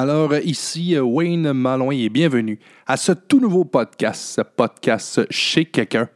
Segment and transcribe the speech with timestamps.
[0.00, 6.08] Alors, ici Wayne Malouin et bienvenue à ce tout nouveau podcast, ce podcast chez quelqu'un.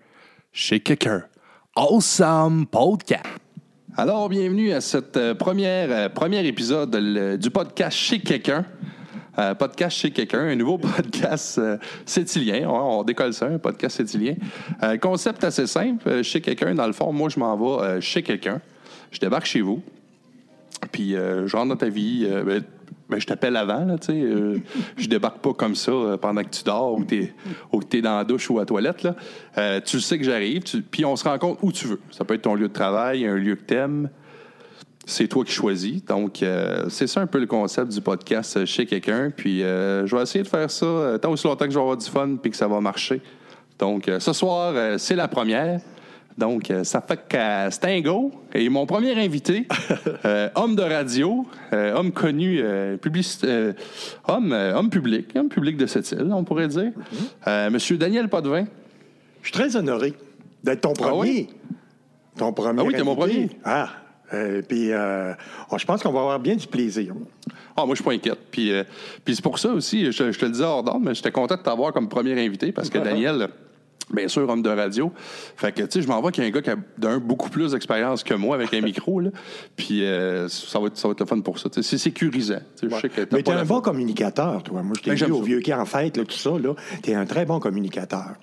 [0.53, 1.25] Chez quelqu'un.
[1.75, 3.25] Awesome Podcast.
[3.97, 6.97] Alors, bienvenue à cette euh, première, euh, premier épisode
[7.37, 8.65] du podcast chez quelqu'un.
[9.41, 11.77] Euh, podcast chez quelqu'un, un nouveau podcast euh,
[12.07, 12.69] sétilien.
[12.69, 14.37] On décolle ça, un podcast sétilien.
[15.01, 16.23] Concept assez simple.
[16.23, 18.61] chez quelqu'un, dans le fond, moi, je m'en vais chez quelqu'un.
[19.11, 19.83] Je débarque chez vous.
[20.93, 22.29] Puis je rentre dans ta vie.
[22.47, 22.63] ben,
[23.13, 24.21] ben, je t'appelle avant, là, tu sais.
[24.21, 24.59] euh,
[24.97, 27.33] je débarque pas comme ça euh, pendant que tu dors ou t'es,
[27.73, 29.15] ou que t'es dans la douche ou à la toilette, là.
[29.59, 32.01] Euh, tu sais que j'arrive, puis on se rencontre où tu veux.
[32.11, 34.09] Ça peut être ton lieu de travail, un lieu que t'aimes.
[35.05, 36.05] C'est toi qui choisis.
[36.05, 39.31] Donc, euh, c'est ça un peu le concept du podcast chez quelqu'un.
[39.37, 42.09] Puis, je vais essayer de faire ça tant aussi longtemps que je vais avoir du
[42.09, 43.21] fun puis que ça va marcher.
[43.79, 45.81] Donc, ce soir, c'est la première.
[46.39, 48.31] Donc, euh, ça fait que euh, c'est un go.
[48.55, 49.67] Et mon premier invité,
[50.25, 52.97] euh, homme de radio, euh, homme connu, euh,
[54.29, 56.93] homme, homme public, homme public de cette île, on pourrait dire.
[57.47, 58.65] Euh, Monsieur Daniel Potvin.
[59.43, 60.15] Je suis très honoré
[60.63, 61.11] d'être ton premier.
[61.11, 61.49] Ah oui?
[62.37, 62.81] Ton premier.
[62.81, 63.51] Ah oui, t'es mon premier.
[63.65, 63.89] Ah.
[64.33, 65.35] euh, puis, euh,
[65.71, 67.15] oh, je pense qu'on va avoir bien du plaisir.
[67.77, 68.39] Ah, moi, je suis pas inquiète.
[68.51, 68.85] Puis, euh,
[69.25, 71.57] puis c'est pour ça aussi, je, je te le disais hors d'ordre, mais j'étais content
[71.57, 73.49] de t'avoir comme premier invité parce que Daniel,
[74.11, 75.13] bien sûr, homme de radio.
[75.57, 77.19] Fait que, tu sais, je m'en vois qu'il y a un gars qui a d'un
[77.19, 79.31] beaucoup plus d'expérience que moi avec un micro, là.
[79.77, 81.69] Puis euh, ça, va être, ça va être le fun pour ça.
[81.73, 82.61] C'est sécurisant.
[82.83, 84.83] Je sais que Mais t'es un bon communicateur, toi.
[84.83, 85.45] Moi, je t'ai Ben, vu au ça.
[85.45, 86.51] vieux qui en fête, là, tout ça.
[86.51, 86.75] Là.
[87.03, 88.35] T'es un très bon communicateur.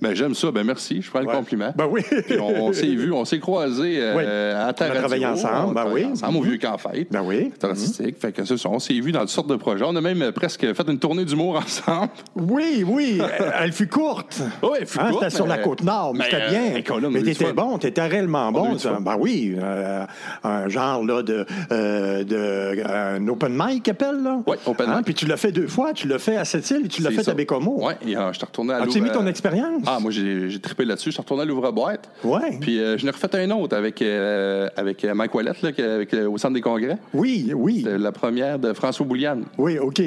[0.00, 0.50] Ben, j'aime ça.
[0.50, 1.00] Ben, merci.
[1.02, 1.34] Je prends le Ouais.
[1.34, 1.72] compliment.
[1.76, 2.02] Ben oui.
[2.26, 4.24] Puis on, on s'est vu, on s'est croisés euh, Oui.
[4.68, 5.00] à ta On a radio.
[5.00, 6.04] travaillé ensemble, On ben oui.
[6.04, 7.08] Ensemble au vieux camp fête.
[7.10, 7.50] Ben oui.
[7.62, 8.16] Artistique.
[8.20, 8.68] Fait que c'est ça.
[8.68, 9.84] On s'est vu dans toutes sortes de projets.
[9.86, 12.10] On a même euh, presque fait une tournée d'humour ensemble.
[12.36, 13.20] Oui, oui.
[13.38, 14.40] elle- Elle fut courte.
[14.62, 16.76] Oui, elle fut Hein, courte, C'était sur la côte nord, mais, c'était euh, bien.
[16.76, 18.76] écoute, mais t'étais bon, t'étais réellement bon.
[19.00, 20.04] Ben oui, euh,
[20.44, 24.40] un genre là de, euh, de un open mic qu'appelle là.
[24.46, 25.04] Oui, open mic.
[25.04, 27.22] Puis tu l'as fait deux fois, tu l'as fait à Sept-Îles et tu l'as fait
[27.22, 27.30] ça.
[27.32, 27.78] à Bécomo.
[27.80, 29.82] Oui, euh, je t'ai retourné à As-tu mis ton euh, expérience?
[29.86, 31.10] Ah, moi, j'ai j'ai trippé là-dessus.
[31.10, 32.10] Je suis retourné à l'ouvre-boîte.
[32.24, 32.58] Ouais.
[32.60, 36.14] Puis euh, je n'ai refait un autre avec, euh, avec euh, Mike Wallet, là, avec,
[36.14, 36.98] au centre des congrès.
[37.14, 37.82] Oui, oui.
[37.84, 39.44] C'était la première de François Bouliane.
[39.58, 40.02] Oui, OK.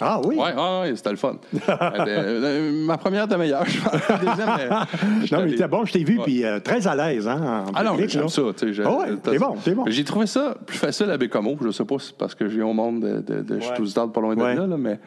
[0.00, 0.36] Ah oui.
[0.38, 1.36] Oui, c'était le fun.
[1.68, 3.92] Euh, ma première était meilleure, je pense.
[5.32, 7.84] Non, mais t'es bon, je t'ai vu, puis euh, très à l'aise, hein, en Ah
[7.84, 8.42] non, j'aime ça.
[8.56, 9.84] tu sais, j'ai- Ah ouais, t'as- t'es bon, t'es bon.
[9.86, 11.56] J'ai trouvé ça plus facile à Bécomo.
[11.64, 13.20] Je sais pas si c'est parce que viens au monde de.
[13.34, 14.54] de, de- Je suis tout pas loin de Ouais.
[14.56, 14.98] là, là, mais.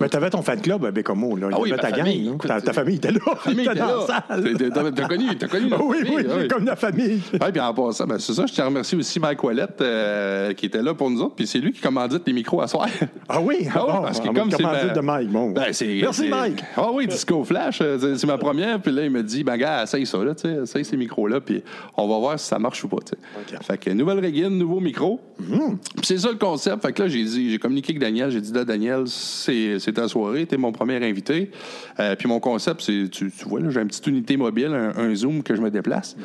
[0.00, 1.48] Mais t'avais ton fan club à Bécomo, là.
[1.50, 3.20] Il Ah oui, avait ta famille, gang, écoute, ta, ta famille était là.
[3.38, 3.94] Famille était dans là.
[4.28, 4.56] la salle.
[4.94, 6.48] T'as- connu, t'as connu Ah oui, famille, oui, ah oui.
[6.48, 7.20] comme la famille.
[7.52, 10.66] Puis en passant, ben, c'est ça, je tiens à remercier aussi Mike Wallet euh, qui
[10.66, 12.86] était là pour nous autres, puis c'est lui qui commandite les micros à soir.
[13.28, 15.30] Ah oui, Ah bon, parce que comme c'est ma- de Mike.
[15.30, 15.50] Bon.
[15.50, 16.62] Ben, c'est- Merci, c'est- Mike.
[16.76, 18.80] Ah oui, Disco Flash, euh, c'est c'est ma première.
[18.80, 21.40] Puis là, il me dit, ben, gars, essaye ça, là, tu sais, essaye ces micros-là,
[21.40, 21.62] puis
[21.96, 23.12] on va voir si ça marche ou pas, tu
[23.50, 23.56] sais.
[23.62, 25.20] Fait que nouvelle régine, nouveau micro.
[25.42, 25.76] Mm-hmm.
[25.96, 26.82] Puis c'est ça le concept.
[26.82, 29.92] Fait que là, j'ai dit, j'ai communiqué avec Daniel, j'ai dit, là, Daniel, c'est c'est
[29.92, 31.52] ta soirée, t'es mon premier invité.
[32.00, 34.96] Euh, puis mon concept, c'est, tu, tu vois, là, j'ai une petite unité mobile, un,
[34.96, 36.16] un Zoom que je me déplace.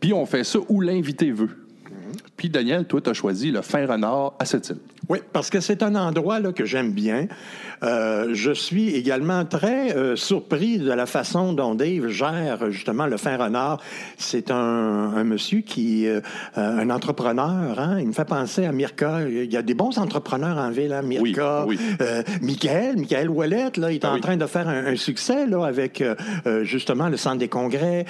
[0.00, 1.50] Puis on fait ça où l'invité veut.
[2.42, 4.78] Puis Daniel, toi, tu as choisi le fin renard à cette île.
[5.08, 7.28] Oui, parce que c'est un endroit là, que j'aime bien.
[7.84, 13.16] Euh, je suis également très euh, surpris de la façon dont Dave gère justement le
[13.16, 13.80] fin renard.
[14.16, 16.20] C'est un, un monsieur qui, euh,
[16.56, 19.20] un entrepreneur, hein, il me fait penser à Mirka.
[19.28, 21.64] Il y a des bons entrepreneurs en ville, hein, Mirka.
[21.64, 21.96] Oui, oui.
[22.00, 24.20] Euh, Michael, Michael Ouellette, là, il est Ah en oui.
[24.20, 26.02] train de faire un, un succès là, avec
[26.62, 28.04] justement le centre des congrès.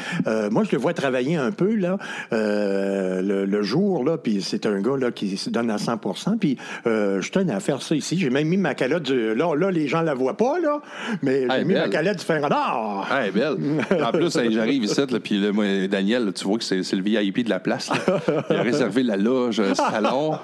[0.51, 1.99] Moi, je le vois travailler un peu là,
[2.31, 5.99] le, le jour, là, puis c'est un gars là, qui se donne à 100
[6.39, 6.57] Puis
[6.87, 8.19] euh, je tenais à faire ça ici.
[8.19, 9.35] J'ai même mis ma calotte du...
[9.35, 10.81] Là, là, les gens la voient pas, là,
[11.23, 11.83] mais j'ai mis belle.
[11.83, 13.07] ma calotte du renard.
[13.11, 13.57] Ah, est belle.
[14.03, 15.41] En plus, hey, j'arrive ici, puis
[15.89, 17.91] Daniel, là, tu vois que c'est le VIP de la place.
[17.91, 18.21] là.
[18.51, 20.39] Il a réservé la loge, euh, salon,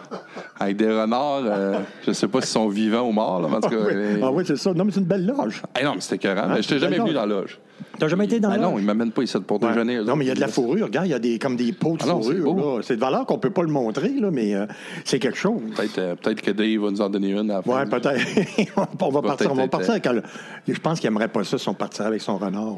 [0.61, 1.43] avec des renards.
[1.45, 3.77] euh, je sais pas s'ils sont vivants ou morts, là, mais en tout cas.
[3.77, 3.93] oui.
[3.95, 4.73] euh, Ah oui, c'est ça.
[4.75, 5.63] Non, mais c'est une belle loge.
[5.77, 6.49] hey, non, mais c'était écœurant.
[6.49, 7.59] mais Je t'ai jamais venu dans la loge.
[7.97, 8.81] T'as jamais été dans Ben la non, loge?
[8.83, 9.69] ils m'amènent pas ici pour Ouais.
[9.69, 10.01] déjeuner.
[10.03, 10.87] Non, mais il y a de la fourrure.
[10.87, 12.81] Regarde, il y a des, comme des pots de Ah non, c'est fourrure.
[12.83, 14.67] C'est de valeur qu'on peut pas le montrer, là, mais euh,
[15.05, 15.61] c'est quelque chose.
[15.77, 17.85] Peut-être euh, peut-être que Dave va nous en donner une à la fin.
[17.85, 18.73] Oui, peut-être.
[19.01, 20.23] on va partir, on va partir avec le-
[20.69, 22.77] Je pense qu'il aimerait pas ça si on partirait avec son renard.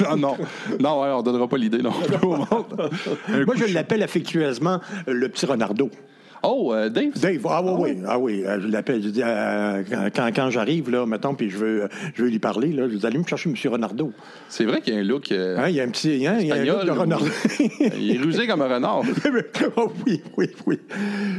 [0.00, 0.36] non, non.
[0.80, 2.90] Non, ouais, on donnera pas l'idée non plus au monde.
[3.46, 5.90] Moi, je l'appelle affectueusement euh, le petit renardeau.
[6.42, 7.18] Oh, euh, Dave?
[7.20, 9.82] Dave, ah oui, oui, ah oui, euh, je l'appelle, je dis, euh,
[10.14, 13.06] quand, quand j'arrive, là, mettons, puis je veux, je veux lui parler, là, je dis,
[13.06, 13.56] allez me chercher M.
[13.72, 14.12] Renardeau.
[14.48, 15.32] C'est vrai qu'il y a un look.
[15.32, 17.22] Hein, il y a un petit, hein, il y a un look de renard.
[17.98, 19.02] il est rusé comme un renard.
[19.76, 20.78] oh, oui, oui, oui.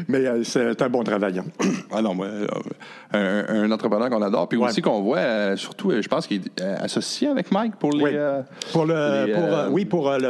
[0.08, 1.46] Mais c'est un bon travaillant.
[1.92, 2.28] Ah non, moi,
[3.14, 4.70] un, un entrepreneur qu'on adore, puis Ouais.
[4.70, 8.04] aussi qu'on voit, surtout, je pense qu'il est associé avec Mike pour les.
[8.04, 8.12] Oui.
[8.72, 10.30] Pour le, les, pour, oui, pour le.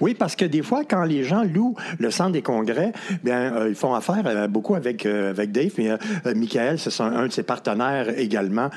[0.00, 2.92] Oui, parce que des fois, quand les gens louent le centre des congrès,
[3.22, 5.96] bien, ils font font affaire euh, beaucoup avec, euh, avec Dave, mais euh,
[6.34, 8.68] Michael, c'est un de ses partenaires également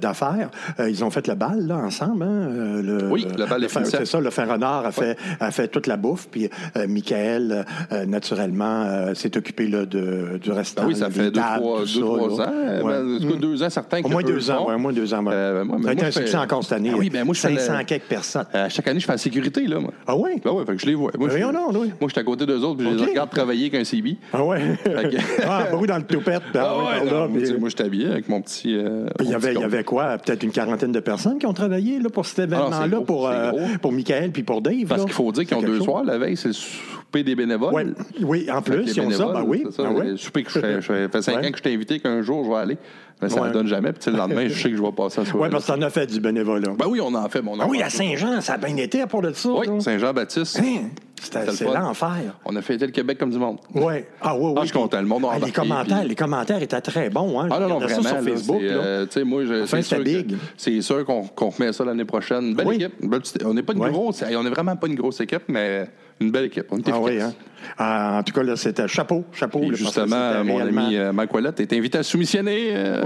[0.00, 0.50] d'affaires.
[0.78, 2.22] Ils ont fait le bal là, ensemble.
[2.24, 2.48] Hein,
[2.82, 3.66] le, Oui, le bal.
[3.84, 6.48] C'est ça, le fin renard a, fait, a fait toute la bouffe, puis
[6.88, 7.64] Michael,
[8.06, 10.82] naturellement, s'est occupé là, de, du restant.
[10.82, 12.48] Ben oui, ça fait deux, tables, trois, tout deux, ça, trois là.
[12.48, 12.84] ans.
[12.86, 13.18] Ouais.
[13.20, 14.00] ben, cas, deux ans certains.
[14.02, 15.24] Au moins eux deux ans, ouais, au moins deux ans.
[15.24, 15.32] ouais.
[15.34, 16.90] Euh, moi, ça a été un fais- succès encore cette année.
[16.92, 18.44] Ah oui, ben moi, je fais 500 le- quelques personnes.
[18.54, 19.92] Euh, chaque année, je fais la sécurité, là, moi.
[20.06, 20.40] Ah oui?
[20.44, 21.10] Ben oui, je les vois.
[21.18, 21.92] Moi, je, Voyons donc, oui.
[22.00, 24.16] moi, je suis à côté d'eux autres, puis je les regarde travailler avec un CB.
[24.32, 24.78] Ah ouais?
[24.84, 26.42] que- ah, dans le toupette.
[26.54, 28.40] Ah, Ah ouais, ouais, par là, non, puis- tu sais, moi, je habillé avec mon
[28.40, 28.76] petit.
[28.76, 29.64] euh, il y avait, petit il y coat.
[29.64, 30.18] avait quoi?
[30.18, 33.52] Peut-être une quarantaine de personnes qui ont travaillé là, pour cet Ah événement-là, pour, euh,
[33.80, 34.86] pour Michael puis pour Dave.
[34.88, 37.72] Parce qu'il faut dire qu'ils ont deux soirs la veille, c'est le souper des bénévoles.
[37.74, 37.86] Ouais.
[38.22, 39.26] Oui, en plus, ils ont ça.
[39.26, 39.64] Ben oui.
[39.70, 41.74] ça, ben souper que je fais- je fais- ça fait cinq ans que je t'ai
[41.74, 42.78] invité qu'un jour je vais aller.
[43.22, 43.52] Mais ça ne Ouais.
[43.52, 43.92] donne jamais.
[43.92, 45.44] Puis tu le lendemain, je sais que je vais passer à soirée.
[45.44, 46.72] Oui, parce que t'en as fait du bénévolat.
[46.78, 47.40] Ben oui, on en fait.
[47.42, 49.48] Mon ah oui, à Saint-Jean, ça a bien été à part de ça.
[49.50, 49.66] Oui.
[49.80, 50.58] Saint-Jean-Baptiste.
[50.60, 50.88] Hein?
[51.22, 52.10] C'était- le l'enfer.
[52.44, 53.58] On a fêté le Québec comme du monde.
[53.76, 53.94] Oui.
[54.20, 54.52] Ah oui, oui.
[54.56, 55.00] Ah, je suis content.
[55.00, 57.40] Le monde a Ah, les, commentaires, puis- les commentaires étaient très bons.
[57.40, 57.46] Hein?
[57.50, 58.02] Ah non, non, ça vraiment.
[58.08, 58.56] sur Facebook.
[58.60, 60.26] c'est, euh, tu sais, moi, je, Enfin, c'est c'était
[60.58, 60.82] sûr.
[60.96, 62.54] C'est qu'on remet ça l'année prochaine.
[62.56, 62.74] Belle Oui.
[62.74, 62.94] équipe.
[63.00, 63.90] une belle petite- on n'est pas une Oui.
[63.92, 65.88] grosse, on n'est vraiment pas une grosse équipe, mais
[66.22, 66.66] une belle équipe.
[66.70, 67.32] On est Ah oui, hein?
[67.78, 69.60] Ah, en tout cas, là, c'était chapeau, chapeau.
[69.60, 72.70] Là, justement, mon réellement- ami euh, Mike Ouellet est invité à soumissionner.
[72.74, 73.02] euh,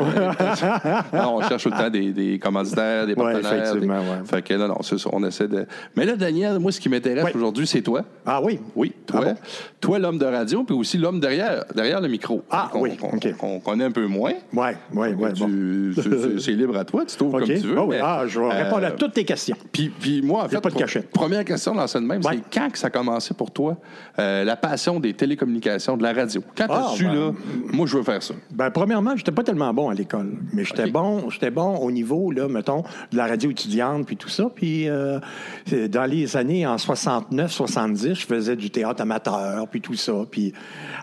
[1.13, 3.65] non, on cherche tout le temps des, des commanditaires, des Ouais, partenaires.
[3.67, 4.17] effectivement, des- ouais.
[4.25, 5.67] Fait que non, non, c'est ça, on essaie de.
[5.95, 7.37] Mais là, Daniel, moi, ce qui m'intéresse Ouais.
[7.37, 8.03] aujourd'hui, c'est toi.
[8.25, 8.59] Ah oui?
[8.75, 9.21] Oui, toi.
[9.23, 9.35] Ah bon?
[9.81, 12.43] Toi, l'homme de radio, puis aussi l'homme derrière, derrière le micro.
[12.51, 12.97] Ah, oui,
[13.39, 14.33] qu'on connaît un peu moins.
[14.55, 15.29] Oui, oui, oui.
[15.39, 16.41] Bon.
[16.41, 17.79] c'est- libre à toi, tu trouves comme tu veux.
[17.81, 17.97] Oui.
[17.97, 19.57] mais, Ah, je vais euh, répondre à toutes tes questions.
[19.71, 21.11] Puis, puis moi, en fait, pas de cachette.
[21.11, 23.77] première question dans cette même, c'est quand que ça a commencé pour toi,
[24.19, 26.43] euh, la passion des télécommunications, de la radio?
[26.57, 27.33] Quand t'as Ah, su, ben- là,
[27.73, 28.35] moi, je veux faire ça.
[28.51, 32.31] Ben, premièrement, j'étais pas tellement bon à l'école, mais j'étais bon, j'étais bon au niveau,
[32.33, 32.83] là, mettons,
[33.13, 34.49] de la radio étudiante puis tout ça.
[34.55, 35.19] Puis euh,
[35.67, 40.13] c'est dans les années en 69, 70, je faisais du théâtre amateur puis tout ça.
[40.31, 40.53] Puis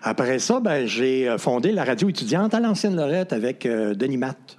[0.01, 4.17] après ça, ben j'ai euh, fondé la radio étudiante à l'ancienne Lorette avec euh, Denis
[4.17, 4.57] Matt.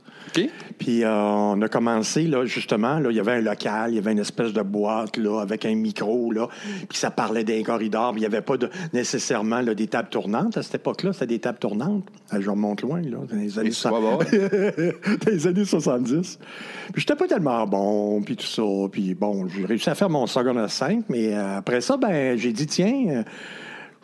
[0.79, 3.99] Puis euh, on a commencé, là, justement, là, il y avait un local, il y
[3.99, 6.49] avait une espèce de boîte, là, avec un micro, là,
[6.89, 10.09] puis ça parlait d'un corridor, puis il n'y avait pas de, nécessairement là, des tables
[10.09, 10.57] tournantes.
[10.57, 12.05] À cette époque-là, c'était des tables tournantes.
[12.31, 14.17] Ah, je remonte loin, là, dans les années, ça va, va.
[14.25, 16.39] dans les années 70.
[16.93, 18.63] Puis j'étais pas tellement bon, puis tout ça.
[18.91, 22.53] Puis bon, j'ai réussi à faire mon secondaire 5, mais euh, après ça, ben j'ai
[22.53, 23.05] dit, tiens...
[23.09, 23.23] euh,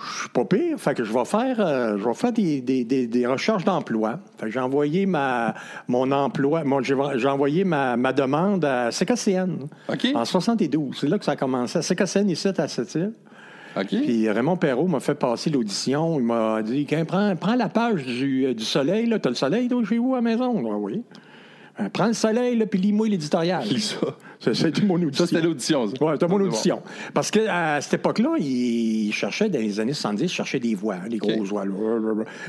[0.03, 2.85] je suis pas pire, fait que je vais faire, euh, je vais faire des, des-
[2.85, 4.19] des- des recherches d'emploi.
[4.39, 5.55] Fait que j'ai envoyé ma,
[5.89, 9.67] mon emploi, mon- j'ai j'ai envoyé ma, ma demande à CKCN
[10.15, 10.97] en 72.
[11.01, 11.79] C'est là que ça a commencé.
[11.79, 12.67] À CKCN ici à.
[13.77, 13.87] OK?
[13.89, 16.19] Puis Raymond Perrault m'a fait passer l'audition.
[16.19, 19.07] Il m'a dit prends, prends la page du, du soleil.
[19.09, 20.61] Tu as le soleil toi, chez vous à la maison?
[20.73, 21.03] Ah Oui.
[21.81, 23.65] Euh, prends le soleil, là, puis lis-moi l'éditorial.
[23.69, 24.07] Lis ça.
[24.39, 25.25] Ça, C'était mon audition.
[25.25, 25.85] Ça, c'était l'audition.
[25.85, 26.45] Oui, c'était mon Bon.
[26.47, 26.81] audition.
[27.13, 31.09] Parce qu'à cette époque-là, il cherchait, dans les années 70, il cherchait des voix, hein,
[31.09, 31.65] des grosses voix.
[31.67, 31.73] là.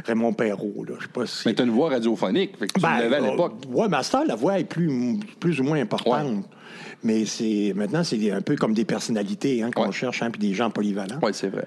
[0.05, 1.47] Raymond Perrault, là, je sais pas si...
[1.47, 3.53] Mais t'as une voix radiophonique, fait que tu Ben, l'avais à l'époque.
[3.69, 6.45] Oui, mais à cette heure, la voix est plus, plus ou moins importante.
[7.03, 9.91] Mais c'est maintenant, c'est un peu comme des personnalités hein, qu'on Ouais.
[9.91, 11.19] cherche, hein, puis des gens polyvalents.
[11.21, 11.65] Oui, c'est vrai.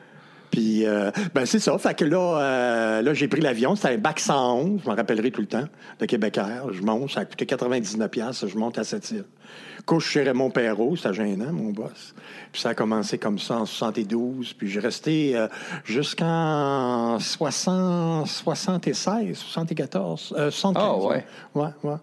[0.51, 1.77] Puis, euh, ben c'est ça.
[1.79, 3.75] Fait que là, euh, là j'ai pris l'avion.
[3.77, 5.65] C'était un bac 111, je m'en rappellerai tout le temps,
[5.99, 6.73] de Québec Air.
[6.73, 8.47] Je monte, ça a coûté 99 pièces.
[8.47, 9.25] Je monte à cette île.
[9.87, 12.15] Couche chez Raymond Perrault, c'était gênant, mon boss.
[12.55, 14.53] Puis ça a commencé comme ça en 72.
[14.53, 15.49] Puis j'ai resté euh,
[15.85, 20.77] jusqu'en 60, 76, 74, euh, 75.
[20.77, 21.27] Ah, ouais.
[21.57, 21.97] Ouais, ouais.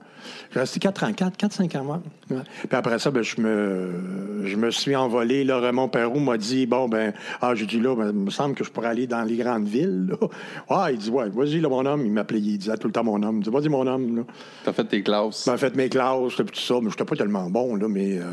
[0.53, 2.01] J'ai resté 4 ans, 4, 4 5 ans.
[2.29, 2.37] Ouais.
[2.67, 5.43] Puis après ça, ben, je, me, je me suis envolé.
[5.43, 8.55] Là, Raymond Perrault m'a dit, bon, ben, ah, j'ai dit, là, ben, il me semble
[8.55, 10.07] que je pourrais aller dans les grandes villes.
[10.09, 10.27] Là.
[10.69, 12.05] Ah, il dit, ouais, vas-y, là, mon homme.
[12.05, 13.37] Il m'appelait, il disait tout le temps mon homme.
[13.37, 14.25] Il dit, vas-y, mon homme.
[14.63, 15.45] T'as fait tes classes.
[15.47, 18.17] Ben, fait mes classes, puis tout ça, mais je n'étais pas tellement bon, là, mais
[18.19, 18.23] euh,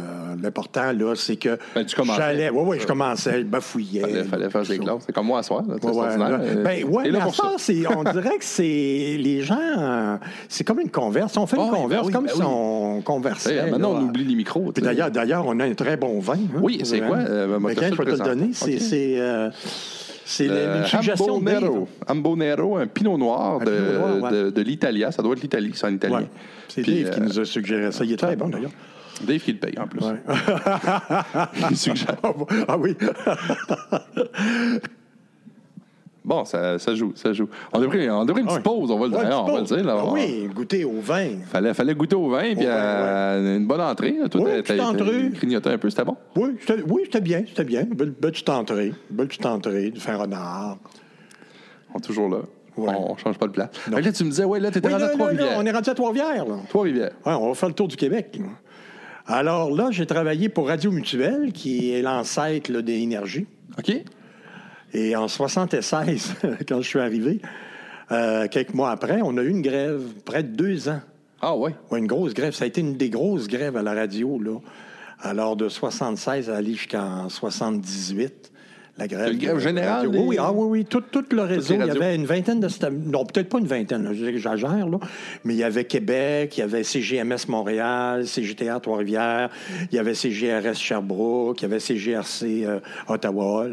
[0.42, 1.59] l'important, là, c'est que.
[1.75, 2.23] Ben, tu commençais.
[2.23, 4.00] J'allais, oui, oui, je commençais, je bafouillais.
[4.00, 4.77] fallait, fallait faire ça.
[4.79, 5.03] classes.
[5.07, 5.62] C'est comme moi à soir.
[5.69, 6.31] là, Ouais, ouais, extraordinaire.
[6.31, 6.38] là.
[6.45, 8.62] Euh, Ben, ouais, mais à ça, c'est, on dirait que c'est
[9.19, 10.17] les gens, euh,
[10.49, 11.37] c'est comme une converse.
[11.37, 12.47] On fait une Ah oui, converse ben oui, comme ben si oui.
[12.49, 13.71] on conversait.
[13.71, 14.00] Maintenant, là.
[14.00, 14.73] on oublie les micros.
[14.73, 16.35] Puis d'ailleurs, d'ailleurs, on a un très bon vin.
[16.35, 17.17] hein, Oui, c'est quoi?
[17.19, 19.50] Euh, ben, Mais je vais te le donner, c'est, c'est, euh,
[20.25, 21.35] c'est Euh, une suggestion.
[21.37, 21.88] Ambonero.
[22.07, 24.31] Ambonero, un pinot noir, Un de, pinot noir, ouais.
[24.45, 25.11] de, de l'Italia.
[25.11, 26.19] Ça doit être l'Italie, c'est en italien.
[26.19, 26.27] Ouais.
[26.69, 28.05] C'est Puis, Dave qui euh, nous a suggéré ça.
[28.05, 28.71] Il est très bon, d'ailleurs.
[29.22, 30.00] Dave qui le paye, en plus.
[30.04, 30.16] Ouais.
[31.75, 32.16] Suggère.
[32.68, 32.94] ah oui.
[36.25, 37.48] Bon, ça, ça joue, ça joue.
[37.72, 38.62] On devrait, on devrait une petite Ouais.
[38.62, 39.82] pause, on va le Ouais, on va le dire.
[39.84, 39.96] là.
[39.98, 41.26] Ah oui, goûter au vin.
[41.50, 44.14] Fallait, fallait goûter au vin, puis euh, une bonne entrée.
[44.30, 46.16] Tout Oui, petite t'as- grignoté un peu, c'était bon?
[46.37, 47.84] Oui, c'était, oui, c'était bien, c'était bien.
[47.84, 48.92] Belle, belle petite entrée.
[49.08, 50.76] Belle petite entrée, du fin renard.
[51.94, 52.38] On est toujours là.
[52.76, 52.92] Ouais.
[52.94, 55.10] On change pas de que là, tu me disais, ouais, là, t'étais Oui, rendu là,
[55.10, 55.54] à Trois-Rivières.
[55.56, 56.44] on est rendu à Trois-Rivières.
[56.68, 57.10] Trois-Rivières.
[57.25, 58.38] Ouais, on va faire le tour du Québec.
[59.30, 63.47] Alors là, j'ai travaillé pour Radio Mutuelle, qui est l'ancêtre là, des énergies.
[63.78, 63.92] OK?
[64.94, 66.35] Et en 76,
[66.68, 67.42] quand je suis arrivé,
[68.11, 71.00] euh, quelques mois après, on a eu une grève, près de deux ans.
[71.42, 71.75] Ah ouais?
[71.90, 72.54] Ouais, une grosse grève.
[72.54, 74.61] Ça a été une des grosses grèves à la radio, là.
[75.20, 78.50] Alors, de 76 à aller jusqu'en 78.
[78.99, 81.75] La grève, générale Oui, oui, ah, oui, oui, tout, tout le réseau.
[81.75, 84.99] Il y avait une vingtaine de sta- Non, peut-être pas une vingtaine, là, j'exagère, là.
[85.45, 89.50] Mais il y avait Québec, il y avait CGMS Montréal, CGTR Trois-Rivières,
[89.93, 93.67] il y avait CGRS Sherbrooke, il y avait CGRC euh, Ottawa.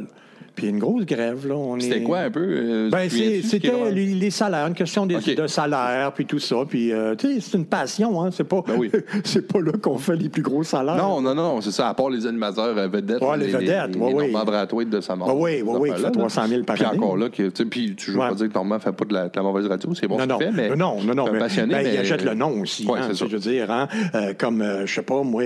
[0.55, 1.55] Puis une grosse grève, là.
[1.79, 2.39] C'était est- quoi un peu?
[2.41, 6.55] euh, ben, tu c'était les, les salaires, une question de salaire, puis tout ça.
[6.67, 8.29] Puis, euh, tu sais, c'est une passion, hein.
[8.31, 8.89] C'est pas, Ben oui.
[9.25, 10.95] c'est pas là qu'on fait les plus gros salaires.
[10.95, 13.21] Non, non, non, c'est ça, à part les animateurs euh, vedettes.
[13.21, 14.31] Ouais, les vedettes, les, les oui.
[14.31, 15.27] Normand de sa mort.
[15.39, 16.97] Ouais, oui, oui, oui, qui fait 300 000 par puis année.
[16.97, 18.29] encore là, que, tu sais, puis je veux Ouais.
[18.29, 20.23] pas dire que Normand fait pas de la, de la mauvaise radio, c'est bon non,
[20.23, 20.75] ce non, qu'il fait, mais.
[20.75, 21.93] non, non, non, mais, passionné, ben, mais.
[21.93, 22.85] il achète le nom aussi.
[22.87, 23.27] Ouais, hein, c'est tu.
[23.27, 25.43] Je veux dire, hein, euh, comme, je sais pas, moi,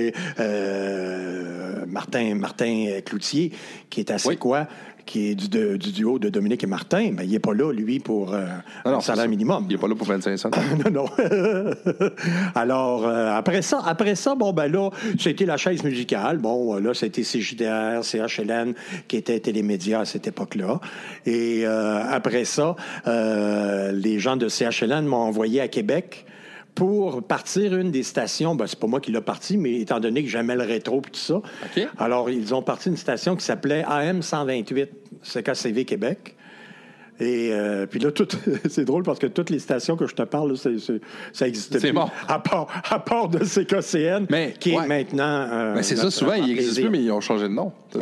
[1.87, 3.51] Martin, Martin Cloutier,
[3.89, 4.37] qui est assez Oui.
[4.37, 4.67] quoi,
[5.09, 7.73] qui est du, de- du duo de Dominique et Martin, ben, il n'est pas là,
[7.73, 8.45] lui, pour euh,
[8.85, 9.65] Non, un salaire minimum.
[9.67, 10.49] Il est pas là pour 25 cents.
[10.85, 11.05] non, non.
[12.53, 16.37] Alors, euh, après ça, après ça, bon, ben là, c'était la chaise musicale.
[16.37, 18.75] Bon, euh, là, c'était CJDR, CHLN,
[19.07, 20.79] qui était télémédia à cette époque-là.
[21.25, 22.75] Et euh, après ça,
[23.07, 26.25] les gens de CHLN m'ont envoyé à Québec
[26.75, 28.55] pour partir une des stations.
[28.55, 31.09] Ben, c'est pas moi qui l'ai parti, mais étant donné que j'aimais le rétro et
[31.09, 31.41] tout ça.
[31.97, 34.89] Alors, ils ont parti une station qui s'appelait AM 128,
[35.23, 36.35] CKCV Québec.
[37.19, 38.27] Et euh, puis là, tout,
[38.69, 41.01] c'est drôle parce que toutes les stations que je te parle, là, c'est- c'est-
[41.33, 41.91] ça existe C'est plus.
[41.93, 42.07] bon.
[42.27, 44.83] À part, à part de CKCN, Mais, qui ouais.
[44.83, 45.47] est maintenant...
[45.51, 46.89] euh, Mais c'est ça, souvent, il grand existe plaisir.
[46.89, 47.71] plus, mais ils ont changé de nom.
[47.95, 48.01] Ouais.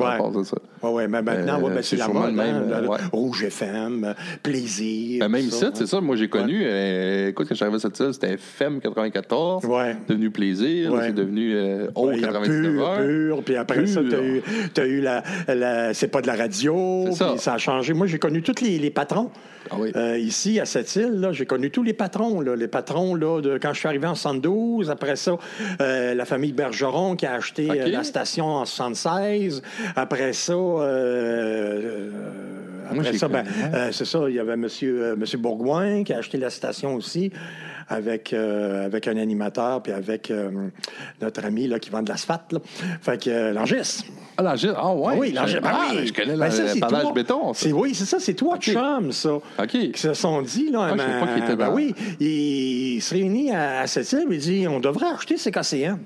[0.83, 2.33] Oui, oui, mais maintenant, Euh, ouais, ben, c'est c'est la mode.
[2.33, 2.97] même, hein, ouais.
[3.12, 5.19] Rouge FM, Plaisir.
[5.21, 5.88] Ben, même ça, c'est hein.
[5.88, 6.01] ça.
[6.01, 9.95] Moi, j'ai connu, euh, écoute, quand j'arrivais à cette île, c'était FM 94, Ouais.
[10.07, 11.07] devenu Plaisir, Ouais.
[11.07, 11.55] c'est devenu
[11.95, 12.97] O Ouais, il y a 99 pur, heures.
[13.05, 14.41] pur, puis après ça, tu as eu,
[14.74, 17.29] t'as eu la, la- C'est pas de la radio, C'est ça.
[17.31, 17.93] puis ça a changé.
[17.93, 19.31] Moi, j'ai connu tous les, les patrons.
[19.69, 19.91] Ah oui.
[19.95, 22.41] Euh, ici, à cette île, j'ai connu tous les patrons.
[22.41, 24.89] Là, les patrons, là, de, quand je suis arrivé en 72.
[24.89, 25.37] Après ça,
[25.81, 29.61] euh, la famille Bergeron qui a acheté euh, la station en 76.
[29.95, 30.85] Après ça, Moi,
[33.29, 33.89] ben, hein.
[33.91, 34.61] c'est ça, il y avait M.
[34.61, 37.31] Monsieur, Monsieur Bourgoin qui a acheté la station aussi
[37.89, 40.70] avec, euh, avec un animateur puis avec euh,
[41.22, 42.51] notre ami là, qui vend de l'asphalte.
[42.53, 42.60] là.
[43.01, 44.03] Fait que euh, Langis.
[44.38, 45.13] Ah, l'Angers, ah ouais.
[45.13, 45.56] Ah oui, l'Angis.
[45.56, 46.08] ben Ah, oui.
[46.08, 47.53] je connais Ben béton.
[47.53, 47.60] ça.
[47.60, 49.34] C'est- Oui, c'est ça, c'est toi, chum, ça.
[49.34, 49.41] OK.
[49.67, 53.01] Qui se sont dit, là, Ah, je savais ben, pas qu'il était ben oui, il,
[53.01, 55.98] se réunit à, à cette île et il dit on devrait acheter CKCN.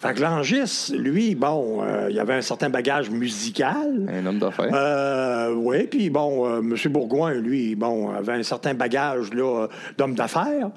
[0.00, 4.08] Fait que Langis, lui, bon, euh, il avait un certain bagage musical.
[4.08, 4.70] Un homme d'affaires.
[4.72, 6.74] Euh, oui, puis bon, euh, M.
[6.90, 9.66] Bourgoin, lui, bon, avait un certain bagage là,
[9.98, 10.70] d'homme d'affaires.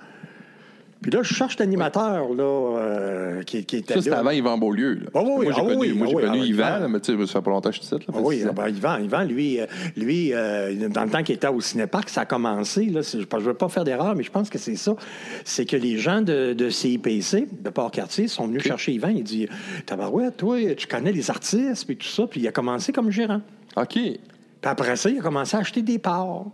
[1.03, 4.19] Puis là, je cherche l'animateur là, euh, qui, qui était Ça, c'était là.
[4.22, 4.95] avant Yvan Beaulieu.
[4.95, 5.10] là.
[5.13, 6.88] Ah oui, moi, j'ai ah connu, oui, moi, ah j'ai oui, connu ah, Yvan, là,
[6.88, 8.51] mais tu sais, ça fait pas longtemps que je suis là, Ah fait oui, ah
[8.53, 9.65] ben, Yvan, Yvan, lui, euh,
[9.98, 12.86] lui euh, dans le temps qu'il était au Cinéparc, ça a commencé.
[12.86, 14.95] Là, je ne veux pas faire d'erreur, mais je pense que c'est ça.
[15.43, 19.10] C'est que les gens de, de CIPC, de Port-Cartier, sont venus chercher Yvan.
[19.10, 19.50] Il dit
[19.86, 22.27] Tabarouette, toi, tu connais les artistes, puis tout ça.
[22.27, 23.41] Puis il a commencé comme gérant.
[23.75, 23.93] OK.
[23.93, 24.19] Puis
[24.63, 26.45] après ça, il a commencé à acheter des parts.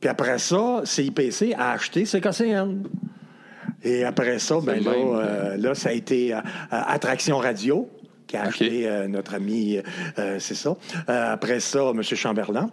[0.00, 2.82] Puis après ça, CIPC a acheté CKCN.
[3.84, 7.88] Et après ça, ben là, euh, là, ça a été euh, euh, Attraction Radio
[8.26, 9.78] qui a acheté euh, notre ami,
[10.38, 10.74] c'est ça.
[11.06, 12.02] Après ça, M.
[12.02, 12.70] Chamberlain.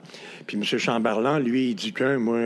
[0.48, 0.64] Puis M.
[0.64, 2.40] Chamberlain, lui, il dit que moi,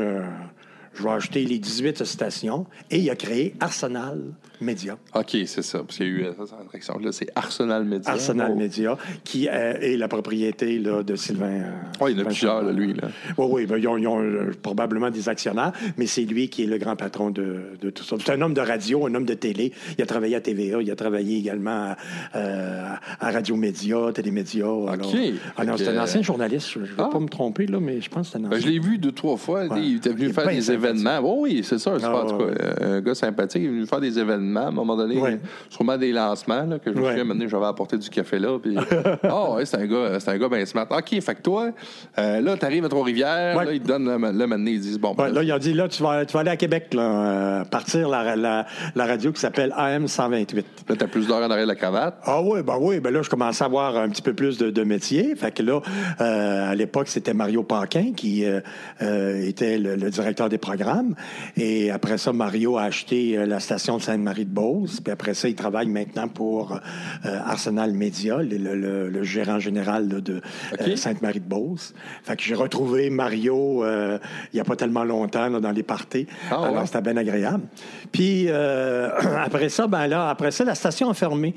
[0.96, 2.66] je vais acheter les 18 stations.
[2.90, 4.20] Et il a créé Arsenal
[4.64, 4.98] Média.
[5.16, 5.80] OK, c'est ça.
[5.80, 6.34] Parce qu'il y a eu euh,
[6.82, 6.94] ça.
[7.02, 8.12] Là, c'est Arsenal Media.
[8.12, 8.58] Arsenal Oh.
[8.58, 11.46] Média, qui euh, est la propriété là, de Sylvain.
[11.64, 12.94] euh, Oui, il y en a plusieurs, lui.
[12.94, 13.10] Là.
[13.38, 16.64] Oui, oui, ben, ils ont, ils ont, euh, probablement des actionnaires, mais c'est lui qui
[16.64, 18.16] est le grand patron de, de tout ça.
[18.24, 19.72] C'est un homme de radio, un homme de télé.
[19.98, 21.96] Il a travaillé à TVA, il a travaillé également
[22.34, 24.66] à, à Radio Média, Télémédia.
[24.66, 25.12] Alors,
[25.58, 27.10] ah c'est un ancien journaliste, je ne vais Ah.
[27.12, 28.68] pas me tromper, là, mais je pense que c'est un Ben, ancien.
[28.68, 29.66] je l'ai vu deux, trois fois.
[29.66, 29.82] Ouais.
[29.82, 31.20] Il était venu Il faire des événements.
[31.24, 31.96] Oh, oui, c'est ça.
[32.04, 33.62] Ah, ouais, un gars sympathique.
[33.64, 34.53] Il est venu faire des événements.
[34.62, 35.40] À un moment donné, Ouais.
[35.70, 36.64] sûrement des lancements.
[36.66, 38.58] Là, que je me souviens, maintenant, j'avais apporté du café là.
[38.60, 38.76] Puis,
[39.24, 40.88] ah, ouais, c'est un gars, c'est un gars bien smart.
[40.90, 41.70] OK, fait que toi,
[42.18, 43.58] euh, là, tu arrives à Trois-Rivières.
[43.58, 43.66] Ouais.
[43.66, 45.60] Là, ils te donnent le, le maintenant, ils disent, bon, Ouais, ben, là, il a
[45.60, 49.06] dit, là, tu vas, tu vas aller à Québec, là, euh, partir la, la, la
[49.06, 50.66] radio qui s'appelle AM 128.
[50.90, 52.16] là, t'as plus d'heures en arrière de la cravate.
[52.26, 54.70] Ah oui, ben oui, ben là, je commençais à avoir un petit peu plus de,
[54.70, 55.36] de métier.
[55.36, 55.82] Fait que là,
[56.22, 58.60] euh, à l'époque, c'était Mario Paquin qui euh,
[59.02, 61.16] euh, était le, le directeur des programmes.
[61.58, 64.02] Et après ça, Mario a acheté euh, la station de
[64.34, 65.00] Sainte-Marie-de-Beauce.
[65.02, 70.34] Puis après ça, il travaille maintenant pour euh, Arsenal Média, le, le- gérant général de
[70.36, 70.98] euh, OK.
[70.98, 71.94] Sainte-Marie-de-Beauce.
[72.24, 74.18] Fait que j'ai retrouvé Mario euh,
[74.52, 76.28] il n'y a pas tellement longtemps là, dans les parties.
[76.52, 77.64] Ah Alors, c'était bien agréable.
[78.12, 78.50] Puis
[79.44, 81.54] après ça, ben là, après ça, la station a fermé.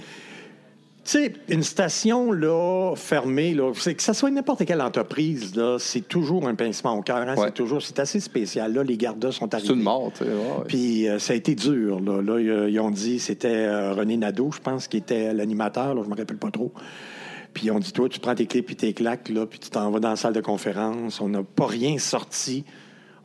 [1.11, 6.07] Sais, une station là, fermée, là, c'est que ça soit n'importe quelle entreprise, là, c'est
[6.07, 7.17] toujours un pincement au cœur.
[7.19, 7.47] hein, Ouais.
[7.47, 8.73] C'est toujours, c'est assez spécial.
[8.73, 9.69] Là, les gardas sont arrivés.
[9.69, 10.31] C'est une mort, tu sais.
[10.31, 10.65] ouais.
[10.69, 12.01] Puis euh, ça a été dur.
[12.01, 15.95] Là, Là, ils, ils ont dit, c'était euh, René Nadeau, je pense, qui était l'animateur,
[15.95, 16.73] là, je me rappelle pas trop.
[17.55, 19.71] Puis ils ont dit, toi, tu prends tes clés puis tes claques, là, puis tu
[19.71, 21.21] t'en vas dans la salle de conférence.
[21.21, 22.65] On n'a pas rien sorti.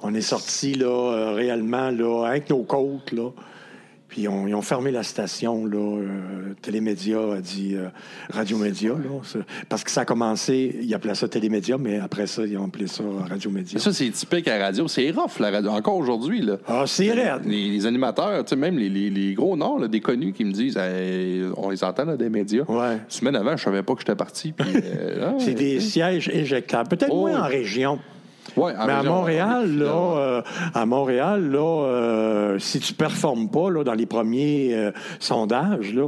[0.03, 3.11] On est sorti là, euh, réellement là, avec nos côtes.
[3.11, 3.29] Là.
[4.11, 5.65] Puis ils ont fermé la station.
[5.65, 7.87] Là, euh, Télémédia a dit euh,
[8.29, 8.89] Radio-Média.
[8.89, 9.41] là.
[9.69, 12.87] Parce que ça a commencé, ils appelaient ça Télémédia, mais après ça, ils ont appelé
[12.87, 13.71] ça Radio-Média.
[13.75, 14.85] Mais ça, c'est typique à la radio.
[14.89, 15.71] C'est rough, la radio.
[15.71, 16.57] Encore aujourd'hui, là.
[16.67, 17.45] Ah, c'est raide.
[17.45, 20.43] Les, les animateurs, tu sais, même les, les- les gros noms, là, des connus qui
[20.43, 22.63] me disent, Hey, on les entend dans des médias.
[22.67, 22.95] Ouais.
[22.95, 24.51] Une semaine avant, je savais pas que j'étais parti.
[24.51, 26.89] puis, euh, ah, C'est des sièges éjectables.
[26.89, 27.97] Peut-être Oh, moins en région.
[28.57, 29.85] Ouais, Mais à région, Montréal, là,
[30.17, 30.41] euh,
[30.73, 36.07] à Montréal, là, euh, si tu performes pas là, dans les premiers euh, sondages, là,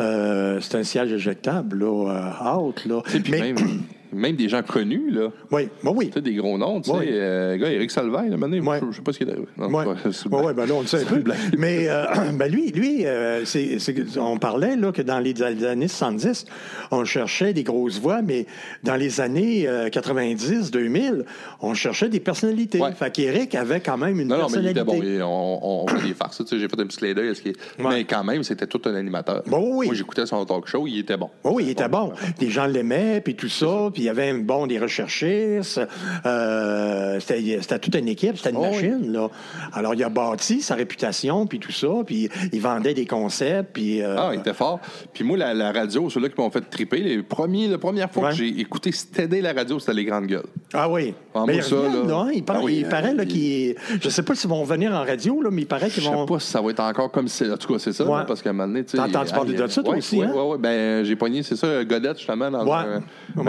[0.00, 3.00] euh, c'est un siège éjectable, là, euh, out, là.
[3.04, 3.82] tu sais, puis Mais- même,
[4.14, 5.28] même des gens connus, là.
[5.50, 6.06] Oui, bah oui.
[6.08, 6.96] Tu sais, des gros noms, tu sais.
[6.96, 7.06] Ouais.
[7.10, 8.80] euh, gars, Éric Salvaille, là, maintenant, Ouais.
[8.80, 10.56] je, je sais pas ce qu'il est Oui, une blague.
[10.56, 11.22] ben là, on le sait un peu.
[11.58, 12.04] Mais euh,
[12.34, 13.78] ben lui, lui euh, c'est-
[14.18, 16.44] on parlait là, que dans les années 70,
[16.90, 18.46] on cherchait des grosses voix, mais
[18.82, 21.24] dans les années euh, 90, 2000,
[21.60, 22.80] on cherchait des personnalités.
[22.80, 22.92] Ouais.
[22.92, 25.06] Fait qu'Éric avait quand même une Non, non, mais il personnalité.
[25.06, 25.26] était bon.
[25.62, 26.38] on, on fait des farces.
[26.38, 27.30] tu sais, J'ai fait un petit clin d'œil.
[27.44, 27.52] Ouais.
[27.78, 29.42] Mais quand même, c'était tout un animateur.
[29.46, 29.86] Bon, oui, oui.
[29.86, 31.30] Moi, j'écoutais son talk show, il était bon.
[31.44, 32.12] Oui, oui, il était bon.
[32.40, 33.90] Les gens l'aimaient, puis tout ça.
[33.92, 35.80] Puis il y avait bon des recherchistes.
[36.26, 39.12] Euh, c'était toute une équipe, c'était une Oh, machine.
[39.12, 39.28] Là.
[39.72, 41.88] Alors, il a bâti sa réputation, puis tout ça.
[42.06, 43.72] Puis il vendait des concepts.
[43.72, 44.80] Puis, euh, Ah, il était fort.
[45.12, 48.24] Puis moi, la, la radio, ceux-là qui m'ont fait triper, les premiers, la première fois
[48.24, 48.30] Ouais.
[48.30, 50.46] que j'ai écouté Stédé la radio, c'était les grandes gueules.
[50.72, 51.14] ah oui.
[51.34, 51.82] Ah, mais moi, ça, là.
[52.06, 53.74] là, il, par- Ah oui, il paraît là, euh, qu'ils...
[54.00, 56.10] Je sais pas s'ils vont venir en radio, là, mais il paraît Je qu'ils sais
[56.10, 56.26] vont...
[56.26, 57.50] pas si ça va être encore comme c'est.
[57.50, 58.18] En tout cas, c'est ça, Ouais.
[58.18, 58.96] là, parce qu'à un moment donné, tu sais.
[58.98, 60.32] T'as entendu parler de ça, toi aussi, ouais, hein?
[60.34, 63.42] Ouais, ouais, ben, j'ai pogné, c'est ça, Godette, justement, dans un, Ouais.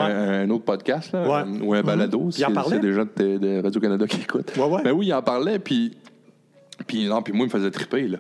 [0.44, 1.60] Un- autre podcast, là, Ouais.
[1.62, 2.20] ou un balado.
[2.20, 2.32] Mhm.
[2.32, 2.75] si Il en parlait?
[2.77, 4.56] C'est des gens de, de Radio-Canada qui écoutent.
[4.58, 4.84] Ouais, ouais.
[4.84, 5.96] Ben oui, il en parlait, puis.
[6.88, 8.18] Puis, non, puis moi, il me faisait triper, là.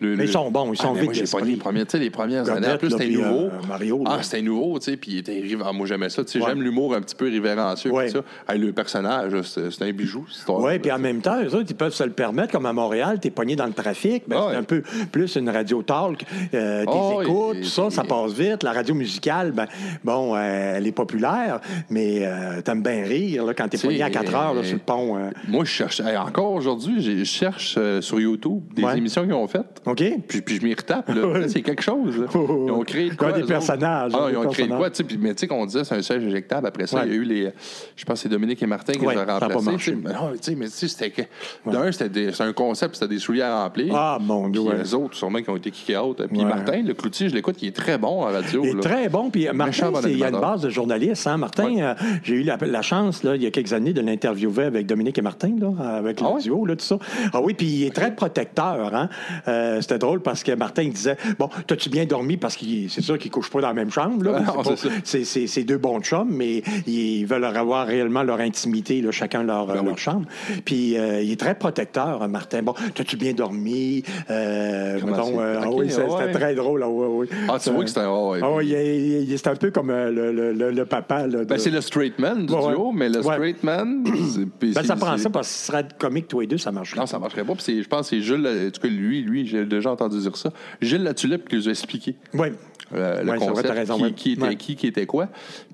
[0.00, 1.90] Le- Mais ils sont bons, ils sont Ah, mais vite Moi, pogné les premières, tu
[1.90, 2.74] sais, les premières Godette, années.
[2.74, 3.44] En plus, c'était nouveau.
[3.46, 4.10] euh, Mario, là.
[4.18, 6.38] Ah, c'était nouveau, tu sais, puis il était ah, Moi, j'aimais ça, tu sais.
[6.40, 6.46] Ouais.
[6.48, 8.08] J'aime l'humour un petit peu révérencieux, Ouais.
[8.08, 8.20] ça.
[8.54, 10.24] Le personnage, c'est un bijou.
[10.48, 13.18] Oui, puis en même temps, eux autres, ils peuvent se le permettre, comme à Montréal,
[13.20, 16.24] t'es pogné dans le trafic, ben, c'est un peu plus une radio talk,
[16.54, 18.62] euh, des ouais, écoutes, et- tout ça, ça passe vite.
[18.62, 19.66] La radio musicale, ben,
[20.02, 24.08] bon, euh, elle est populaire, mais euh, t'aimes bien rire là, quand t'es pogné à
[24.10, 25.16] 4 heures là, sur le pont.
[25.18, 25.30] euh.
[25.48, 26.00] Moi, je cherche.
[26.00, 29.82] encore aujourd'hui, je cherche sur YouTube des émissions qu'ils ont faites.
[29.90, 30.02] OK?
[30.28, 31.22] Puis, puis je m'y retape, là.
[31.48, 32.18] c'est quelque chose.
[32.18, 32.26] là.
[32.34, 33.32] Ils ont créé de quoi?
[33.32, 34.90] Des personnages, Ah, des ils ont créé de quoi?
[34.90, 36.66] tu sais, puis- mais tu sais qu'on disait c'est un siège éjectable.
[36.66, 37.02] Après ça, Ouais.
[37.06, 37.52] il y a eu les.
[37.96, 39.94] Je pense que c'est Dominique et Martin qui Ouais, les ont remplacés.
[40.02, 41.10] Mais non, tu sais, mais tu sais, c'était.
[41.10, 41.22] que-
[41.70, 43.94] D'un, c'était un concept, c'était des souliers à remplir.
[43.94, 46.22] Ah, mon Dieu, Puis les autres, sûrement, qui ont été kick out.
[46.26, 46.44] Puis.
[46.44, 48.62] Martin, le cloutier, je l'écoute, il est très bon en radio.
[48.64, 48.80] Il est là.
[48.80, 49.30] très bon.
[49.30, 51.26] Puis Martin, il y a une base de journaliste.
[51.26, 51.36] Hein?
[51.36, 54.64] Martin, euh, j'ai eu la, la chance, là, il y a quelques années, de l'interviewer
[54.64, 56.98] avec Dominique et Martin, là, avec Ah le duo, là, tout ça.
[57.32, 58.94] Ah oui, puis il est très protecteur.
[58.94, 59.08] Hein?
[59.48, 62.36] Euh, C'était drôle parce que Martin il disait Bon, t'as-tu bien dormi?
[62.36, 64.22] Parce que c'est sûr qu'ils ne couchent pas dans la même chambre.
[64.24, 64.62] Là, Ah,
[65.04, 69.74] C'est deux bons chums, mais ils veulent avoir réellement leur intimité, là, chacun leur, Ben
[69.74, 69.92] leur oui.
[69.96, 70.26] chambre.
[70.64, 72.62] Puis euh, il est très protecteur, hein, Martin.
[72.62, 74.02] Bon, t'as-tu bien dormi?
[74.30, 75.88] Euh, mettons, euh, ah oui, ouais.
[75.90, 76.82] c'était très drôle.
[76.82, 77.26] ah ouais, ouais.
[77.48, 78.00] Ah, tu vois que c'était.
[78.04, 78.40] ah, ouais.
[78.42, 81.26] Ah oui, c'est un peu comme le, le- le- le papa.
[81.26, 83.34] Là, de- Ben, c'est le straight man du Ouais, duo, mais le Ouais.
[83.34, 84.04] straight man.
[84.60, 86.94] Ben, ça prend ça parce que ce serait comique tous les deux, ça marche.
[86.96, 87.54] Non, ça marcherait pas.
[87.54, 90.36] Puis je pense que c'est Jules, en tout cas, lui, lui, j'ai déjà entendu dire
[90.36, 90.50] ça.
[90.82, 92.48] Gilles Latulippe qui nous a expliqué Oui.
[92.94, 94.12] euh, le Ouais, vrai, concept, t'as raison, qui, ouais.
[94.12, 94.56] qui était Ouais.
[94.56, 95.28] qui, qui était quoi.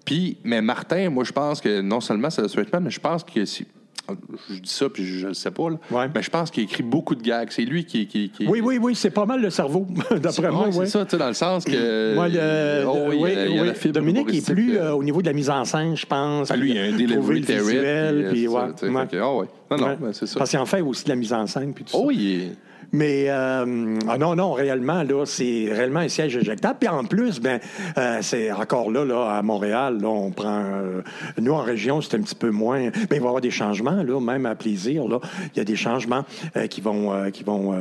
[0.05, 3.01] Puis, mais Martin, moi, je pense que non seulement c'est le straight man, mais je
[3.01, 3.67] pense que si.
[4.49, 6.09] Je dis ça, puis je ne sais pas, là.
[6.15, 7.49] Mais je pense qu'il écrit beaucoup de gags.
[7.51, 8.07] C'est lui qui.
[8.07, 9.85] qui, qui Oui, oui, oui, c'est pas mal le cerveau,
[10.23, 10.69] d'après moi.
[10.69, 10.75] Oui.
[10.75, 12.15] c'est ça, tu sais, dans le sens que.
[12.15, 13.67] Moi, le- Oh, le- il y a oui, la- il y a oui.
[13.67, 16.07] la fibre Dominique est plus euh, euh, au niveau de la mise en scène, je
[16.07, 16.53] pense.
[16.53, 17.67] Ah, lui, il y a un delivery le terrible.
[17.73, 19.01] visuel, puis ouais, ça, tu sais, ouais.
[19.03, 19.47] fait que, ah ouais.
[19.73, 20.39] Non, non, ben, c'est ça.
[20.39, 21.99] Parce qu'il en fait aussi de la mise en scène, puis tout ça.
[22.01, 22.53] Oh, il est.
[22.93, 26.79] Mais euh, ah non, non, réellement, là, c'est réellement un siège éjectable.
[26.81, 27.61] Puis en plus, ben,
[27.99, 30.65] euh, c'est encore là, là, à Montréal, on prend.
[30.65, 31.03] euh,
[31.41, 32.89] nous, en région, c'est un petit peu moins.
[32.91, 35.09] Ben, il va y avoir des changements, là, même à plaisir.
[35.09, 35.21] Là,
[35.55, 36.25] il y a des changements
[36.71, 37.75] qui vont, qui vont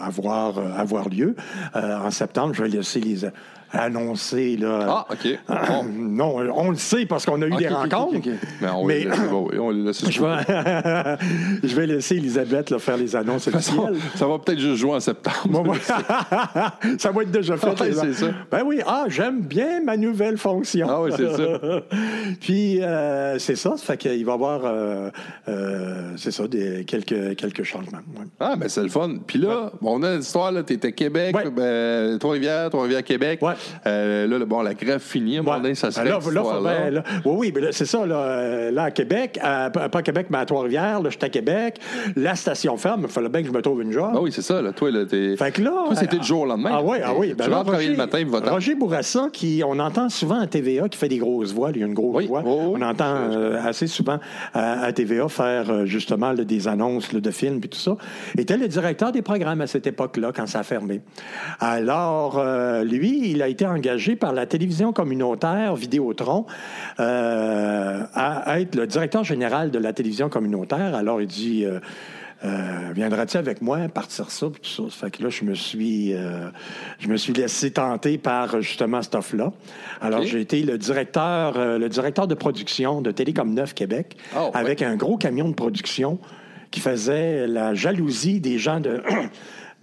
[0.00, 1.34] avoir, avoir lieu.
[1.74, 3.26] En septembre, je vais laisser les
[3.72, 4.56] annoncer.
[4.56, 5.38] Là, Ah, OK.
[5.48, 5.84] Bon.
[5.92, 8.18] non, on le sait parce qu'on a eu des rencontres.
[8.60, 11.16] Mais on Mais- laisser, bon, on laisser Je vais,
[11.68, 13.96] je vais laisser Elisabeth là, faire les annonces officielles.
[14.16, 15.62] ça va peut-être juste jouer en septembre.
[15.62, 15.74] Bon,
[16.98, 17.80] ça va être déjà fait.
[17.80, 18.26] Ouais, les ça.
[18.50, 20.86] Ben oui, ah, j'aime bien ma nouvelle fonction.
[20.90, 21.42] Ah oui, c'est ça.
[22.40, 25.10] Puis, euh, c'est ça, ça fait qu'il va y avoir, euh,
[25.48, 27.98] euh, c'est ça, des, quelques, quelques changements.
[28.18, 28.26] ouais.
[28.38, 29.16] Ah, ben c'est le fun.
[29.26, 31.50] Puis là, bon, on a l'histoire, là, t'étais Québec, Ouais.
[31.50, 33.40] ben, Trois-Rivières, Trois-Rivières, Québec.
[33.42, 33.54] Ouais.
[33.86, 35.36] Euh, là, le- bon, la grève finie.
[35.36, 36.10] À un moment donné, ça se Ben fait.
[36.10, 36.80] là, cette là, faut- histoire-là.
[36.84, 38.06] ben, là- oui, oui, mais là, c'est ça.
[38.06, 41.28] Là, euh, là, à Québec, à- pas à Québec, mais à Trois-Rivières, là, j'étais à
[41.30, 41.78] Québec.
[42.16, 44.10] La station ferme, il fallait bien que je me trouve une job.
[44.14, 44.60] Ah oui, c'est ça.
[44.62, 44.72] Là.
[44.72, 45.36] Toi, là, t'es...
[45.36, 45.70] Fait que là.
[45.86, 46.70] Toi, c'était du jour au lendemain.
[46.74, 47.34] Ah oui, ah oui.
[47.38, 48.50] tu vas travailler le matin, va-t'en.
[48.52, 51.70] Roger Bourassa, qui, on entend souvent à TVA, qui fait des grosses voix.
[51.74, 52.42] Il y a une grosse Oui, voix.
[52.44, 52.78] oui, oui.
[52.78, 54.18] On entend euh, assez souvent
[54.54, 57.96] à, à TVA faire justement des annonces de films et tout ça.
[58.38, 61.00] était le directeur des programmes à cette époque-là, quand ça a fermé.
[61.58, 66.46] Alors, euh, lui, il a été engagé par la télévision communautaire Vidéotron
[66.98, 70.94] euh, à, être le directeur général de la télévision communautaire.
[70.94, 71.64] Alors, il dit.
[71.64, 71.80] euh,
[72.42, 74.96] euh, viendras-tu avec moi partir ça puis tout ça?
[74.98, 76.48] Fait que là je me suis euh,
[76.98, 79.52] je me suis laissé tenter par justement cette offre là
[80.00, 84.44] alors j'ai été le directeur euh, le directeur de production de Télécom 9 Québec Ah,
[84.46, 84.50] ouais.
[84.54, 86.18] avec un gros camion de production
[86.70, 89.02] qui faisait la jalousie des gens de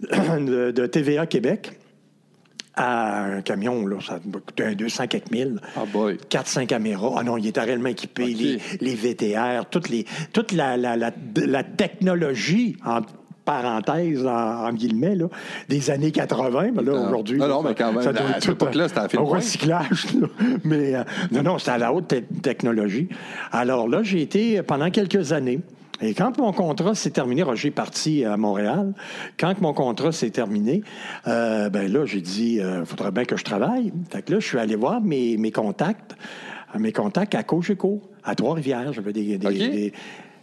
[0.02, 1.77] de, de TVA Québec
[2.78, 6.16] à un camion là ça me coûtait un 200 quelques mille Ah boy.
[6.30, 7.14] 4-5 caméras.
[7.18, 8.26] Ah non, il était réellement équipé.
[8.26, 13.00] Les, les VTR, toute, les, toute la, la, la, la technologie, en
[13.44, 15.26] parenthèse, en, en guillemets, là,
[15.70, 16.70] des années 80.
[16.74, 17.06] Mais là, Non.
[17.08, 17.38] aujourd'hui...
[17.38, 18.68] Non, mais quand même, ça doit à être cette tout un-
[19.18, 20.06] un recyclage.
[20.20, 20.28] là.
[20.64, 23.08] Mais euh, non, non, c'était à la haute te- technologie.
[23.50, 25.60] Alors là, j'ai été pendant quelques années...
[26.00, 28.94] Et quand mon contrat s'est terminé, Roger est parti à Montréal.
[29.38, 30.82] Quand mon contrat s'est terminé,
[31.26, 33.92] euh, ben là, j'ai dit, il faudrait bien que je travaille.
[34.10, 36.16] Fait que là, je suis allé voir mes, mes contacts,
[36.74, 38.92] euh, mes contacts à Cogeco, à Trois-Rivières.
[38.92, 39.52] J'avais des, des- OK.
[39.54, 39.92] des-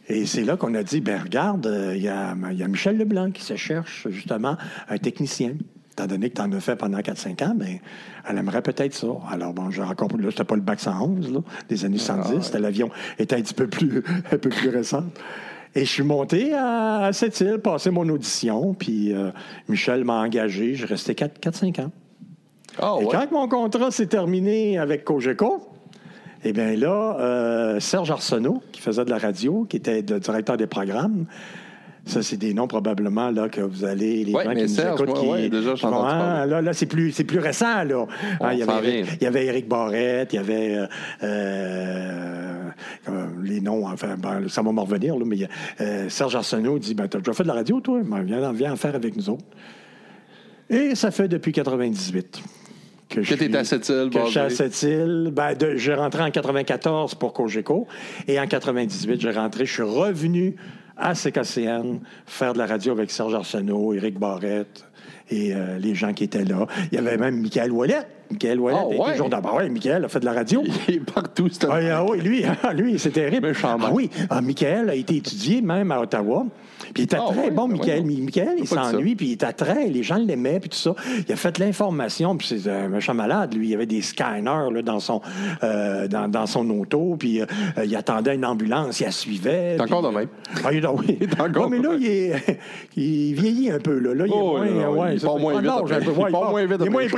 [0.07, 2.67] et c'est là qu'on a dit, ben regarde, euh, il y, a, il y a
[2.67, 4.55] Michel Leblanc qui se cherche justement
[4.87, 5.53] un technicien.
[5.93, 7.79] Étant donné que tu en as fait pendant 4-5 ans, ben,
[8.27, 9.07] elle aimerait peut-être ça.
[9.29, 12.59] Alors, bon, j'ai encore, là, c'était pas le bac 111, là, des années 70, c'était
[12.59, 15.03] l'avion était un petit peu plus, un peu plus récent.
[15.75, 19.31] Et je suis monté à, cette île, passé mon audition, puis euh,
[19.67, 20.73] Michel m'a engagé.
[20.73, 21.91] J'ai resté 4-5 ans.
[22.79, 23.11] Ah Et ouais.
[23.11, 25.67] quand mon contrat s'est terminé avec Cogeco,
[26.45, 30.55] eh bien là, euh, Serge Arsenault, qui faisait de la radio, qui était le directeur
[30.55, 31.25] des programmes,
[32.05, 35.01] ça, c'est des noms probablement là, que vous allez, les Ouais, gens qui nous Serge,
[35.01, 36.49] écoutent, moi, qui ouais, déjà, parler.
[36.49, 37.83] là, là c'est plus, plus récent.
[37.83, 38.05] Là.
[38.41, 40.85] Hein, il, y avait, il y avait Éric Barrette, il y avait euh,
[41.23, 42.69] euh,
[43.43, 45.37] les noms, enfin, ben, ça va me revenir, là, mais
[45.81, 47.99] euh, Serge Arsenault dit ben, Tu as déjà fait de la radio, toi?
[48.03, 49.45] Ben, viens, viens en faire avec nous autres.
[50.69, 52.41] Et ça fait depuis 98
[53.09, 54.49] que, Que à Sept-Îles, que je suis à.
[54.49, 55.31] Sept-Îles.
[55.31, 57.87] Ben, j'ai rentré en 94 pour Cogeco.
[58.27, 59.65] Et en 98, j'ai rentré.
[59.65, 60.55] Je suis revenu
[60.97, 64.85] à CKCN faire de la radio avec Serge Arsenault, Éric Barrette
[65.29, 66.67] et euh, les gens qui étaient là.
[66.91, 68.01] Il y avait même Michael Ouellet.
[68.31, 69.11] Michael Ouellet Ah, ouais?
[69.11, 69.55] toujours d'abord.
[69.57, 70.63] Oui, Michael a fait de la radio.
[70.87, 72.43] Il est partout, c'est Ah, ah oui, lui,
[72.75, 73.47] lui c'est terrible.
[73.47, 76.45] Méchant Ah oui, ah, Michael a été étudié même à Ottawa.
[76.79, 78.05] Puis il était Ah, très bon, ben Michael.
[78.05, 79.87] Michael, il s'ennuie, puis il était très...
[79.87, 80.95] Les gens l'aimaient, puis tout ça.
[81.27, 83.53] Il a fait l'information, puis c'est un méchant malade.
[83.53, 85.21] Lui, il avait des scanners là, dans, son,
[85.63, 87.45] euh, dans, dans son auto, puis euh,
[87.83, 89.75] il attendait une ambulance, il la suivait.
[89.77, 90.27] T'es encore de même.
[90.63, 91.17] Ah, il est, oui.
[91.21, 92.59] est encore Ouais, mais là, il, est,
[92.95, 93.97] il vieillit un peu.
[93.99, 94.89] Là, là il est Oh, moins...
[94.89, 97.05] ouais, il part moins ah, vite Il part moins vite Il est moins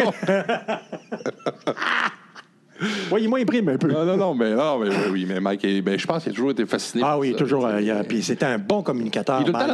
[3.12, 3.88] Ouais, il moins prime un peu.
[3.92, 6.36] Non, non, non, mais, non, mais oui, oui, mais Mike, ben, je pense qu'il a
[6.36, 7.04] toujours été fasciné.
[7.06, 7.38] Ah oui, ça.
[7.38, 7.66] toujours.
[7.90, 9.38] euh, puis c'était un bon communicateur.
[9.40, 9.68] Il est tout le temps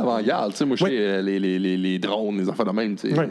[0.58, 0.90] sais, moi, je Oui.
[0.92, 2.96] sais, euh, les, les, les, les drones, les enfants de même.
[2.96, 3.20] tu sais.
[3.20, 3.26] Oui.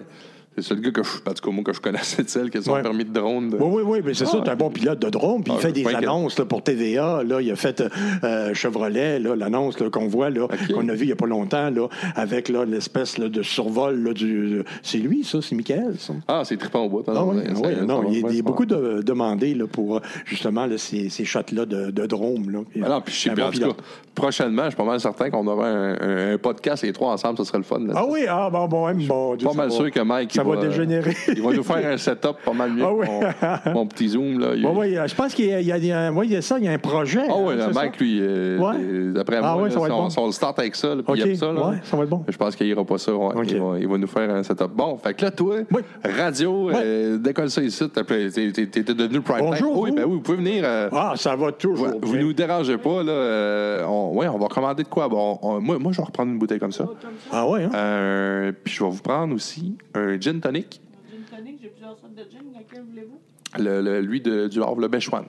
[0.58, 2.62] C'est le gars que je, en tout cas, moi, que je connaissais celle qui a
[2.62, 2.82] son Ouais.
[2.82, 3.48] permis de drone.
[3.50, 4.42] de- Oui, oui, oui, mais c'est ça, Ah.
[4.44, 7.22] c'est un bon pilote de drone, puis il Ah, fait des annonces là, pour TVA.
[7.24, 7.82] Là, il a fait
[8.22, 11.88] euh, Chevrolet, l'annonce qu'on voit, là, qu'on a vu il n'y a pas longtemps, là,
[12.16, 14.62] avec là, l'espèce là, de survol là, du.
[14.82, 16.12] C'est lui, ça, c'est Michael, ça?
[16.28, 17.02] Ah, c'est trippant au bout.
[17.08, 17.52] Ah oui, oui,
[17.86, 21.08] non, ça il y a ça beaucoup de demandés là, pour euh, justement là, ces,
[21.08, 22.50] ces shots-là de, de drone.
[22.52, 22.58] Là.
[22.84, 23.68] Ah non, puis je sais bon En tout cas,
[24.14, 27.38] prochainement, je suis pas mal certain qu'on aura un, un- un podcast, les trois ensemble,
[27.38, 27.78] ça serait le fun.
[27.80, 27.94] là.
[27.96, 30.41] Ah oui, ah bon, bon, bon Dieu, pas ça mal sûr que Mike.
[30.42, 31.16] Ça il va dégénérer.
[31.36, 33.06] Il va nous faire un setup pas mal mieux Ah oui.
[33.06, 34.38] que mon, mon petit Zoom.
[34.40, 34.48] Là.
[34.54, 36.12] Il- Oui, oui, euh, je pense qu'il y a, il y a- il y a-
[36.12, 37.22] oui, il y a ça, il y a un projet.
[37.28, 37.84] Ah oui, hein, le ça?
[37.98, 38.74] lui, euh, Ouais.
[38.78, 40.10] euh, d'après Ah moi, là, ça va être si on, bon.
[40.10, 42.08] si on le start avec ça, puis il aime ça, là, ouais, ça va être
[42.10, 42.24] bon.
[42.28, 43.12] je pense qu'il ira pas ça.
[43.12, 44.70] Il, va, il va nous faire un setup.
[44.74, 45.56] Bon, fait que là, toi,
[46.04, 49.46] radio, euh, décolle ça ici, t'es devenu le prime time.
[49.50, 49.96] Bonjour, Oui, vous.
[49.96, 50.62] ben oui, vous pouvez venir.
[50.64, 51.88] euh, Ah, ça va toujours.
[52.02, 52.22] vous bien.
[52.22, 53.12] nous dérangez pas, là.
[53.12, 55.08] euh, on, ouais, on va commander de quoi?
[55.08, 56.84] Bon, on- moi, moi, je vais reprendre une bouteille comme ça.
[57.30, 57.70] Ah ouais, hein?
[57.74, 62.14] Euh, puis je vais vous prendre aussi un gin tonic, Gin tonic, j'ai plusieurs sortes
[62.14, 62.40] de gin.
[62.54, 63.18] Laquelle voulez-vous?
[63.58, 65.26] le, le- lui de, du Havre, le Béchouane.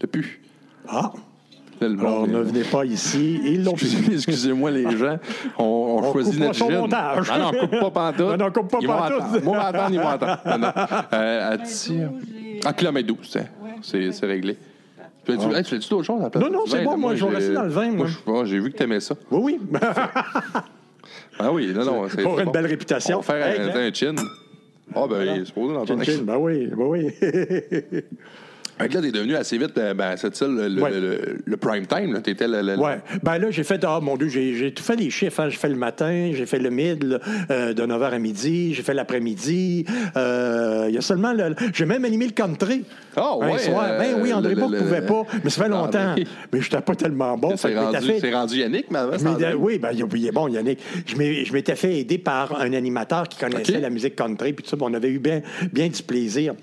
[0.00, 0.40] Le pu.
[0.88, 1.12] Ah,
[1.80, 3.40] le alors ne venez pas ici.
[3.44, 5.18] Ils l'ont Excusez- Excusez-moi, les gens.
[5.58, 6.80] On, on On choisit coupe pas notre son gin.
[6.80, 7.30] montage.
[7.30, 8.20] Non, non, on coupe pas pantoute.
[8.20, 9.20] Non, non, coupe pas Ils pantoute.
[9.22, 9.44] entendre.
[9.44, 10.38] Moi, on va entendre, ils vont entendre.
[10.46, 10.72] Non, non.
[11.12, 12.10] Euh, à tir-
[12.64, 13.46] Ah, kilomètre 12, tiens.
[13.62, 13.70] Ouais.
[13.82, 14.56] C'est c'est réglé.
[15.24, 16.42] Tu fais-tu hey, tu fais-tu d'autres choses à la place?
[16.44, 18.06] Non, non, c'est bon, moi, je vais rester dans le vin, moi.
[18.26, 19.14] moi, J'ai vu que t'aimais ça.
[19.30, 19.78] Oui, oui.
[21.38, 22.08] Ah oui, non, non.
[22.08, 22.50] c'est- Pour une bon.
[22.52, 23.18] belle réputation.
[23.18, 24.14] On va faire Hey, un, un chin.
[24.94, 27.10] Ah, ben, il est supposé Chin Chin, ben oui, ben oui.
[28.78, 30.90] Fait que là, t'es devenu assez vite, euh, ben, c'est ça, le, le, Ouais.
[30.90, 32.20] le- le prime time, là.
[32.20, 32.76] T'étais le.
[32.78, 33.00] Ouais.
[33.22, 35.40] Ben là, j'ai fait, ah mon Dieu, j'ai j'ai tout fait les chiffres.
[35.40, 35.48] hein.
[35.48, 37.18] J'ai fait le matin, j'ai fait le mid, là,
[37.50, 39.84] euh, de 9h à midi, j'ai fait l'après-midi.
[40.16, 41.54] Euh, Il y a seulement le.
[41.74, 42.84] J'ai même animé le country.
[43.16, 43.88] Ah, Un ouais, soir.
[43.98, 46.14] ben oui, André Bourg le- pouvait pas, mais ça fait Ah, longtemps.
[46.52, 47.56] Mais je n'étais pas tellement bon.
[47.56, 48.98] C'est fait rendu, fait- c'est rendu Yannick, mais
[49.58, 50.78] oui, ben, il est bon, Yannick.
[51.06, 54.62] Je m'ai- je m'étais fait aider par un animateur qui connaissait la musique country, puis
[54.64, 56.54] tout ça, on avait eu bien, bien du plaisir.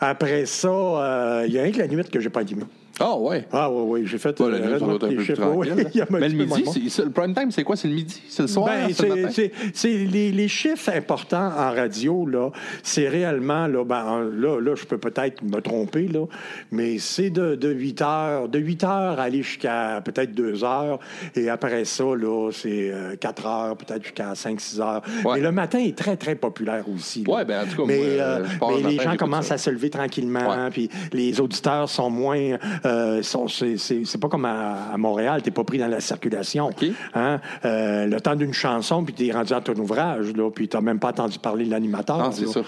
[0.00, 2.64] Après ça, il y a un que la nuit que j'ai pas animé.
[3.00, 3.46] Ah, ouais.
[3.52, 5.88] Ah oui, oui, j'ai fait doit être un les peu plus chiffres, oui, tranquille.
[5.94, 6.72] il y a un Mais le midi, bon.
[6.72, 7.74] c'est- c'est- le prime time, c'est quoi?
[7.76, 8.22] C'est le midi?
[8.28, 8.66] C'est le soir?
[8.66, 9.32] Ben, c'est le c'est- matin?
[9.34, 12.50] c'est c'est les, les chiffres importants en radio, là,
[12.82, 16.26] c'est réellement, là, ben, en- là, là, je peux peut-être me tromper, là,
[16.70, 20.98] mais c'est de, de 8 heures, de 8 heures à aller jusqu'à peut-être 2 heures,
[21.34, 25.02] et après ça, là, c'est euh, 4 heures, peut-être jusqu'à 5-6 heures.
[25.24, 25.36] Ouais.
[25.36, 27.24] Mais le matin est très, très populaire aussi.
[27.26, 29.02] Ouais, ben, en tout cas, mais moi, euh, euh, je mais le les matin, gens
[29.12, 29.54] j'écoute commencent ça.
[29.54, 30.70] à se lever tranquillement, Ouais.
[30.70, 32.58] puis les auditeurs sont moins...
[32.84, 36.70] euh, c'est- pas comme à, à Montréal, t'es pas pris dans la circulation.
[37.14, 37.40] Hein?
[37.64, 40.76] Euh, le temps d'une chanson, puis tu es rendu à ton ouvrage, là, puis tu
[40.76, 42.20] n'as même pas entendu parler de l'animateur.
[42.20, 42.60] Ah, c'est ça,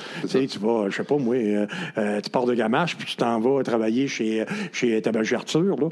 [0.46, 3.62] Tu vas, je sais pas, moi, euh, tu pars de Gamache, puis tu t'en vas
[3.62, 5.76] travailler chez, chez Tabagie Arthur.
[5.76, 5.88] Là.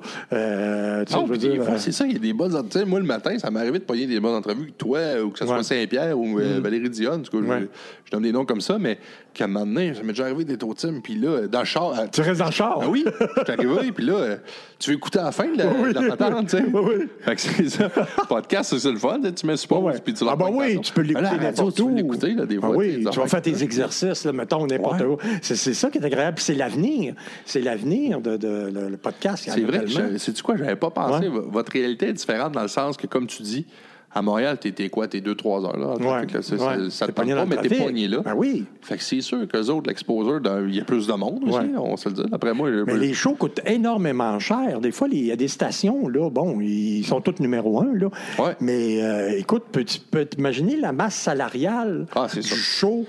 [1.11, 1.27] Non,
[1.79, 2.53] c'est ça, il y a des bonnes.
[2.71, 5.31] Sais, moi, le matin, ça m'est arrivé de pogner des bonnes entrevues que toi, ou
[5.31, 5.63] que ce soit Ouais.
[5.63, 7.21] Saint-Pierre ou euh, Valérie Dionne.
[7.21, 7.69] En tout cas, je- Ouais.
[8.13, 8.99] Je, donne des noms comme ça, mais
[9.35, 11.65] qu'à un moment donné, ça m'est déjà arrivé d'être au team, puis là, dans le
[11.65, 11.99] char.
[11.99, 12.79] euh, tu restes dans le char.
[12.83, 14.37] Ah oui, je suis arrivé, puis là, euh,
[14.79, 16.65] tu veux écouter à la fin de la, Oui, la patente, tu sais.
[16.73, 17.05] oui, oui.
[17.21, 17.89] Fait que c'est ça.
[18.29, 19.93] Podcast, c'est le fun, tu mets Ouais, ouais.
[20.05, 21.89] puis tu ah, ben oui, tu peux l'écouter n'importe tu où.
[21.89, 22.77] peux l'écouter, là, des Ah fois.
[22.77, 25.07] oui, des tu vas faire tes exercices, là, mettons, n'importe Ouais.
[25.07, 25.17] où.
[25.41, 26.37] C'est c'est ça qui est agréable.
[26.37, 27.15] Puis c'est l'avenir.
[27.47, 29.45] C'est l'avenir de, de- le, le podcast.
[29.49, 29.85] C'est vrai,
[30.19, 31.29] c'est-tu quoi, j'avais pas pensé.
[31.29, 31.43] Ouais.
[31.51, 33.67] Votre réalité est différente dans le sens que, comme tu dis,
[34.15, 35.95] à Montréal, t'es quoi, t'es 2-3 heures là.
[35.97, 38.19] Ouais, c'est- Ça te pogné pas, mais t'es pogné là.
[38.25, 38.65] Ben oui.
[38.83, 41.57] Fait que c'est sûr qu'eux autres, l'exposure, d'un- il y a plus de monde aussi,
[41.59, 41.71] Ouais.
[41.79, 42.23] on se le dit.
[42.33, 44.81] Après moi, Mais les shows coûtent énormément cher.
[44.81, 48.09] Des fois, il y a des stations, là, bon, ils sont tous numéro un, là.
[48.61, 52.55] Mais euh, écoute, peux- tu peux t'imaginer la masse salariale Ah, du ça.
[52.57, 53.07] show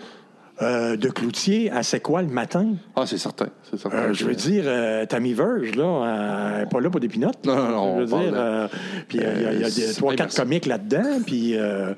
[0.61, 2.67] euh, de Cloutier à C'est quoi le matin?
[2.95, 3.47] Ah, c'est certain.
[3.75, 3.97] Certain.
[3.97, 7.07] Euh, je veux dire, euh, Tammy Verge, là, euh, elle n'est pas là pour des
[7.07, 7.43] pinottes.
[7.45, 8.67] Non, non, non, Je veux on dire, de- euh,
[9.07, 11.93] puis euh, il y a- a, trois, quatre comiques là-dedans, puis euh,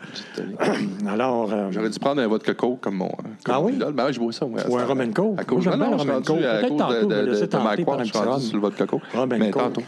[1.07, 1.51] alors...
[1.51, 3.09] euh, J'aurais dû prendre un vodka coke comme mon.
[3.09, 3.73] Comme Ah oui?
[3.73, 3.93] idole.
[3.93, 5.39] Ben ouais, je bois ça, à Ou un and coke.
[5.39, 6.37] À cause, Moi, non, non, rendu coke.
[6.39, 8.85] Peut-être tantôt, de, de, de, de tenter Mike Ward, je suis rendu sur le vodka
[8.85, 9.01] coke.
[9.13, 9.81] Rum and Mais tantôt.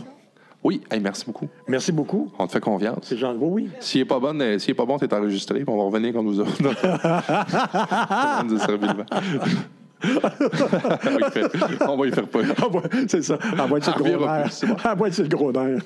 [0.68, 1.48] Oui, hey, merci beaucoup.
[1.66, 2.30] Merci beaucoup.
[2.38, 2.98] On te fait confiance.
[3.04, 3.70] C'est genre, oui, oui.
[3.80, 6.12] S'il est pas bon, euh, s'il est pas bon, t'es enregistré, puis on va revenir
[6.12, 6.52] quand nous autres.
[11.88, 12.26] on va y faire-.
[12.58, 13.38] Ah, ouais, c'est ça.
[13.58, 14.50] Envoie Ça le gros reviendra nerf.
[14.64, 14.76] bon.
[14.90, 15.82] Envoie le gros nerf.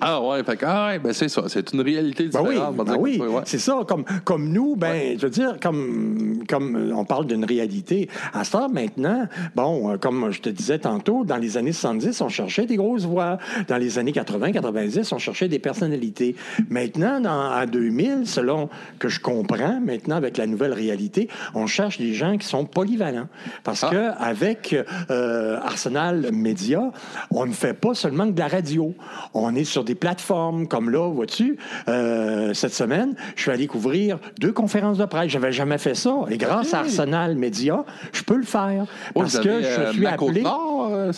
[0.00, 1.42] Ah ouais, fait que, ah ouais, ben c'est ça.
[1.48, 2.76] C'est une réalité Ben oui, différente.
[2.76, 3.42] ben oui, ça, ouais.
[3.44, 3.80] c'est ça.
[3.86, 8.08] Comme, comme nous, ben, je veux dire, comme, comme on parle d'une réalité.
[8.32, 12.20] À ce temps maintenant, bon, euh, comme je te disais tantôt, dans les années 70,
[12.20, 13.38] on cherchait des grosses voix.
[13.68, 16.36] Dans les années 80, 90, on cherchait des personnalités.
[16.68, 21.98] Maintenant, dans, en 2000, selon que je comprends, maintenant avec la nouvelle réalité, on cherche
[21.98, 23.28] des gens qui sont polyvalents.
[23.64, 23.88] Parce Ah.
[23.90, 24.74] que avec
[25.10, 26.90] euh, Arsenal Média,
[27.30, 28.94] on ne fait pas seulement de la radio.
[29.34, 31.56] On est sur des plateformes comme là, vois-tu,
[31.88, 35.30] euh, cette semaine, je suis allé couvrir deux conférences de presse.
[35.30, 36.14] J'avais jamais fait ça.
[36.30, 38.86] Et grâce à Arsenal Média, je peux le faire.
[39.14, 40.42] Oh, parce que je euh, suis appelé.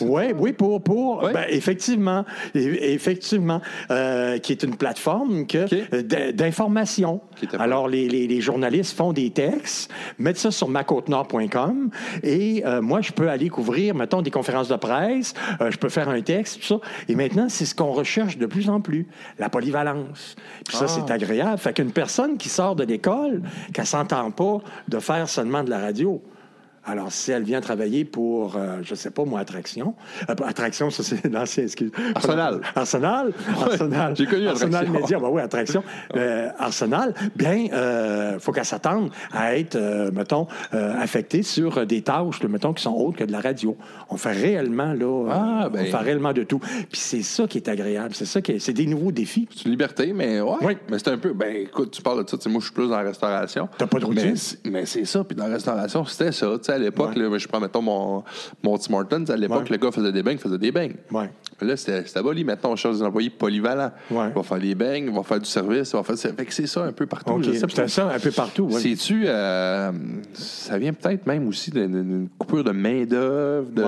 [0.00, 1.32] Oui, oui, pour, pour Ouais.
[1.32, 7.20] ben, effectivement, effectivement, qui est une plateforme que, d'information.
[7.58, 11.90] Alors, les, les- les journalistes font des textes, mettent ça sur macôtenord.com
[12.22, 15.88] et euh, moi, je peux aller couvrir, mettons, des conférences de presse, euh, je peux
[15.88, 16.76] faire un texte, tout ça.
[17.08, 19.06] Et maintenant, c'est ce qu'on recherche de plus en plus,
[19.38, 20.36] la polyvalence.
[20.66, 20.88] Puis ça, Ah.
[20.88, 21.58] c'est agréable.
[21.58, 23.42] Fait qu'une personne qui sort de l'école,
[23.72, 26.22] qu'elle s'entend pas de faire seulement de la radio,
[26.86, 29.94] alors, si elle vient travailler pour, euh, je sais pas moi, Attraction,
[30.28, 31.90] euh, Attraction, ça c'est l'ancien, excuse.
[32.14, 32.60] Arsenal.
[32.74, 33.32] Arsenal?
[33.62, 34.14] Arsenal.
[34.16, 34.90] j'ai connu Arsenal.
[34.90, 35.82] Média, ben oui, Attraction.
[36.16, 39.78] Euh, Arsenal, bien, euh, faut qu'elle s'attende à être,
[40.12, 43.76] mettons, affectée sur des tâches, mettons, qui sont autres que de la radio.
[44.10, 45.84] On fait réellement, là, Ah, ben.
[45.86, 46.58] on fait réellement de tout.
[46.58, 49.48] Puis c'est ça qui est agréable, c'est ça qui est, c'est des nouveaux défis.
[49.54, 50.56] C'est une liberté, mais ouais.
[50.62, 50.76] Oui.
[50.90, 51.32] Mais c'est un peu.
[51.32, 52.36] Ben, écoute, tu parles de ça.
[52.48, 53.68] Moi, je suis plus dans la restauration.
[53.78, 54.30] T'as pas de routine?
[54.30, 55.24] Mais c'est- Mais c'est ça.
[55.24, 56.46] Puis dans la restauration, c'était ça.
[56.62, 57.38] Tu à l'époque, Ouais.
[57.38, 58.22] je prends, mettons, mon,
[58.62, 59.24] mon Tim Hortons.
[59.28, 59.70] À l'époque, Ouais.
[59.70, 60.94] le gars faisait des beignes, faisait des beignes.
[61.10, 61.30] Ouais.
[61.60, 62.44] Là, c'était aboli.
[62.44, 63.92] Maintenant, on cherche des employés polyvalents.
[64.10, 66.18] On va faire les beignes, on va faire du service, on va faire.
[66.34, 67.40] Fait que c'est ça un peu partout.
[67.42, 68.68] C'était ça un peu partout.
[68.70, 69.24] C'est-tu.
[69.26, 69.92] euh,
[70.34, 73.68] ça vient peut-être même aussi d'une- coupure de main-d'œuvre.
[73.70, 73.84] de-.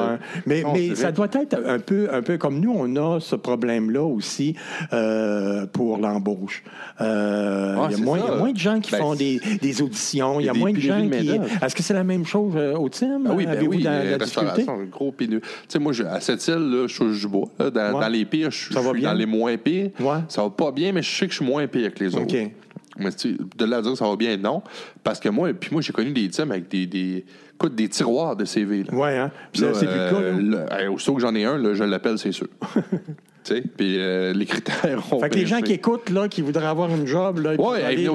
[0.47, 3.21] Mais, Non, mais c'est ça doit être un peu, un peu comme nous, on a
[3.21, 4.55] ce problème-là aussi
[4.93, 6.63] euh, pour l'embauche.
[7.01, 8.19] Euh, Ouais, il, y a c'est moins,
[8.49, 10.41] il de gens qui Ben, font des, des auditions.
[10.41, 11.31] Il y a des moins de gens qui.
[11.63, 13.25] Est-ce que c'est la même chose euh, TIM?
[13.27, 15.15] Ah oui, ben oui, la, euh, la restauration, un gros.
[15.19, 17.49] Tu sais, moi, je- à cette île, là, je bois.
[17.59, 17.71] là.
[17.71, 18.01] Dans, Ouais.
[18.01, 19.91] dans les pires, je, suis dans les moins pires.
[20.01, 20.19] Ouais.
[20.29, 22.35] Ça va pas bien, mais je sais que je suis moins pire que les autres.
[22.99, 24.63] Mais tu de là à dire que ça va bien, non.
[25.05, 28.37] Parce que moi, puis moi, j'ai connu des teams avec des, des, écoute, des tiroirs
[28.37, 28.85] de CV.
[28.85, 28.91] Là.
[28.93, 29.31] Oui, hein?
[29.53, 30.17] Puis Là, ça, c'est plus le cas.
[30.17, 30.67] euh, là.
[30.71, 32.47] là, hey, aussitôt que j'en ai un, là, je l'appelle, c'est sûr.
[33.47, 36.43] tu sais, puis euh, les critères ont Fait que les gens qui écont, là, qui
[36.43, 38.07] voudraient avoir une job, là, Ouais,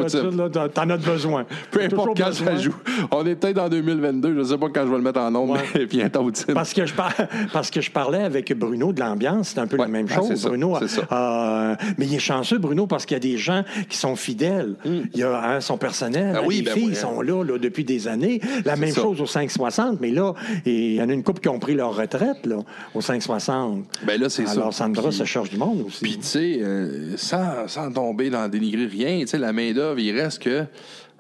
[0.74, 1.46] t'en- as besoin.
[1.72, 2.76] Peu importe quand ça joue.
[3.12, 5.54] On est peut-être en 2022, je sais pas quand je vais le mettre en nombre,
[5.54, 5.62] Ouais.
[5.76, 6.30] mais bientôt.
[6.54, 7.14] Parce que, je par-
[7.54, 10.16] parce que je parlais avec Bruno de l'ambiance, c'est un peu Ouais, la même ah,
[10.16, 10.36] chose.
[10.36, 10.76] ça, Bruno,
[11.12, 14.76] euh, mais il est chanceux, Bruno, parce qu'il y a des gens qui sont fidèles.
[14.86, 16.36] Il y a hein, son personnel, Hmm.
[16.36, 17.02] Ah hein, oui, les ben filles oui, hein.
[17.02, 18.42] sont là, là depuis des années.
[18.66, 19.02] La même ça.
[19.02, 20.34] chose au 560, mais là,
[20.66, 22.58] il y en a une couple qui ont pris leur retraite là,
[22.94, 23.86] au 560.
[24.06, 24.52] Ben là, c'est ça.
[24.54, 26.04] Alors, Sandra Puis- se cherche du monde aussi.
[26.04, 30.12] Puis, tu sais, euh, sans, sans tomber dans dénigrer rien, tu sais, la main-d'œuvre, il
[30.20, 30.66] reste que.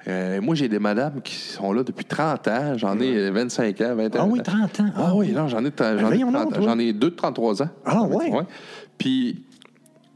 [0.07, 2.77] euh, moi, j'ai des madames qui sont là depuis 30 ans.
[2.77, 4.29] J'en ai euh, 25 ans, 21 ah ans.
[4.31, 4.89] oui, 30 ans.
[4.95, 6.55] Ah oui, non, j'en ai, j'en ai, voyons 30 donc, ans.
[6.57, 6.65] toi.
[6.65, 7.69] J'en ai deux de 33 ans.
[7.85, 8.31] Ah ouais?
[8.97, 9.43] Puis,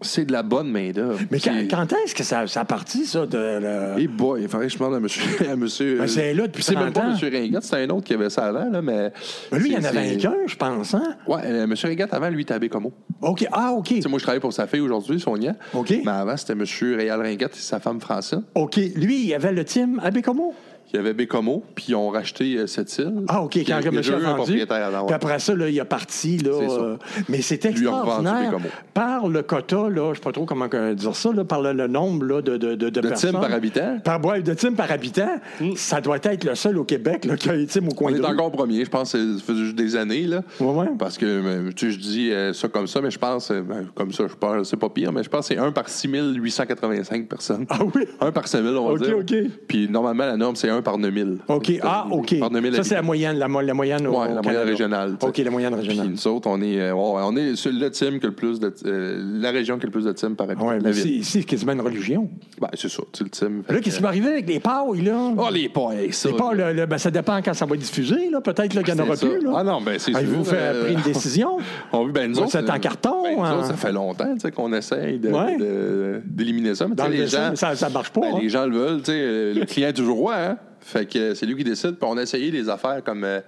[0.01, 1.19] c'est de la bonne main-d'œuvre.
[1.31, 3.37] Mais quand, est-ce que ça, ça a parti, ça, de...
[3.37, 5.23] le- Eh boy, il faudrait que je demande à monsieur.
[5.49, 8.03] À monsieur Ben, c'est là depuis C'est même 30 pas monsieur Ringat, c'était un autre
[8.03, 9.11] qui avait ça avant, là, mais.
[9.51, 11.15] Ben, lui, il y en c'est- avait c'est- qu'un, je pense, hein?
[11.27, 12.91] Ouais, euh, monsieur Ringat, avant, lui, était à Bécomo.
[13.21, 13.47] OK.
[13.51, 13.85] Ah, OK.
[13.87, 15.53] Tu sais, moi, je travaille pour sa fille aujourd'hui, Sonia.
[15.73, 15.93] OK.
[16.05, 18.43] Mais avant, c'était monsieur Réal Ringat et sa femme Francine.
[18.55, 18.75] OK.
[18.95, 20.53] Lui, il y avait le team à Bécomo?
[20.95, 23.25] Il y avait Bécomo, puis ils ont racheté euh, cette île.
[23.27, 24.53] Ah, OK, quand il y a monsieur a un vendu.
[24.53, 26.37] Puis après ça, là, il a parti.
[26.37, 26.95] Là, euh,
[27.27, 28.51] mais c'est Lui a revendu extraordinaire.
[28.51, 28.69] Bécomo.
[28.93, 31.61] Par le quota, là, je ne sais pas trop comment que- dire ça, là, par
[31.61, 33.31] le, le nombre là, de, de, de, de De personnes.
[33.31, 33.99] team par habitant?
[34.05, 35.35] Par, ouais, de team par habitant.
[35.75, 38.21] Ça doit être le seul au Québec là, qui a team au coin On de
[38.21, 38.33] est rue.
[38.33, 40.21] encore premier, je pense que ça fait juste des années.
[40.27, 40.87] Là, Ouais, ouais.
[40.97, 43.61] Parce que, euh, tu sais, je dis euh, ça comme ça, mais je pense, euh,
[43.61, 45.89] ben, comme ça, je pense, c'est pas pire, mais je pense que c'est 1 par
[45.89, 47.65] 6885 personnes.
[47.69, 48.05] Ah oui?
[48.21, 49.17] 1 par 5000, on va OK, dire.
[49.17, 49.51] OK.
[49.67, 51.39] Puis normalement, la norme, c'est 1 par 9000.
[51.49, 51.71] OK.
[51.83, 52.39] Ah, OK.
[52.39, 54.43] Par 9000 Ça, c'est la moyenne, la, mo- la moyenne au, Ouais, au la moyenne
[54.43, 54.63] Canada.
[54.69, 55.15] régionale.
[55.19, 55.25] tu.
[55.25, 56.11] OK, la moyenne Puis régionale.
[56.11, 58.73] nous autres, on est, euh, on est sur le team qui a le plus de.
[58.85, 60.67] euh, la région qui a le plus de team par habitant.
[60.69, 61.25] Ouais, la mais ville.
[61.25, 62.29] c'est- quasiment une religion.
[62.61, 63.63] Ben, c'est ça, c'est le team.
[63.67, 65.33] Là, qu'est-ce qui va arriver avec les pailles, là?
[65.37, 66.29] Oh, les pailles, ça.
[66.29, 68.39] Les pailles, là, là, ben, ça dépend quand ça va être diffusé, là.
[68.41, 69.25] Peut-être qu'il n'y en aura ça.
[69.27, 69.51] plus, là.
[69.57, 70.17] Ah non, ben, c'est sûr.
[70.17, 71.57] Avez-vous euh, pris une décision?
[71.91, 73.57] On, ben, nous Ouais, autres, c'est en euh, carton, ben, nous hein?
[73.57, 76.87] autres, ça fait longtemps tu sais, qu'on essaye d'éliminer ça.
[76.87, 78.39] Mais tu les ça, gens, ça- ça marche pas, ben, hein?
[78.41, 78.97] Les gens le veulent.
[78.99, 80.35] tu sais, euh, Le client est toujours roi.
[80.35, 80.57] Hein?
[80.87, 81.93] Fait que euh, c'est lui qui décide.
[81.95, 83.39] Puis on a essayé des affaires comme euh,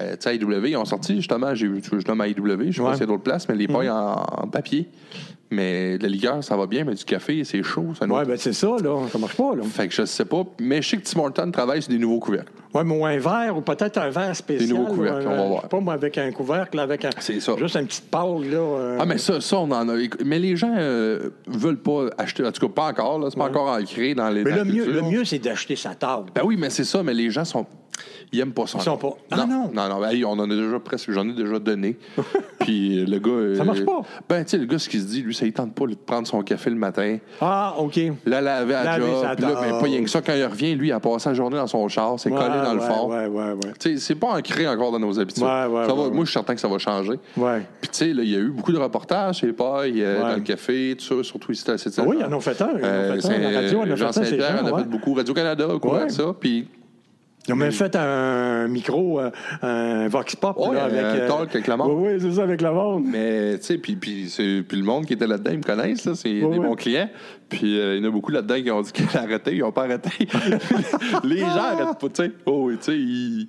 [0.00, 0.68] euh, tu sais, IW.
[0.68, 2.86] Ils ont sorti justement, j'ai vu, je nomme à IW, je sais Ouais.
[2.88, 4.88] pas s'il y a d'autres places, mais les pailles en, en papier.
[5.50, 7.86] Mais la liqueur, ça va bien, mais du café, c'est chaud.
[8.00, 8.98] Oui, autre- ben c'est ça, là.
[9.10, 9.62] Ça marche pas, là.
[9.64, 10.42] Fait que je sais pas.
[10.60, 12.52] Mais je sais que Tim Horton travaille sur des nouveaux couvercles.
[12.74, 14.68] Oui, mais ou un verre, ou peut-être un verre spécial.
[14.68, 15.62] Des nouveaux ou couvercles, un- on va je voir.
[15.62, 17.10] sais pas, moi, avec un couvercle, là, avec un.
[17.18, 17.54] C'est ça.
[17.56, 18.58] Juste une petite pâle, là.
[18.58, 19.94] euh, Ah, mais ça, ça, on en a.
[20.24, 22.44] Mais les gens euh, veulent pas acheter.
[22.44, 23.18] En tout cas, pas encore.
[23.18, 23.28] là.
[23.30, 24.44] C'est pas encore ancré dans les.
[24.44, 26.30] Mais le mieux, le mieux, c'est d'acheter sa table.
[26.34, 27.64] Ben oui, mais c'est ça, mais les gens sont.
[28.32, 28.78] Ils aiment pas ça.
[28.80, 29.16] Sont encore.
[29.16, 29.70] pas- Ah, non.
[29.72, 31.10] Non, non, ben, hey, on en a déjà presque.
[31.10, 31.96] J'en ai déjà donné.
[32.60, 33.56] Puis euh, le gars.
[33.56, 34.02] Ça euh, marche pas.
[34.28, 35.94] Ben, tu sais, le gars, ce qu'il se dit, lui, ça ne tente pas de
[35.94, 37.98] prendre son café le matin, Ah, OK.
[38.26, 39.08] la laver à la job.
[39.22, 40.20] là, ben, pas rien que ça.
[40.20, 42.64] Quand il revient, lui, il a passé la journée dans son char, c'est collé Ouais,
[42.64, 43.08] dans le fond.
[43.10, 43.72] Ouais, ouais, ouais.
[43.80, 45.42] Tu sais, c'est pas ancré encore dans nos habitudes.
[45.42, 45.86] Ça va-.
[45.86, 47.18] Moi, je suis certain que ça va changer.
[47.36, 47.62] Ouais.
[47.80, 50.40] Puis, tu sais, il y a eu beaucoup de reportages chez Paille, euh, dans le
[50.40, 52.68] café, tout ça, surtout ici cette Ah oui, ils en ont fait un.
[52.78, 53.50] Ils en Euh, ont fait un.
[53.50, 55.14] La radio, on a Jean fait un, c'est Saint-Pierre en a fait beaucoup.
[55.14, 56.08] Radio-Canada Ouais.
[56.10, 56.34] ça.
[56.38, 56.66] Puis,
[57.46, 59.30] Ils ont même fait un micro, euh,
[59.62, 60.58] un Vox Pop.
[60.58, 61.92] Ouais, là, avec, un talk avec monde.
[61.94, 63.04] Oui, oui, c'est ça, avec le monde.
[63.06, 66.04] mais, tu sais, puis, puis, c'est- puis le monde qui était là-dedans, ils me connaissent,
[66.04, 66.66] là, c'est Ouais, des ouais.
[66.66, 67.08] bons clients.
[67.48, 69.72] Puis, euh, il y en a beaucoup là-dedans qui ont dit qu'ils arrêter, ils n'ont
[69.72, 70.10] pas arrêté.
[71.24, 72.32] Les gens arrêtent pas, tu sais.
[72.44, 73.48] Oh, tu sais, ils-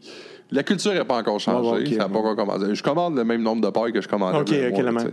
[0.52, 1.88] La culture n'a pas encore changé, Ah, ok.
[1.94, 2.74] ça n'a pas encore commencé.
[2.74, 4.34] Je commande le même nombre de pailles que je commande.
[4.36, 5.12] Ok, ok, la même.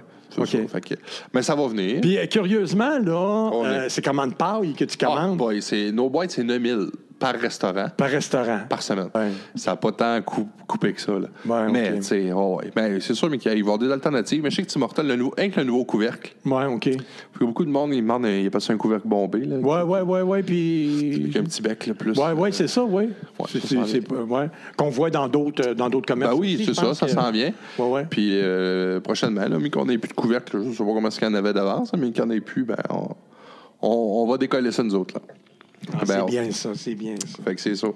[1.34, 2.00] Mais ça va venir.
[2.00, 5.92] Puis, euh, curieusement, là, euh, est- c'est commande paille que tu Ah, commandes boy, c'est-
[5.92, 6.86] nos boîtes, c'est 9000
[7.18, 7.86] par restaurant.
[7.96, 8.60] par restaurant.
[8.68, 9.08] par semaine.
[9.14, 9.30] Ouais.
[9.54, 11.12] Ça n'a pas tant coup- coupé que ça.
[11.12, 11.28] Là.
[11.46, 12.70] Ouais, mais, tu sais, oh, ouais.
[12.74, 14.42] Ben, c'est sûr mais qu'il va y avoir des alternatives.
[14.42, 16.34] Mais je sais que Tim Hortons, le nouveau, que le nouveau couvercle.
[16.44, 16.90] Ouais, OK.
[16.94, 19.40] Parce que beaucoup de monde, ils demandent, il y a pas ça un couvercle bombé,
[19.46, 20.42] là, Ouais, ouais, ouais, ouais.
[20.42, 21.20] Puis.
[21.22, 22.18] avec un petit bec, là, plus.
[22.18, 23.08] Ouais, ouais, c'est ça, oui.
[23.38, 24.50] Ouais, ouais.
[24.76, 26.32] Qu'on voit dans d'autres euh, dans d'autres commerces.
[26.34, 27.52] Ben oui, c'est ça, ça s'en vient.
[27.78, 28.06] Ouais, ouais.
[28.10, 31.08] Puis euh, prochainement, là, mais qu'on n'ait plus de couvercle, je ne sais pas comment
[31.08, 33.08] est-ce qu'il y en avait d'avance, mais qu'il n'y en ait plus, ben, on,
[33.82, 35.14] on- on va décoller ça, nous autres.
[35.14, 35.20] Là.
[35.92, 37.42] Ah, Ben, c'est bien ça, c'est bien ça.
[37.44, 37.88] Fait que c'est ça.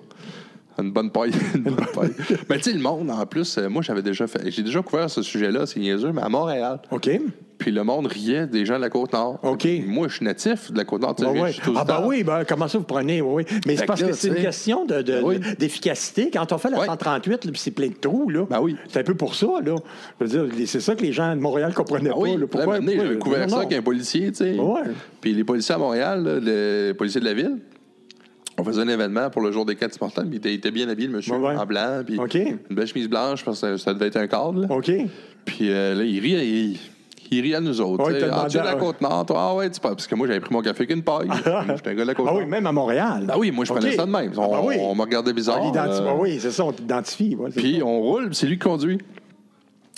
[0.79, 1.33] Une bonne paille.
[1.55, 2.11] Une bonne paille.
[2.49, 4.51] Mais tu sais, le monde, en plus, euh, moi, j'avais déjà fait.
[4.51, 6.81] J'ai déjà couvert ce sujet-là, c'est niaiseux, mais à Montréal.
[6.91, 7.11] OK.
[7.59, 9.39] Puis le monde riait des gens de la Côte-Nord.
[9.43, 9.59] OK.
[9.59, 11.15] Puis Moi, je suis natif de la Côte-Nord.
[11.17, 11.53] tu sais, Ouais, je ouais.
[11.53, 13.21] suis tout Ah, ben oui, ben, comment ça vous prenez?
[13.21, 13.59] Oui, oui.
[13.67, 14.43] Mais Fait c'est parce que là, que c'est tu une sais.
[14.47, 15.39] question de- de- Oui.
[15.59, 16.31] d'efficacité.
[16.33, 16.87] Quand on fait la Ouais.
[16.87, 18.47] 138, là, puis c'est plein de trous, là.
[18.49, 18.77] Ben oui.
[18.89, 19.75] C'est un peu pour ça, là.
[20.21, 22.35] Je veux dire, c'est ça que les gens de Montréal comprenaient Ah oui, pas.
[22.37, 22.41] là.
[22.41, 22.77] là, Pourquoi?
[22.77, 23.63] pourquoi- j'avais couvert non, ça non.
[23.67, 24.59] avec un policier, tu sais.
[24.59, 24.81] Ouais.
[25.21, 27.59] Puis les policiers à Montréal, là, les policiers de la ville,
[28.61, 30.71] on faisait un événement pour le jour des 4 mortels, puis il était, il était
[30.71, 31.57] bien habillé, le monsieur, Ouais, ouais.
[31.57, 34.67] en blanc, puis une belle chemise blanche, parce que ça devait être un cadre, là.
[34.71, 34.91] OK.
[35.45, 36.79] Puis euh, là, il riait, il,
[37.33, 38.05] il riait à nous autres.
[38.11, 39.37] Ouais, ah, tu es de la Côte-Nord, toi?
[39.39, 39.91] Ah ouais, tu pas.
[39.91, 41.29] Parce que moi, j'avais pris mon café avec une paille.
[41.77, 42.37] J'étais un gars de la Ah Côte-Nord.
[42.37, 43.25] oui, même à Montréal.
[43.27, 43.79] Ben oui, moi, je OK.
[43.79, 44.33] prenais ça de même.
[44.37, 44.77] On, Ah, ben oui.
[44.81, 45.59] on me regardait bizarre.
[45.65, 45.71] Euh,
[46.09, 47.37] ah oui, c'est ça, on t'identifie.
[47.57, 48.99] Puis on roule, c'est lui qui conduit.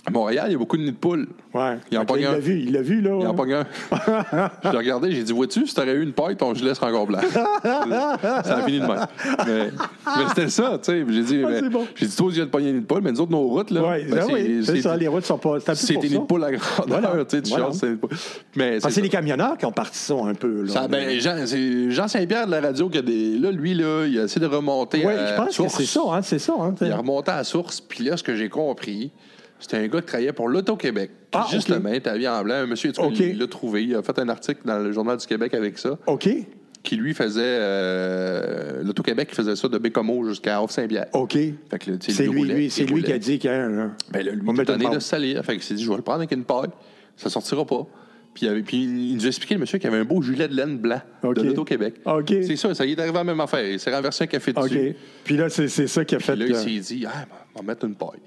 [0.05, 1.29] À Montréal, il y a beaucoup de nids de poules.
[1.55, 1.77] Ouais.
[1.93, 2.05] il en.
[2.17, 3.19] Il l'a vu, il l'a vu, là.
[3.21, 3.67] Il en pogne un.
[4.65, 7.07] je l'ai regardé, j'ai dit Vois-tu, si t'aurais eu une paille, ton gilet serait encore
[7.07, 7.21] blanc.
[7.63, 9.07] ça a fini de même.
[9.47, 9.71] Mais,
[10.07, 11.05] mais c'était ça, tu sais.
[11.09, 11.87] J'ai dit, Ah, mais- bon.
[11.95, 13.47] j'ai dit Toi, tu viens de pogner une nid de poule, mais nous autres, nos
[13.47, 13.81] routes, là.
[13.81, 15.59] Ouais, ben, ben oui, c'est ça, les routes sont pas.
[15.73, 17.25] C'est des nids de poules à grandeur, Voilà.
[17.25, 17.69] tu sais, Voilà.
[18.01, 18.11] poules.
[18.57, 20.63] Mais que c'est les camionneurs qui ont parti ça un peu.
[20.63, 20.73] Là.
[20.73, 23.39] ça, ben, Jean, c'est Jean Saint-Pierre de la radio qui a des.
[23.39, 26.23] Là, lui, là, il a essayé de remonter oui, je pense que c'est ça, hein,
[26.23, 26.55] c'est ça.
[26.59, 29.13] Hein, Il a remonté à la source, puis là, ce que j'ai compris,
[29.63, 31.11] c'était un gars qui travaillait pour l'Auto-Québec.
[31.33, 31.95] Ah, justement, ok.
[31.95, 32.55] il était en blanc.
[32.55, 33.19] Un monsieur, en tout cas, Ok.
[33.21, 33.85] il l'a trouvé.
[33.85, 36.29] Il a fait un article dans le Journal du Québec avec ça, OK,
[36.83, 37.41] qui lui faisait.
[37.43, 41.07] euh, L'Auto-Québec faisait ça de Bécomo jusqu'à Saint-Pierre.
[41.15, 41.31] OK.
[41.33, 43.95] Que C'est lui, lui, c'est qui a dit qu'il y a un.
[44.11, 45.45] Ben là, lui, On il tanné de salir.
[45.45, 46.69] Fait qu'il s'est dit, je vais le prendre avec une paille.
[47.17, 47.87] Ça sortira pas.
[48.35, 51.03] Puis, il, nous a expliqué, le monsieur, qu'il avait un beau gilet de laine blanc
[51.23, 51.97] de l'Auto-Québec.
[52.07, 52.29] OK.
[52.29, 53.63] C'est ça, ça y est arrivé à la même affaire.
[53.69, 54.63] Il s'est renversé un café OK.
[54.65, 54.97] dessus.
[55.23, 56.33] Puis là, c'est ça qui a fait.
[56.33, 58.21] Puis là, il que- s'est dit, ah, on va mettre une paille.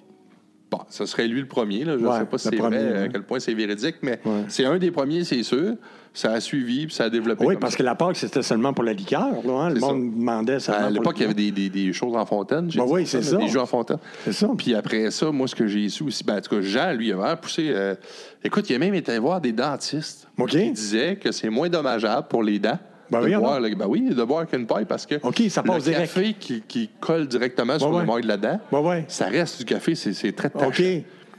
[0.72, 1.84] Bon, ce serait lui le premier.
[1.86, 1.94] Là.
[1.98, 2.98] Je ne Ouais, sais pas si c'est vrai, ouais.
[3.04, 4.46] à quel point c'est véridique, mais Ouais.
[4.48, 5.76] c'est un des premiers, c'est sûr.
[6.14, 7.46] Ça a suivi, puis ça a développé.
[7.46, 7.78] Oui, parce ça.
[7.78, 9.34] que la Pâque, c'était seulement pour la liqueur.
[9.46, 9.70] Là, hein.
[9.70, 10.74] Le monde demandait ça.
[10.86, 12.70] À l'époque, il y avait des, des- des choses en fontaine.
[12.74, 13.36] Ben oui, c'est ça.
[13.38, 13.98] Des jeux en fontaine.
[14.24, 14.50] C'est ça.
[14.58, 17.08] Puis après ça, moi, ce que j'ai su aussi, ben, en tout cas, Jean, lui,
[17.08, 17.68] il a vraiment poussé.
[17.70, 17.96] euh,
[18.44, 20.50] écoute, il a même été voir des dentistes OK.
[20.52, 22.80] qui disaient que c'est moins dommageable pour les dents.
[23.12, 25.62] Ben de oui, boire, le- ben oui, de boire qu'une paille parce que OK, ça
[25.64, 26.14] passe le direct.
[26.14, 29.66] café qui, qui colle directement sur Ouais, le de la dent, Ouais, ça reste du
[29.66, 30.68] café, c'est très tachant.
[30.68, 30.82] OK.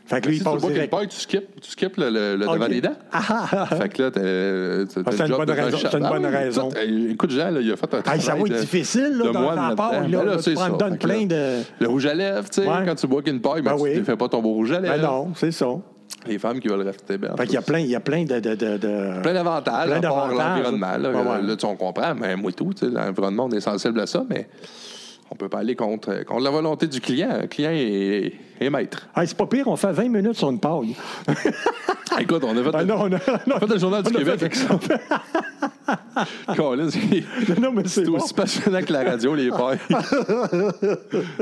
[0.08, 0.90] Fait que lui, si il tu passe qu'une direct.
[0.92, 2.54] paille, tu skippes, tu skippes le, le- le OK.
[2.54, 2.92] devant des dents.
[3.10, 3.66] Ah, ah, ah.
[3.74, 6.68] Fait que là, t'as- le une bonne raison- c'est une Ah bonne raison.
[7.10, 9.32] écoute, Jean, là, il a fait un travail ça va être de- difficile, là, de
[9.32, 9.92] dans la part.
[9.94, 11.62] Là, Ben là, tu prends donne plein de.
[11.80, 14.04] Le rouge à lèvres, tu sais, quand tu bois qu'une paille, ben, Ben tu ne
[14.04, 15.02] fais pas ton beau rouge à Ben lèvres.
[15.02, 15.66] non, c'est ça.
[16.26, 17.32] Les femmes qui veulent rester belles.
[17.36, 18.40] Fait qu'il y a plein, il y a plein de.
[18.40, 20.36] de, de, de- Plein d'avantages, Plein d'avantages.
[20.36, 20.96] l'environnement.
[20.98, 21.42] Là, Ouais, ouais.
[21.42, 24.06] Là, tu on comprend, mais moi et tout, tu sais, l'environnement, on est sensible à
[24.06, 24.48] ça, mais
[25.30, 27.38] on peut pas aller contre, contre la volonté du client.
[27.42, 29.08] Le client est, est maître.
[29.16, 30.94] Hey, c'est pas pire, on fait 20 minutes sur une paille.
[32.18, 34.12] Écoute, on a fait, Ben le, non, on a, on a fait le journal du
[34.12, 34.54] Québec.
[34.54, 35.00] fait-
[36.56, 38.16] Colin, c'est- Non, mais c'est c'est bon.
[38.16, 39.78] aussi passionnant que la radio, les pailles.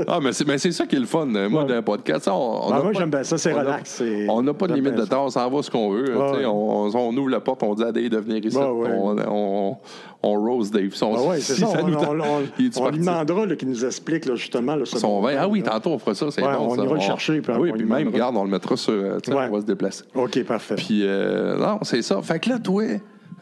[0.09, 1.27] ah, mais c'est, mais c'est ça qui est le fun.
[1.27, 1.69] Moi, Ouais.
[1.69, 2.33] d'un podcast, on,
[2.67, 4.95] on Ben, moi, pas- j'aime bien ça, c'est on relax, On n'a pas de limite
[4.97, 6.17] de temps, on s'en va ce qu'on veut.
[6.17, 8.57] Ouais, on, on ouvre la porte, on dit à Dave de venir ici.
[8.57, 8.91] Ouais.
[9.29, 9.77] On,
[10.25, 10.95] on, rose Dave.
[10.95, 11.69] Son, Ah ouais, c'est si ça.
[11.83, 14.75] On, nous on, on- on lui demandera qu'il nous explique là, justement.
[14.77, 15.35] Là, ce Son vin.
[15.39, 16.27] Ah oui, tantôt, on fera ça.
[16.31, 16.85] C'est Ouais, bon, on ça.
[16.85, 18.93] ira le chercher, puis oui, puis même, regarde, on le mettra sur.
[18.93, 19.49] euh, Ouais.
[19.51, 20.05] On va se déplacer.
[20.15, 20.77] OK, parfait.
[20.77, 22.21] Puis, euh, non, c'est ça.
[22.23, 22.83] Fait que là, toi,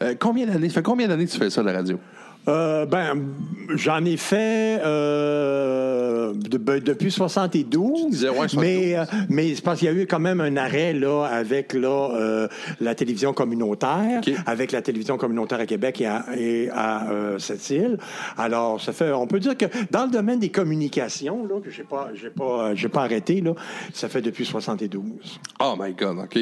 [0.01, 1.97] euh, combien d'années, fait combien d'années tu fais ça, la radio?
[2.49, 3.21] Euh, ben,
[3.75, 6.02] j'en ai fait euh,
[6.33, 8.09] de- ben, depuis 72.
[8.09, 8.59] disais, ouais, 72.
[8.61, 11.73] Mais, euh, mais c'est parce qu'il y a eu quand même un arrêt là, avec
[11.73, 12.47] là, euh,
[12.81, 17.97] la télévision communautaire, avec la télévision communautaire à Québec et à, et à euh, Sept-Îles.
[18.37, 21.83] Alors, ça fait, on peut dire que dans le domaine des communications, là, que j'ai
[21.83, 23.53] pas, j'ai pas, j'ai pas arrêté, là,
[23.93, 25.03] ça fait depuis 72.
[25.61, 26.37] Oh my God, OK.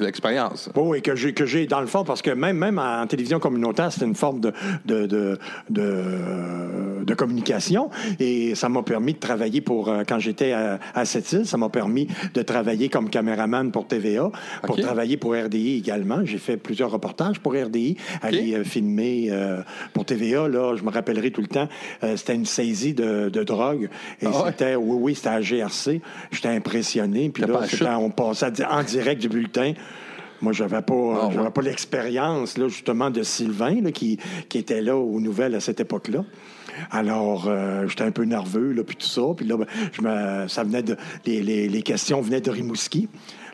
[0.00, 0.70] L'expérience.
[0.76, 3.38] Oui, oui, que j'ai, que j'ai dans le fond, parce que même, même en télévision
[3.38, 4.52] communautaire, c'était une forme de,
[4.84, 7.90] de, de, de, de communication.
[8.18, 11.68] Et ça m'a permis de travailler pour, euh, quand j'étais à, à Sept-Îles, ça m'a
[11.68, 14.30] permis de travailler comme caméraman pour TVA,
[14.62, 16.24] pour travailler pour RDI également.
[16.24, 20.48] J'ai fait plusieurs reportages pour RDI, aller euh, filmer euh, pour TVA.
[20.48, 21.68] Là, je me rappellerai tout le temps,
[22.16, 23.88] c'était une saisie de, de drogue.
[24.20, 24.50] Et Ah ouais?
[24.50, 26.00] c'était, oui, oui, c'était à GRC.
[26.30, 27.30] J'étais impressionné.
[27.30, 29.72] Puis là, pas on passait en direct du bulletin.
[30.42, 31.34] Moi, j'avais pas, Ah, ouais.
[31.34, 35.60] j'avais pas l'expérience, là, justement, de Sylvain, là, qui, qui était là aux nouvelles à
[35.60, 36.24] cette époque-là.
[36.90, 39.22] Alors, euh, j'étais un peu nerveux, là, puis tout ça.
[39.36, 43.08] Puis là, ben, je me, ça de, les questions venaient de Rimouski.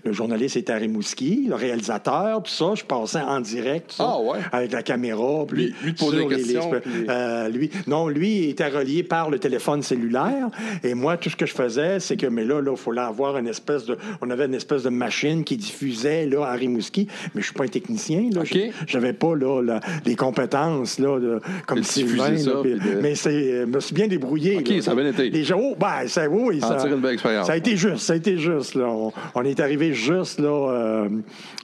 [0.06, 2.72] Le journaliste était à Rimouski, le réalisateur, tout ça.
[2.74, 4.38] Je passais en direct, tout ça, Ah, ouais.
[4.52, 5.44] avec la caméra.
[5.46, 8.50] Puis Lui- lui te posait sur des questions, les- puis- euh, lui, non, lui il
[8.50, 10.48] était relié par le téléphone cellulaire.
[10.84, 13.36] Et moi, tout ce que je faisais, c'est que, mais là, là, il fallait avoir
[13.38, 17.08] une espèce de, on avait une espèce de machine qui diffusait là à Rimouski.
[17.34, 18.40] Mais je suis pas un technicien, là.
[18.42, 18.46] OK.
[18.52, 22.36] J'ai- J'avais pas là les compétences là de, comme Sylvain.
[22.36, 24.58] ça, là, puis- puis de- Mais c'est, je me suis bien débrouillé.
[24.58, 24.82] OK, là.
[24.82, 25.30] ça a bien été.
[25.30, 27.46] Les gens, oh, ben, ça, oui, ça, une belle expérience.
[27.46, 28.74] ça a été juste, ça a été juste.
[28.74, 28.86] Là.
[28.88, 30.48] On, on est arrivé juste là.
[30.48, 31.08] Euh,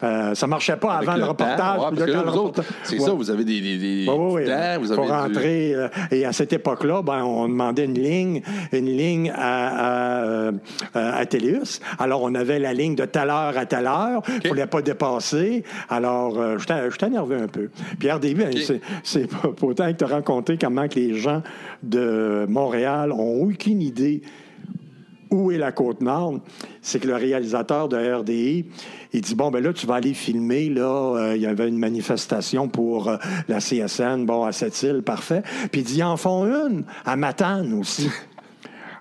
[0.02, 1.78] euh, ça marchait pas Avec avant le, reportage.
[1.78, 3.04] ouais, parce que là, vous autres, c'est Ouais.
[3.06, 5.74] ça, vous avez des, des, des Oui, du vous avez du- rentrer.
[5.74, 10.52] euh, et à cette époque-là, ben, on demandait une ligne, une ligne à, à, euh,
[10.94, 11.80] à Téléus.
[11.98, 14.22] Alors, on avait la ligne de telle heure à telle heure.
[14.28, 15.62] Il ne fallait pas dépasser.
[15.88, 17.68] Alors, euh, j'étais énervé un peu.
[17.98, 18.52] Puis RDB, ben,
[19.02, 21.42] c'est- pas autant que tu as rencontré comment que les gens
[21.82, 24.22] de Montréal ont aucune idée
[25.32, 26.40] où est la Côte-Nord,
[26.80, 28.66] c'est que le réalisateur de RDI,
[29.12, 31.78] il dit, bon, ben là, tu vas aller filmer, là, euh, il y avait une
[31.78, 33.16] manifestation pour euh,
[33.48, 35.42] la CSN, bon, à cette île, parfait.
[35.70, 38.10] Puis il dit, ils en font une à Matane aussi.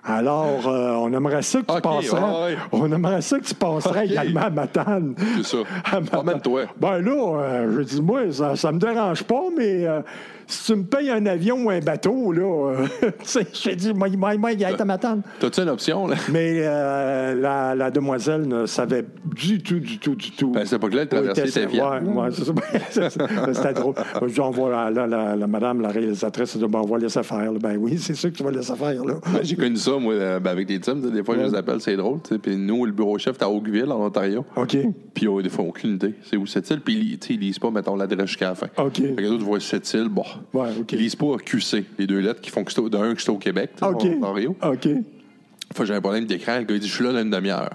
[0.04, 2.20] Alors, euh, on aimerait ça que tu OK, passerais.
[2.20, 2.56] ouais, ouais.
[2.72, 5.14] On aimerait ça que tu passerais également à Matane.
[5.36, 6.00] C'est ça.
[6.10, 6.62] Promène-toi.
[6.80, 9.86] Ben là, je dis, moi, ça, ça me dérange pas, mais
[10.46, 13.74] si tu me payes un avion ou un bateau, là, euh, tu sais, je te
[13.74, 15.22] dis, moi, moi, moi, il y a à Matane.
[15.40, 16.16] T'as-tu une option, là?
[16.30, 19.04] Mais euh, la, la demoiselle ne savait
[19.36, 20.50] du tout, du tout, du tout.
[20.50, 21.70] Ben, à cette époque-là, elle Où traversait ses c'est.
[22.30, 23.26] C'est ça.
[23.42, 23.94] Ben, C'était drôle.
[24.26, 27.52] J'envoie la, la, la, la madame, la réalisatrice, elle dit, ben, on va laisser faire.
[27.52, 27.58] là.
[27.58, 29.04] Ben oui, c'est sûr que tu vas laisser faire.
[29.04, 29.14] Là.
[29.32, 31.00] Ben, J'ai connu ça, moi, euh, ben, avec des teams.
[31.10, 32.18] Des fois, je les appelle, c'est drôle.
[32.42, 34.44] Puis nous, le bureau chef, est à Oakville, en Ontario.
[34.56, 34.76] OK.
[35.14, 36.14] Puis oh, des fois, aucune idée.
[36.24, 36.80] C'est où cette île.
[36.80, 38.68] Puis ils lisent pas, mettons, l'adresse jusqu'à la fin.
[38.78, 38.94] OK.
[38.96, 40.24] Fait que d'autres voient cette île, bon.
[40.52, 40.70] Ouais.
[40.92, 43.70] Ils lisent pas QC, les deux lettres qui font que d'un qui c'est au Québec,
[43.82, 44.04] OK.
[44.04, 44.56] en Ontario.
[44.62, 44.88] OK.
[45.84, 46.58] J'ai un problème d'écran.
[46.58, 47.70] Le gars, il dit, je suis là dans une demi-heure.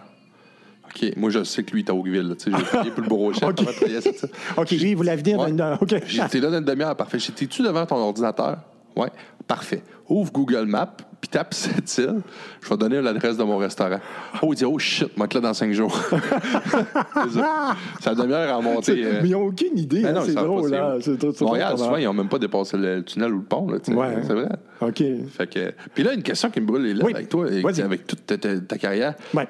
[0.85, 1.13] OK.
[1.17, 2.35] Moi, je sais que lui, il est à Oakville.
[2.45, 3.43] J'ai payé pour le bureau chef.
[4.57, 4.71] OK.
[4.71, 5.51] lui, il voulait venir Ouais.
[5.51, 5.77] dans une...
[5.81, 5.95] OK.
[6.07, 7.19] J'étais là dans une demi-heure, parfait.
[7.19, 8.59] J'étais-tu devant ton ordinateur?
[8.95, 9.09] Ouais,
[9.47, 9.83] parfait.
[10.09, 12.21] Ouvre Google Maps, puis tape cette île.
[12.61, 13.99] Je vais donner l'adresse de mon restaurant.
[14.41, 15.97] Oh, il dit, oh shit, moi, être là dans cinq jours.
[16.11, 17.75] c'est ça.
[18.05, 19.03] La demi-heure à monter.
[19.05, 20.01] euh, Mais ils n'ont aucune idée.
[20.03, 20.69] ben hein, c'est drôle.
[20.71, 20.97] là.
[21.01, 23.67] c'est Montréal, souvent, ils n'ont même pas dépassé le tunnel ou le pont.
[23.69, 23.77] Là.
[23.87, 24.15] Ouais.
[24.25, 24.49] C'est vrai.
[24.81, 25.03] OK.
[25.31, 27.13] Fait que, puis là, une question qui me brûle les lèvres Oui.
[27.15, 29.15] avec toi, et avec toute ta, ta- ta carrière.
[29.33, 29.47] Ouais.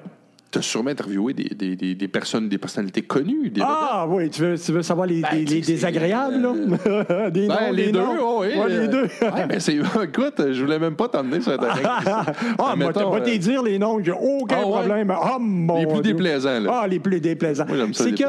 [0.49, 3.49] Tu as sûrement interviewé des, des, des, des personnes, des personnalités connues.
[3.49, 7.29] Des Ah oui, tu veux, tu veux savoir les, Ben, les- désagréables, là?
[7.29, 8.57] des Ben, noms, les deux, oh, oui.
[8.57, 9.03] Ouais, les deux.
[9.21, 11.75] Ouais, ben, c'est, écoute, je voulais même pas t'emmener sur terrain.
[11.85, 12.25] Ah,
[12.57, 14.71] moi, Mettons, moi, euh, dire les noms, j'ai aucun Ah ouais?
[14.71, 15.11] problème.
[15.11, 16.13] Ah, mon Les plus Dieu.
[16.13, 16.79] déplaisants, là.
[16.83, 17.65] Ah, les plus déplaisants.
[17.91, 18.23] C'est que,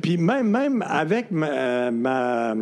[0.00, 2.54] puis même, même avec ma, ma,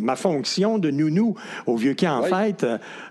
[0.00, 1.34] ma fonction de nounou
[1.66, 2.30] au Vieux-Quai en Oui.
[2.30, 2.66] fête,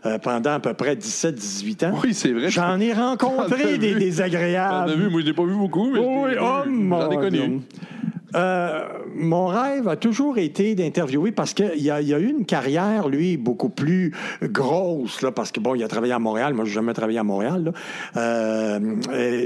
[0.05, 2.49] euh, pendant à peu près 17-18 ans, Oui, c'est vrai.
[2.49, 4.89] j'en ai rencontré des désagréables.
[4.91, 7.15] J'en ai vu, moi, je l'ai pas vu beaucoup, mais je Oui, oh j'en ai
[7.18, 7.61] connu.
[8.36, 8.82] Euh,
[9.15, 12.45] mon rêve a toujours été d'interviewer parce qu'il y, a- il y a eu une
[12.45, 14.13] carrière, lui, beaucoup plus
[14.43, 16.53] grosse, là, parce que, bon, il a travaillé à Montréal.
[16.53, 17.71] Moi, je n'ai jamais travaillé à Montréal.
[18.17, 18.80] Euh,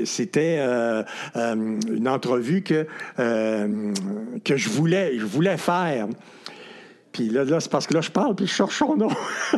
[0.06, 1.04] C'était euh,
[1.36, 6.08] une entrevue que, que je, voulais, je voulais faire.
[7.12, 9.10] Puis là, là c'est parce que là, je parle, puis je cherche son nom.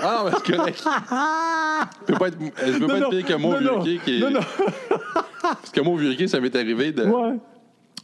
[0.02, 0.84] Ah, mais c'est correct.
[0.84, 3.06] Je peux pas être, je peux Non, pas non.
[3.06, 3.58] être pire que moi,
[4.04, 4.20] qui est...
[4.20, 4.40] Non, non.
[5.42, 7.04] Parce que moi, ça m'est arrivé de...
[7.06, 7.36] Ouais.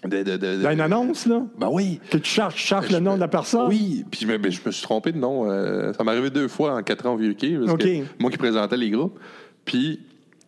[0.08, 2.00] De, de, de- Dans une annonce, là, Ben oui.
[2.10, 3.68] que tu cherches, Je le nom me- de la personne?
[3.68, 5.50] Oui, puis je me, ben, je me suis trompé de nom.
[5.52, 7.58] euh, ça m'est arrivé deux fois en quatre ans au vieux quai.
[7.58, 7.80] parce OK.
[7.82, 9.20] que Moi qui présentais les groupes.
[9.66, 10.00] Puis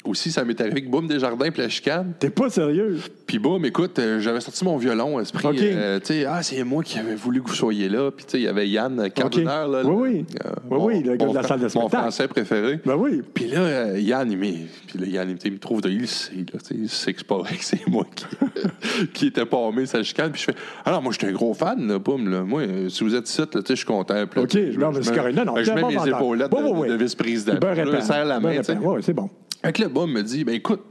[0.03, 2.13] aussi, ça m'est arrivé que Boum Desjardins puis la chicane.
[2.19, 2.97] T'es pas sérieux?
[3.27, 5.47] Puis boum, écoute, euh, j'avais sorti mon violon, esprit.
[5.47, 5.55] OK.
[5.61, 8.11] euh, tu sais, ah, c'est moi qui avais voulu que vous soyez là.
[8.11, 9.83] Puis tu sais, il y avait Yann Cardonneur, là.
[9.85, 10.25] Oui, le- oui.
[10.45, 12.01] euh, Oui, mon- oui, le gars mon de la salle de Mon spectacle.
[12.01, 12.79] français préféré.
[12.85, 13.21] Ben oui.
[13.33, 16.31] Puis là, euh, Yann, il, me- puis là, Yann, il me- trouve de il sait,
[16.35, 18.25] là, tu sais, il sait que c'est pas vrai que c'est moi qui,
[19.13, 20.31] qui était palmé sa chicane.
[20.31, 22.41] Puis je fais, alors moi, je suis un gros fan, là, boum, là.
[22.43, 24.13] Moi, euh, si vous êtes ici, là, tu sais, je suis content.
[24.15, 25.35] Là, OK, non, mais c'est correct.
[25.37, 26.87] Non, non, je mets mes épaulettes Oui, de, oui, oui.
[26.89, 27.53] de vice-président.
[27.61, 28.73] Je serre la main, tu sais.
[28.73, 28.87] répand.
[28.95, 29.29] Ouais, c'est bon.
[29.62, 30.82] Que là, Boum me dit, ben écoute,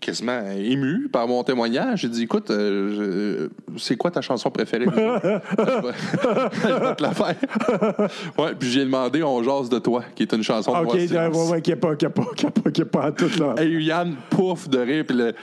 [0.00, 4.84] quasiment ému par mon témoignage, j'ai dit, écoute, euh, je- c'est quoi ta chanson préférée?
[4.94, 4.94] je,
[6.86, 7.34] vais, te la faire.
[8.38, 11.50] ouais, puis j'ai demandé On jase de toi, qui est une chanson de OK, ouais,
[11.52, 13.30] ouais, qui n'est pas, qui est pas, qui est pas, qui est pas en tout,
[13.38, 13.54] là.
[13.62, 15.34] Et Yann pouf de rire, puis le.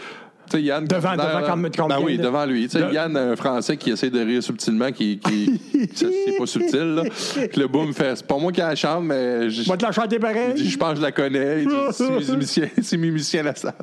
[0.49, 0.85] Tu sais, Yann.
[0.85, 2.63] Devant- devant comme- combien Ben oui, de- devant lui.
[2.67, 5.19] Tu sais, de- Yann, un Français qui essaie de rire subtilement, qui.
[5.19, 5.59] qui
[5.95, 7.03] c'est pas subtil, là.
[7.49, 9.49] Puis le boum fait C'est pas moi qui la chante, mais.
[9.49, 10.53] je- Moi, te la chanter pareil.
[10.57, 11.63] je pense que je la connais.
[12.81, 13.73] Si mes musiciens, la savent.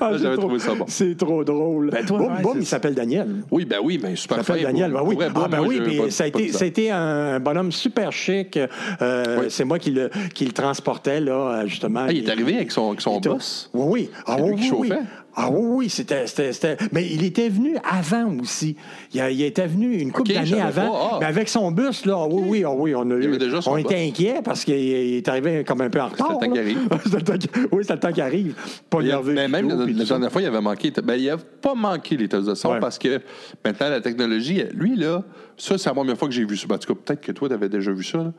[0.00, 0.84] Ah, J'avais trop- trouvé ça bon.
[0.88, 1.90] C'est trop drôle.
[1.90, 3.28] Ben, toi, ouais, c'est il s'appelle Daniel.
[3.50, 5.16] Oui, ben oui, mais super Il s'appelle Daniel, ben oui.
[5.20, 8.12] Ah, ben moi, oui, puis ça a, été, de ça a été un bonhomme super
[8.12, 8.58] chic.
[9.02, 9.46] Euh, Oui.
[9.48, 12.04] C'est moi qui le, qui le transportais, là, justement.
[12.08, 13.70] Ah, il est arrivé avec son, avec son était- boss?
[13.74, 14.10] Oui, oui.
[14.26, 14.62] Ah, qui oui.
[14.68, 15.00] chauffait?
[15.36, 18.76] Ah oui, oui, c'était, c'était, c'était- Mais il était venu avant aussi.
[19.12, 20.90] Il, a- il était venu une couple d'années avant.
[20.92, 21.08] pas.
[21.14, 21.16] Ah.
[21.20, 23.36] Mais avec son bus, là, oui, oui, ah oui, on a eu.
[23.36, 26.28] déjà on était inquiets parce qu'il il est arrivé comme un peu en retard.
[26.28, 26.46] le temps là.
[26.48, 26.88] qu'il arrive.
[27.04, 28.54] C'était le temps qu'il- oui, c'est le temps qui arrive.
[28.88, 29.34] Pas Il nerveux.
[29.34, 30.92] mais même tout, la, dernière fois, il avait manqué.
[31.02, 32.80] Ben, il n'a pas manqué les tests de son Ouais.
[32.80, 33.20] parce que
[33.64, 35.22] maintenant, la technologie, lui, là,
[35.56, 36.66] ça, c'est la première fois que j'ai vu ça.
[36.68, 38.18] Ben, En tout cas, peut-être que toi, tu avais déjà vu ça.
[38.18, 38.32] là.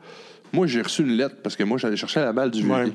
[0.52, 2.86] Moi, j'ai reçu une lettre parce que moi, j'allais chercher la balle du Ouais.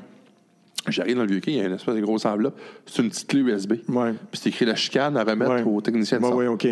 [0.88, 2.58] J'arrive dans le vieux quai, il y a une espèce de grosse enveloppe.
[2.86, 3.74] C'est une petite clé USB.
[3.88, 4.12] Ouais.
[4.12, 6.66] Puis c'est écrit la chicane à remettre aux techniciens de oui, OK.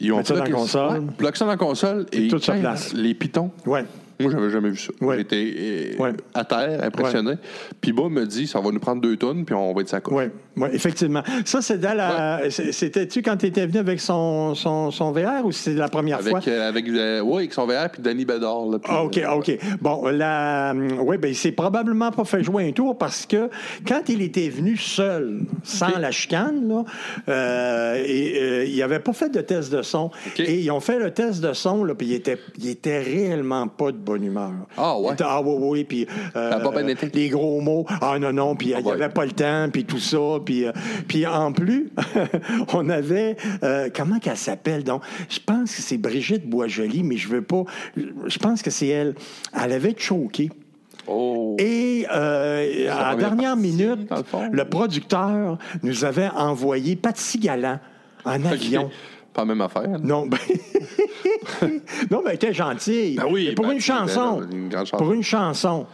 [0.00, 1.00] Ils ont ça dans la console.
[1.20, 2.94] Ouais, ça dans la console et tout sur tiens, place.
[2.94, 3.50] les pitons.
[3.66, 3.84] Ouais.
[4.20, 4.92] Moi, j'avais jamais vu ça.
[5.00, 5.18] Ouais.
[5.18, 5.54] J'étais
[5.98, 6.12] euh, Ouais.
[6.34, 7.34] à terre, impressionné.
[7.80, 10.00] Puis Bob me dit, ça va nous prendre deux tonnes, puis on va être sa.
[10.10, 10.24] Oui,
[10.56, 11.22] ouais, effectivement.
[11.44, 12.50] Ça, c'est dans la.
[12.50, 16.20] c'est- C'était-tu quand tu étais venu avec son, son, son VR ou c'était la première
[16.20, 16.38] fois?
[16.38, 18.66] Avec, euh, avec, euh, ouais, avec son VR, puis Danny Bedard.
[18.66, 19.58] Là, puis, Ah, OK, euh, OK.
[19.80, 23.48] Bon, la, oui, ben, il s'est probablement pas fait jouer un tour parce que
[23.86, 26.68] quand il était venu seul, sans la chicane,
[27.28, 30.10] là, et, il n'avait pas fait de test de son.
[30.38, 33.68] Et ils ont fait le test de son, là, puis il était, il était réellement
[33.68, 34.50] pas de bonne humeur.
[34.76, 35.10] Ah, ouais?
[35.10, 37.10] Il était, ah, oui, oui, puis euh, pas été?
[37.14, 40.00] les gros mots, ah non, non, puis il n'y avait pas le temps, puis tout
[40.00, 40.72] ça, puis, euh,
[41.06, 41.92] puis en plus,
[42.74, 47.28] on avait, euh, comment qu'elle s'appelle, donc, je pense que c'est Brigitte Boisjoli, mais je
[47.28, 47.62] veux pas,
[47.96, 49.14] je pense que c'est elle,
[49.54, 50.50] elle avait choqué.
[51.06, 51.56] Oh.
[51.58, 54.10] Et euh, à la dernière partie, minute,
[54.52, 57.78] le producteur nous avait envoyé Patsy Galland
[58.24, 58.90] en avion.
[59.32, 59.88] Pas la même affaire.
[60.02, 60.38] Non, ben...
[62.10, 63.16] non, mais elle était gentille.
[63.16, 64.40] Ben oui, Mais pour ben, une c'est- chanson.
[64.40, 64.96] ben, une chanson.
[64.96, 65.86] Pour une chanson.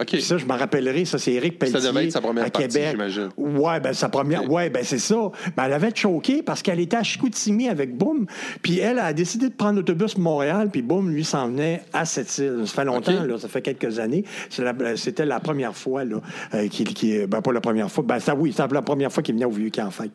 [0.00, 0.06] OK.
[0.06, 1.78] Puis ça, je me rappellerai, ça, c'est Éric Pelletier.
[1.92, 2.88] devait être sa première à partie, Québec.
[2.92, 3.28] j'imagine.
[3.36, 4.50] Ouais, ben sa première.
[4.50, 5.30] Ouais, ben c'est ça.
[5.54, 8.24] Ben, elle avait choqué parce qu'elle était à Chicoutimi avec Boum.
[8.62, 12.36] Puis elle a décidé de prendre l'autobus Montréal, puis Boum, lui, s'en venait à cette
[12.38, 12.62] île.
[12.64, 14.24] Ça fait longtemps, là, ça fait quelques années.
[14.58, 16.16] La- C'était la, première fois, là,
[16.54, 17.26] euh, qu'il.
[17.26, 18.02] ben, pas la première fois.
[18.02, 20.10] Ben, ça, oui, c'était la première fois qu'il venait au vieux camp, en fait.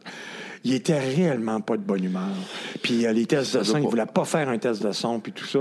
[0.66, 2.24] Il était réellement pas de bonne humeur.
[2.82, 5.32] Puis euh, les tests de son, il voulait pas faire un test de son, puis
[5.32, 5.60] tout ça.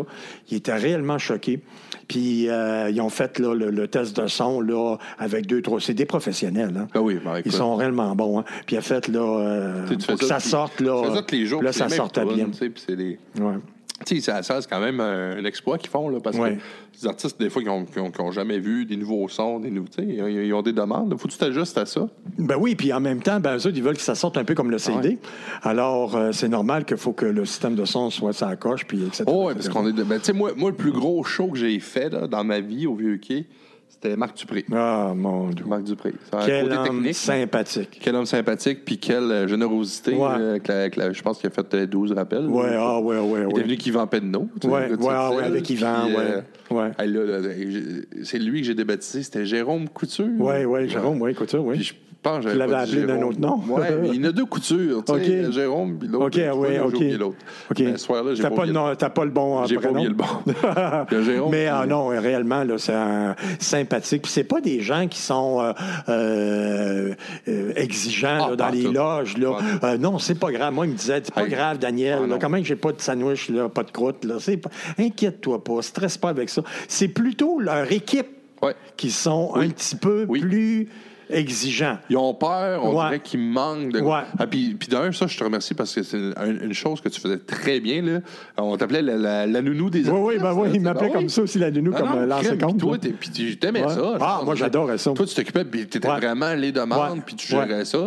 [0.51, 1.61] Il était réellement choqué.
[2.09, 5.79] Puis euh, ils ont fait là, le, le test de son là, avec deux, trois.
[5.81, 6.75] C'est des professionnels.
[6.77, 6.89] Hein?
[6.95, 7.43] Ben oui, ben.
[7.45, 8.41] Ils sont réellement bons.
[8.41, 8.45] Hein?
[8.67, 10.81] Puis il a fait là, euh, pour que ça puis- sorte.
[10.81, 11.63] Là, ça les jours.
[11.63, 12.49] Là, ça sortait bien.
[12.53, 13.19] c'est des.
[13.39, 13.55] Ouais.
[14.05, 16.57] Sais, ça, ça, c'est quand même un, un exploit qu'ils font, là, parce Ouais.
[16.57, 16.61] que
[17.01, 20.63] les artistes, des fois, qui n'ont jamais vu des nouveaux sons, des nouveaux, ils, ont
[20.63, 21.15] des demandes.
[21.17, 22.09] Faut que tu t'ajustes à ça.
[22.37, 24.55] Ben oui, puis en même temps, ben, eux ils veulent que ça sorte un peu
[24.55, 25.09] comme le CD.
[25.11, 25.19] Ouais.
[25.63, 29.01] Alors, euh, c'est normal qu'il faut que le système de son soit sa coche, puis
[29.05, 29.25] etc.
[29.29, 29.93] Oh, ouais, parce qu'on est.
[29.93, 32.43] de- Ben, tu sais, moi, moi, le plus gros show que j'ai fait là, dans
[32.45, 33.47] ma vie au Vieux Quai,
[33.89, 34.65] c'était Marc Dupré.
[34.73, 35.65] Ah, mon Dieu.
[35.67, 36.13] Marc Dupré.
[36.45, 37.15] Quel côté homme technique.
[37.15, 38.01] sympathique.
[38.03, 40.15] Quel homme sympathique, puis quelle euh, générosité.
[40.15, 40.29] Ouais.
[40.39, 42.47] euh, avec la- avec la- je pense qu'il a fait euh, 12 rappels.
[42.47, 43.63] Ouais, ah, ouais, ouais, Il est ouais.
[43.63, 44.49] venu Yvan Penneau.
[44.61, 46.91] tu sais, Ouais, le gars de ouais, ah, ouais, avec Yvan, puis, ouais, ouais.
[46.99, 49.23] hey, là, là, j'ai- c'est lui que j'ai débaptisé.
[49.23, 50.27] C'était Jérôme Couture.
[50.39, 51.77] Oui, oui, Jérôme, oui, écoute ça, oui.
[51.77, 51.95] Puis je
[52.25, 53.61] pense que Tu l'avais appelé d'un autre nom?
[53.79, 55.05] Mais il y en a deux coutures.
[55.05, 55.53] Tu sais.
[55.53, 56.27] Jérôme, puis l'autre.
[56.27, 56.97] OK, oui, OK.
[56.99, 57.37] J'ai l'autre.
[57.71, 57.79] OK.
[57.81, 59.91] Mais ce soir-là, j'ai pas pas, le nom- t'as pas le bon euh, J'ai pas
[59.91, 60.25] le bon.
[61.11, 64.23] Le Jérôme, Mais ah, non, réellement, là, c'est un sympathique.
[64.23, 65.73] Puis c'est pas des gens qui sont euh,
[66.09, 67.15] euh,
[67.49, 68.93] euh, exigeants Ah, là, dans les tout.
[68.93, 69.37] loges.
[69.39, 69.59] Là.
[69.85, 70.73] Euh, non, c'est pas grave.
[70.75, 71.51] Moi, il me disait, c'est pas Hey.
[71.51, 72.15] grave, Daniel.
[72.19, 72.39] Ah, là, non.
[72.41, 74.25] comment que j'ai pas de sandwich, là, pas de croûte.
[74.25, 74.37] Là.
[74.63, 74.71] Pas...
[74.99, 76.63] Inquiète-toi pas, stresse pas avec ça.
[76.89, 78.29] C'est plutôt leur équipe
[78.63, 78.75] Ouais.
[78.97, 79.67] qui sont Oui.
[79.67, 80.41] un petit peu Oui.
[80.41, 80.89] plus
[81.31, 81.99] exigeants.
[82.11, 83.05] Ils ont peur, on Ouais.
[83.07, 84.01] dirait qu'ils manquent de.
[84.01, 84.21] Ouais.
[84.39, 87.09] Ah, puis, puis d'un, ça, je te remercie parce que c'est une, une chose que
[87.09, 88.03] tu faisais très bien.
[88.03, 88.21] Là.
[88.59, 91.25] On t'appelait la, la, la nounou des Oui, oui, ben oui, il m'appelait Ben comme
[91.25, 91.31] oui.
[91.31, 92.79] ça aussi, la nounou, Ah comme non, euh, l'ancien compte.
[92.79, 93.93] Toi, t'es- puis tu t'aimais Ouais.
[93.95, 94.15] ça.
[94.21, 95.13] Ah, moi, j'adorais ça.
[95.13, 97.99] Toi, tu t'occupais, puis t'étais vraiment les demandes, puis tu gérais ça.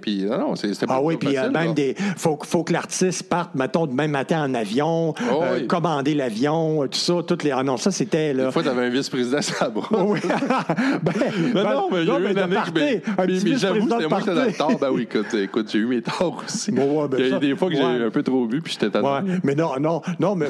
[0.00, 1.72] Puis non, non, c'était pas Ah oui, puis euh, même là.
[1.72, 1.94] des.
[2.16, 5.66] Faut, faut que l'artiste parte, mettons, demain matin en avion, Oh euh, oui.
[5.66, 7.50] commander l'avion, euh, tout ça, toutes les.
[7.50, 8.34] Ah non, ça, c'était.
[8.34, 9.70] Des fois, t'avais un vice-président sur la.
[10.04, 10.20] Oui.
[11.02, 13.26] ben, Mais ben, non, mais il y a eu une année party, ben, un mais,
[13.26, 14.58] petit mais j'avoue, c'était moi qui étais dans le party.
[14.58, 14.78] tort.
[14.78, 16.72] Ben oui, écoute, écoute, j'ai eu mes torts aussi.
[16.72, 18.60] Bon, ouais, ben Il y a eu des fois que j'ai un peu trop bu,
[18.60, 19.06] puis j'étais tanné.
[19.08, 20.48] Ouais, mais non, non, non, mais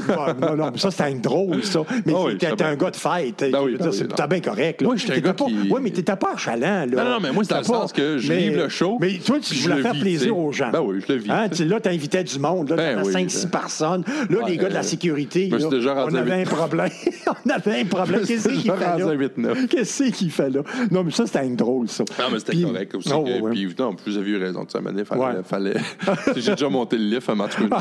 [0.57, 1.81] non, ça c'était un drôle, ça.
[2.07, 3.45] Mais Ah oui, t'étais un gars de fête.
[3.53, 3.77] Ben oui,
[4.29, 4.81] bien correct.
[4.83, 4.87] Là.
[4.89, 6.87] Moi, j'étais un gars pas, qui- Oui, mais t'étais pas achalant, là.
[6.87, 9.19] Non, non, mais moi, c'est dans le sens que je mais- livre le show, Mais
[9.25, 10.71] toi, tu voulais faire plaisir aux gens.
[10.71, 12.71] Ben oui, je le vis, Hein, là, t'invitais du monde.
[12.71, 14.05] Là, Ben t'avais oui, 5-six ben- personnes.
[14.31, 16.89] Là, les gars de la sécurité, on avait un problème.
[17.47, 18.21] on avait un problème.
[18.27, 19.55] Qu'est-ce qu'il fait là?
[19.69, 20.61] Qu'est-ce qu'il fait là?
[20.91, 22.05] Non, mais ça, c'était un drôle, ça.
[22.19, 23.11] Non, mais c'était correct aussi.
[23.15, 23.51] Oh, que- ouais.
[23.53, 25.21] Puis, non, vous avez eu raison de ça, mais fallait.
[25.23, 25.33] Ouais.
[25.45, 25.75] fallait...
[26.37, 27.79] J'ai déjà monté le lift, tout cas,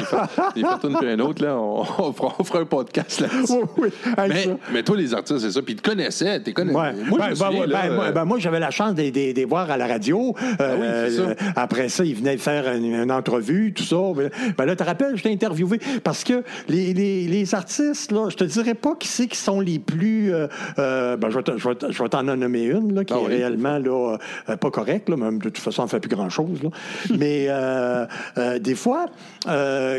[0.55, 1.55] j'ai fait, une puis un autre, là.
[1.57, 3.53] On, on fera, on fera un podcast là-dessus.
[3.53, 3.89] Oui, oui.
[4.18, 5.61] Hey, Mais, mais toi, les artistes, c'est ça.
[5.61, 6.39] Puis ils te connaissaient.
[6.41, 6.74] T'es connais...
[6.74, 6.93] Ouais.
[6.93, 9.01] Moi, Ben, je ben, souviens, ouais, là, ben, moi, euh, moi, j'avais la chance de
[9.01, 10.36] les voir à la radio.
[10.59, 11.30] Euh, oui, c'est ça.
[11.30, 13.95] euh, après ça, ils venaient faire une, une entrevue, tout ça.
[14.15, 18.11] Ben, ben là, tu te rappelles, je t'ai interviewé parce que les, les, les artistes,
[18.11, 20.34] là, je te dirais pas qui c'est qui sont les plus.
[20.34, 20.47] euh,
[20.80, 23.28] euh, ben, je vais je t'en nommer une, là, qui Ah est oui.
[23.36, 26.15] réellement là, pas, euh, pas correct, là, même de toute façon, on ne fait plus
[26.15, 26.59] grand-chose.
[27.17, 28.05] Mais euh,
[28.37, 29.07] euh, des fois,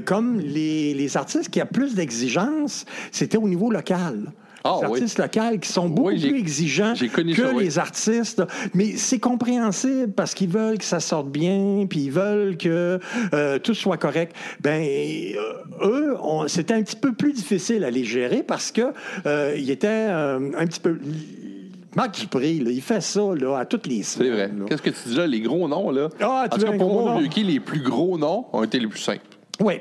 [0.04, 4.32] comme les, les artistes qui ont plus d'exigences, c'était au niveau local.
[4.64, 4.98] Ah, les oui.
[5.00, 7.64] artistes locaux qui sont beaucoup Oui, plus exigeants que ça, oui.
[7.64, 8.42] les artistes.
[8.74, 12.98] Mais c'est compréhensible parce qu'ils veulent que ça sorte bien, puis ils veulent que
[13.34, 14.34] euh, tout soit correct.
[14.60, 16.16] Ben, euh, eux,
[16.48, 18.92] c'était un petit peu plus difficile à les gérer parce que
[19.26, 20.98] euh, ils étaient un petit peu.
[21.96, 24.48] Marc Dupré, là, il fait ça là, à toutes les C'est vrai.
[24.48, 24.64] semaines.
[24.68, 25.26] Qu'est-ce que tu dis là?
[25.26, 26.08] Les gros noms, là?
[26.20, 28.78] Ah, en tu tout veux cas, pour moi, Yuki, les plus gros noms ont été
[28.78, 29.20] les plus simples.
[29.60, 29.80] Oui,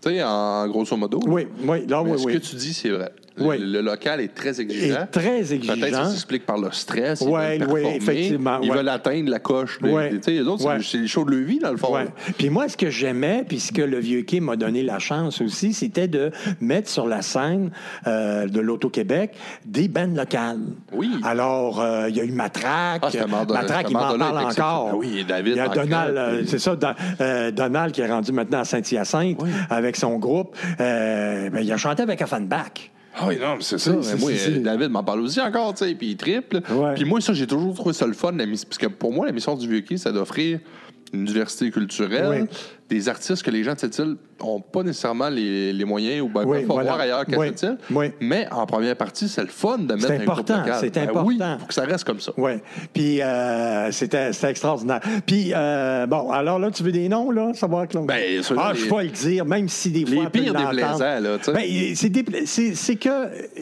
[0.00, 1.20] Tu sais, en grosso modo.
[1.26, 1.84] oui, oui.
[1.88, 2.32] Là, Mais oui, ce oui.
[2.34, 3.12] que tu dis, c'est vrai.
[3.38, 3.56] Le- Oui.
[3.60, 5.06] Le, local est très exigeant.
[5.10, 6.04] très Peut-être que exigeant.
[6.04, 7.20] ça s'explique par le stress.
[7.22, 8.76] Oui, performer, effectivement, Ils ouais.
[8.76, 9.78] veulent atteindre la coche.
[9.80, 10.10] des- Ouais.
[10.10, 10.78] des- Tu sais, les autres, c'est- Ouais.
[10.82, 11.94] c'est les shows de leur vie, dans le fond.
[12.36, 15.40] Puis moi, ce que j'aimais, puis ce que le vieux quai m'a donné la chance
[15.40, 16.30] aussi, c'était de
[16.60, 17.70] mettre sur la scène
[18.06, 19.32] euh, de l'Auto-Québec
[19.64, 20.58] des bandes locales.
[20.92, 21.10] Oui.
[21.24, 23.02] Alors, euh, il y a eu Matraque.
[23.02, 24.40] Ah, Mardon- Matraque, il m'en parle encore.
[24.42, 24.94] exceptionnel.
[24.94, 26.94] Oui, David Il y a Donald, euh, c'est ça, Don-
[27.52, 29.50] Donald qui est rendu maintenant à Saint-Hyacinthe Oui.
[29.70, 30.56] avec son groupe.
[30.78, 32.90] Ben, il a chanté avec Offenbach.
[33.16, 33.92] Ah oui, non, mais c'est ça.
[33.92, 36.60] Mais moi, euh, David m'en parle aussi encore, tu sais, puis il triple.
[36.70, 36.94] Ouais.
[36.94, 39.32] Puis moi, ça, j'ai toujours trouvé ça le fun, la parce que pour moi, la
[39.32, 40.60] mission du Vieux Quai, c'est d'offrir
[41.12, 42.48] une diversité culturelle, Oui.
[42.88, 46.28] Des artistes que les gens de cette île n'ont pas nécessairement les, les moyens ou
[46.28, 46.90] ben, Oui, peuvent voilà.
[46.92, 47.48] voir ailleurs qu'à Oui.
[47.48, 47.78] cette île.
[47.90, 48.06] Oui.
[48.20, 51.26] Mais en première partie, c'est le fun de mettre un important, c'est Ben important.
[51.26, 52.32] oui, faut que ça reste comme ça.
[52.38, 52.52] Oui.
[52.94, 55.00] Puis euh, c'était extraordinaire.
[55.26, 57.98] Puis, euh, bon, alors là, tu veux des noms, là, savoir que.
[57.98, 58.06] Ben,
[58.56, 60.24] ah, les- je vais le dire, même si des fois.
[60.24, 61.52] Les pires déplaisants, là, tu sais.
[61.52, 63.10] Ben, c'est que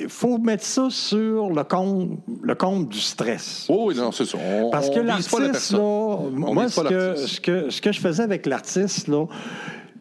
[0.09, 2.11] faut mettre ça sur le compte,
[2.43, 3.66] le compte du stress.
[3.68, 4.39] Oh, oui, non, c'est ça.
[4.39, 8.22] On, Parce que l'artiste, là, On moi, ce que, ce, que, ce que je faisais
[8.22, 9.15] avec l'artiste, là,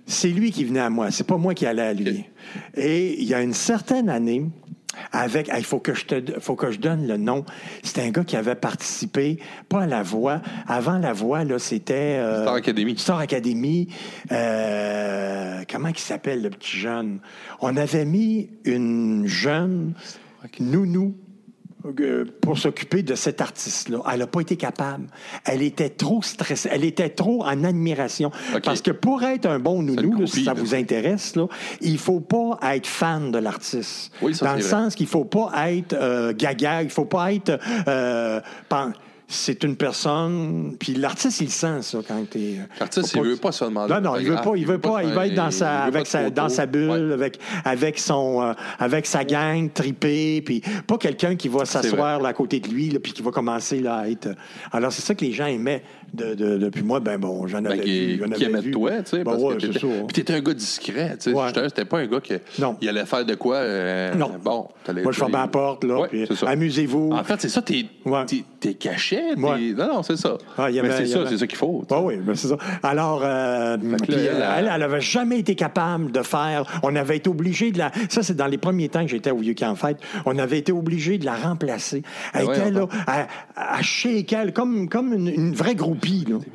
[0.05, 1.11] c'est lui qui venait à moi.
[1.11, 2.26] C'est pas moi qui allais à lui.
[2.76, 4.45] Et il y a une certaine année,
[5.11, 7.43] avec, il faut que je te, faut que je donne le nom.
[7.84, 10.41] C'était un gars qui avait participé, pas à la voix.
[10.68, 12.97] Avant la voix, là, c'était euh, Star Academy.
[12.97, 13.88] Star Academy.
[14.32, 17.20] Euh, comment il s'appelle le petit jeune?
[17.59, 19.93] On avait mis une jeune
[20.59, 21.16] nounou
[22.42, 24.00] pour s'occuper de cet artiste-là.
[24.12, 25.08] Elle n'a pas été capable.
[25.46, 26.70] Elle était trop stressée.
[26.72, 28.32] Elle était trop en admiration.
[28.64, 30.60] Parce que pour être un bon nounou, là, si ça là.
[30.60, 31.48] vous intéresse, là,
[31.82, 34.12] il faut pas être fan de l'artiste.
[34.22, 34.70] Oui, Dans le vrai.
[34.70, 37.60] sens qu'il faut pas être euh, gaga, il faut pas être...
[37.88, 38.40] euh,
[39.28, 42.60] c'est une personne, puis l'artiste, il sent ça quand t'es...
[42.80, 44.78] L'artiste, faut il veut pas se demander Non, non, il veut d'autographe, pas, il veut
[44.78, 48.54] pas, il va être dans sa, avec sa, dans sa bulle, avec, avec son, euh,
[48.78, 53.14] avec sa gang tripée, puis pas quelqu'un qui va s'asseoir à côté de lui, puis
[53.14, 54.30] qui va commencer là, à être.
[54.72, 55.84] Alors c'est ça que les gens aimaient.
[56.16, 58.45] De, de, de- puis moi, ben bon, j'en avais Ben, vu, qui, j'en qui avais
[58.45, 58.70] aimait vu.
[58.70, 59.80] de toi, tu sais, Ben ouais, c'est ça.
[59.80, 61.47] puis t'étais un gars discret, tu sais, Ouais.
[61.68, 62.78] C'était pas un gars qui Non.
[62.82, 64.32] il allait faire de quoi, euh, Non.
[64.43, 64.68] bon,
[65.03, 67.11] Moi, je fermais la porte, là, Ouais, puis amusez-vous.
[67.11, 67.86] En fait, c'est ça, t'es,
[68.28, 70.38] t'es, t'es caché, t'es- non, non, c'est ça.
[70.57, 71.84] Ah, Mais c'est y ça, avait- c'est ça qu'il faut.
[71.91, 72.57] Ah oui, ben c'est ça.
[72.84, 76.63] Alors, euh, là, euh, elle, elle, avait jamais été capable de faire.
[76.84, 77.91] On avait été obligé de la.
[78.09, 79.97] Ça, c'est dans les premiers temps que j'étais au UK en fête.
[80.26, 82.03] On avait été obligé de la remplacer.
[82.34, 86.05] Elle ouais, était là, à, shaker, comme, une vraie groupie.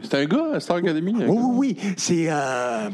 [0.03, 1.15] C'est un gars, à Star Academy.
[1.19, 1.93] Oui, oui, oui.
[1.97, 2.27] C'est.
[2.31, 2.89] euh,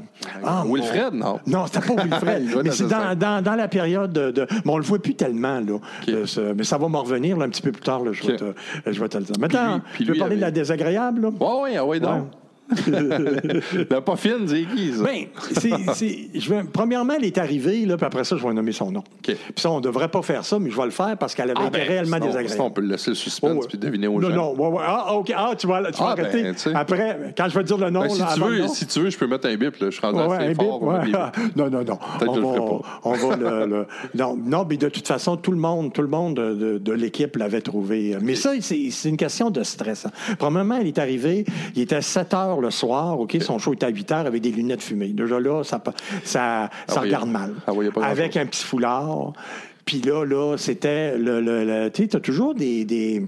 [0.44, 1.38] ah, mon- Wilfred, non?
[1.46, 2.62] Non, c'était pas Wilfred.
[2.64, 4.46] Mais c'est dans la période de.
[4.64, 5.78] mais on le voit plus tellement, là.
[6.08, 8.02] Euh, ce- mais ça va me revenir là, un petit peu plus tard.
[8.04, 8.44] Là, je, vais te,
[8.86, 9.36] je vais te le dire.
[9.38, 12.24] Maintenant, puis tu veux parler de la désagréable, ouais, ah ouais, donc.
[13.90, 15.04] La pas fine, c'est qui, ça?
[15.04, 18.52] Ben, c'est, c'est- je vais, premièrement, elle est arrivée, là, puis après ça, je vais
[18.52, 19.04] nommer son nom.
[19.22, 21.50] Puis ça, on ne devrait pas faire ça, mais je vais le faire parce qu'elle
[21.50, 22.52] avait Ah, été ben, réellement sinon- désagréable.
[22.52, 23.66] sinon, on peut laisser le suspense Oh, ouais.
[23.68, 24.34] puis deviner aux non, gens.
[24.34, 24.84] Non, ouais, ouais.
[24.86, 25.32] Ah, OK.
[25.36, 26.52] Ah, tu vas, tu vas Ah, ben, arrêter.
[26.56, 26.74] sais.
[26.74, 28.68] Après, quand je vais dire le nom, Ben, si, là, tu veux, nom.
[28.68, 29.76] si tu veux, je peux mettre un bip.
[29.76, 29.86] Là.
[29.90, 31.00] Je suis rendu assez fort.
[31.04, 31.16] bip.
[31.56, 31.96] Non, non, non.
[32.18, 33.00] Peut-être On que je le va, ferai pas.
[33.04, 36.08] on va le, le- non, non, mais de toute façon, tout le monde, tout le
[36.08, 38.16] monde de, de- de l'équipe l'avait trouvé.
[38.20, 40.06] Mais ça, c'est c'est une question de stress.
[40.06, 40.10] hein.
[40.38, 41.44] Premièrement, elle est arrivée,
[41.74, 43.36] il était 7 heures le soir, OK?
[43.40, 45.08] Son show était à 8 heures avec des lunettes fumées.
[45.08, 45.82] Déjà là, ça,
[46.24, 47.54] ça, ça Ah oui, regarde mal.
[47.66, 49.32] ah oui, avec un petit foulard.
[49.84, 51.40] Puis là, là, c'était le.
[51.40, 53.24] le, le- tu sais, t'as toujours des, des,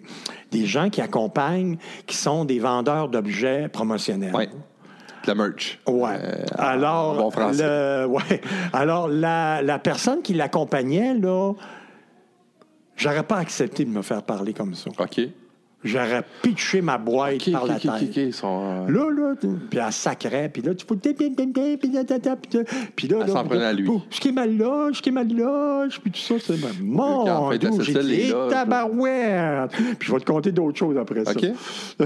[0.51, 1.77] des gens qui accompagnent,
[2.07, 4.33] qui sont des vendeurs d'objets promotionnels.
[4.33, 5.79] De la merch.
[5.87, 6.11] Ouais.
[6.21, 8.41] Euh, Alors, bon le- ouais.
[8.73, 11.53] Alors la, la personne qui l'accompagnait, là,
[12.97, 14.91] j'aurais pas accepté de me faire parler comme ça.
[14.99, 15.21] OK.
[15.89, 17.91] J'aurais pitché ma boîte par la tête.
[17.91, 18.17] OK.
[18.17, 19.35] Ils sont, euh, Là, là,
[19.71, 20.97] puis elle sacrait, puis là, tu peux...
[20.97, 23.89] Puis là, Elle s'en prenait à lui.
[24.11, 26.55] Ce qui est mal là, ce qui est mal là, puis tout ça, c'est...
[26.57, 29.71] Dieu, la j'ai dit, tabarouette!
[29.99, 31.33] Puis je vais te compter d'autres choses après ça.
[31.33, 31.41] OK.
[32.01, 32.05] je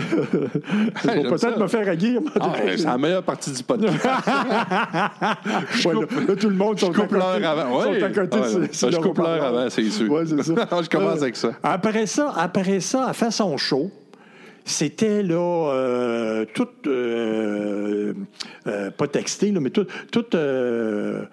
[1.09, 2.19] vais peut-être me faire aguer.
[2.41, 3.93] Ah, c'est la meilleure partie du podcast.
[5.85, 7.83] Ouais, là, là, tout le monde sont Je à côté- avant.
[7.83, 10.11] sont à côté Ouais, Je coupe l'heure avant, c'est sûr.
[10.11, 10.55] Ouais, c'est ça.
[10.83, 11.51] Je commence avec ça.
[11.63, 13.72] Après ça, après ça, elle fait son show.
[14.65, 18.13] C'était là, euh, tout, euh,
[18.67, 21.25] euh, pas texté, là, mais tout, tout, euh,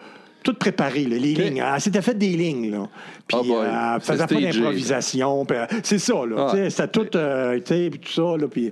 [0.43, 1.63] tout préparé, là, les lignes.
[1.73, 2.87] Elle s'était fait des lignes, là.
[3.27, 5.45] Puis Oh elle faisait pas d'improvisation.
[5.83, 6.51] C'est ça, là.
[6.51, 6.69] Ah.
[6.69, 8.47] C'était tout, euh, tout ça, là.
[8.49, 8.71] Puis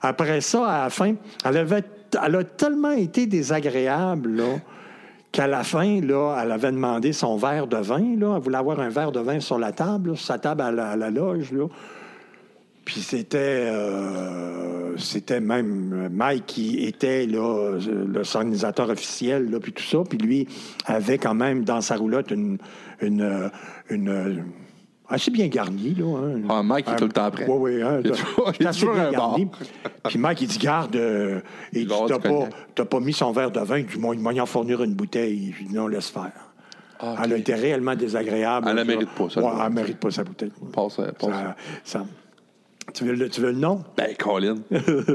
[0.00, 1.84] après ça, à la fin, elle, avait,
[2.24, 4.58] elle a tellement été désagréable, là
[5.30, 8.16] qu'à la fin, là, elle avait demandé son verre de vin.
[8.18, 8.34] Là.
[8.36, 10.70] Elle voulait avoir un verre de vin sur la table, là, sur sa table à
[10.70, 11.52] la, à la loge.
[11.52, 11.68] Là.
[12.84, 13.38] Puis c'était,
[13.70, 19.98] euh, c'était même Mike qui était là, le organisateur officiel, là, puis tout ça.
[20.08, 20.48] Puis lui
[20.86, 22.58] avait quand même dans sa roulotte une,
[23.00, 23.50] une,
[23.90, 24.44] une-
[25.08, 25.94] assez bien garnie.
[25.94, 26.40] Là, hein.
[26.48, 27.46] Ah, Mike, il est tout le temps prêt.
[27.48, 27.82] Oui, oui.
[27.82, 29.48] Hein, Il est toujours- bien un garni.
[30.08, 31.40] Puis Mike, il dit, garde, euh,
[31.90, 33.78] avoir t'as du pas, pas mis son verre de vin.
[33.78, 35.54] Il dit, moi, il m'a en fournir une bouteille.
[35.58, 36.32] Je dis, non, laisse faire.
[36.98, 37.16] Ah.
[37.24, 38.66] Elle a été réellement désagréable.
[38.70, 38.88] Elle la Ça.
[38.88, 40.52] mérite pas, ça, Ouais, elle mérite pas sa bouteille.
[41.84, 42.04] Ça-
[42.94, 43.84] Tu, veux le, tu veux le nom?
[43.96, 44.58] Ben, Colin,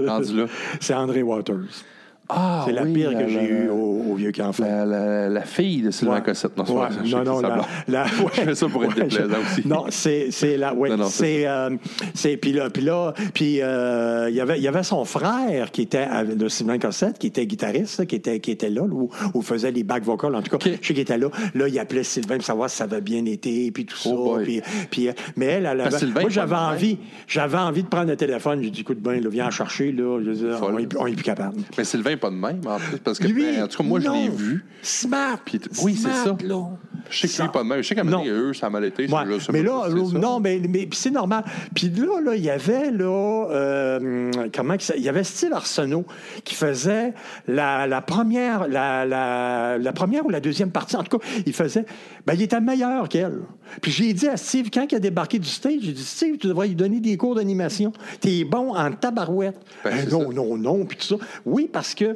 [0.08, 0.46] rendu là.
[0.80, 1.84] C'est André Waters.
[2.30, 5.30] Ah, C'est la oui, pire la- que j'ai eue au, au vieux camp La, la,
[5.30, 6.22] la fille de Sylvain Ouais.
[6.24, 6.58] Cossette.
[6.58, 6.88] Non, Ouais.
[6.90, 7.42] pas non, non,
[7.88, 8.08] la, ouais.
[8.36, 9.68] Je fais ça pour être déplaisant je- aussi.
[9.68, 10.74] Non, c'est, la,
[11.10, 11.70] c'est, euh,
[12.14, 15.72] c'est, puis là, puis là, puis euh, il y avait, il y avait son frère
[15.72, 19.42] qui était le Sylvain Cossette, qui était guitariste, qui était, qui était là, où, où
[19.42, 20.36] faisait les back vocals.
[20.36, 20.64] En tout cas, Ok.
[20.82, 21.30] je sais qu'il était là.
[21.56, 24.16] Là, il appelait Sylvain pour savoir si ça avait bien été, puis tout Oh ça.
[24.16, 24.44] boy.
[24.44, 24.62] Puis,
[24.92, 26.98] puis, euh, mais elle, elle avait, Sylvain, moi, j'avais envie,
[27.28, 28.62] j'avais envie de prendre le téléphone.
[28.64, 30.20] J'ai dit, écoute, ben, là, viens en chercher, là.
[30.24, 31.56] Je on est, on est plus capable.
[31.78, 33.84] Mais Sylvain n'est pas de même, en plus, parce que, Lui, ben, en tout cas,
[33.84, 34.66] moi, je l'ai vu.
[34.82, 35.40] Smart.
[35.46, 36.36] Puis- oui, c'est ça.
[36.44, 36.64] là.
[37.10, 37.82] Je sais que lui, Ça- pas de même.
[37.82, 39.08] Je sais qu'à eux, ça a mal été.
[39.08, 39.22] Ouais,
[39.54, 41.44] mais là, non, mais, mais c'est normal.
[41.74, 46.06] Puis là, là, il y avait là, euh, comment il y avait Steve Arsenault
[46.44, 47.14] qui faisait
[47.48, 50.96] la, la première, la, la, la première ou la deuxième partie.
[50.98, 51.86] En tout cas, il faisait,
[52.26, 53.40] ben, il était meilleur qu'elle.
[53.82, 56.48] Puis j'ai dit à Steve quand il a débarqué du stage, j'ai dit Steve, tu
[56.48, 57.92] devrais lui donner des cours d'animation.
[58.20, 59.58] T'es bon en tabarouette.
[59.84, 61.16] Ben, Ben, non, non, non, puis tout ça.
[61.46, 62.07] Oui, parce que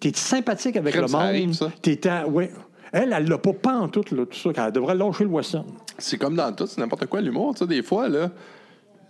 [0.00, 1.26] t'es sympathique avec Crème, le ça monde.
[1.26, 1.70] arrive, ça.
[1.82, 2.50] T'étais, ouais.
[2.92, 4.66] Elle, elle l'a pas pas en tout, là, tout ça.
[4.66, 5.64] Elle devrait lâcher le western.
[5.98, 7.54] C'est comme dans tout, c'est n'importe quoi, l'humour.
[7.54, 8.30] Tu sais, des fois, là.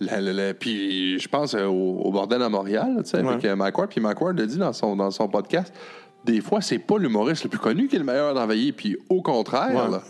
[0.03, 3.19] la- la- la- puis je pense euh, au, au bordel à Montréal, là, tu sais,
[3.19, 3.49] avec Ouais.
[3.49, 3.87] euh.
[3.87, 5.73] Puis Ward l'a dit dans son, dans son podcast.
[6.25, 8.73] Des fois, c'est pas l'humoriste le plus connu qui est le meilleur d'envahir.
[8.77, 9.91] Puis au contraire, Ouais.
[9.91, 10.03] là,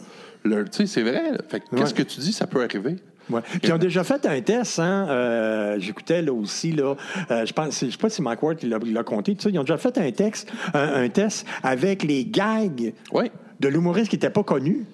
[0.44, 1.32] le- tu sais, c'est vrai.
[1.48, 2.04] Fait que qu'est-ce Ouais.
[2.04, 2.96] que tu dis, ça peut arriver?
[3.30, 3.40] Ouais.
[3.42, 5.06] Puis ils ont déjà fait un test, hein.
[5.08, 6.94] euh, J'écoutais là aussi, là.
[7.30, 9.36] euh, je pense, je sais pas si Mike Ward l'a compté.
[9.46, 12.92] Ils ont déjà fait un texte, un, un test avec les gags
[13.60, 14.86] de l'humoriste qui n'était pas connu.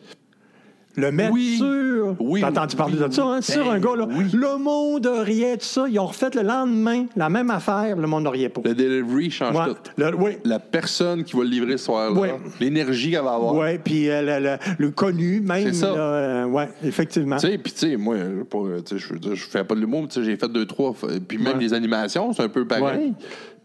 [0.97, 1.57] Le mettre Oui.
[1.59, 2.16] sur.
[2.20, 3.36] Oui, T'as entendu parler oui, de ça, hein?
[3.38, 3.42] oui.
[3.42, 4.09] Sur Ben un gars, là.
[4.11, 4.24] oui.
[4.32, 5.86] Le monde riait, tout ça.
[5.88, 8.61] Ils ont refait le lendemain la même affaire, le monde riait pas.
[8.64, 9.66] Le delivery change Ouais.
[9.66, 9.76] tout.
[9.99, 10.32] Le- oui.
[10.44, 12.28] La personne qui va le livrer ce soir-là, Oui.
[12.61, 13.55] l'énergie qu'elle va avoir.
[13.55, 15.64] Oui, puis euh, le, le- le connu, même.
[15.66, 15.86] C'est ça.
[15.88, 17.36] euh, ouais, effectivement.
[17.36, 20.09] Tu sais, puis tu sais, moi, je veux dire, je fais pas de l'humour, mais
[20.09, 20.94] tu sais, j'ai fait deux, trois,
[21.28, 21.62] puis même Ouais.
[21.62, 22.84] les animations, c'est un peu pareil.
[23.09, 23.12] Ouais.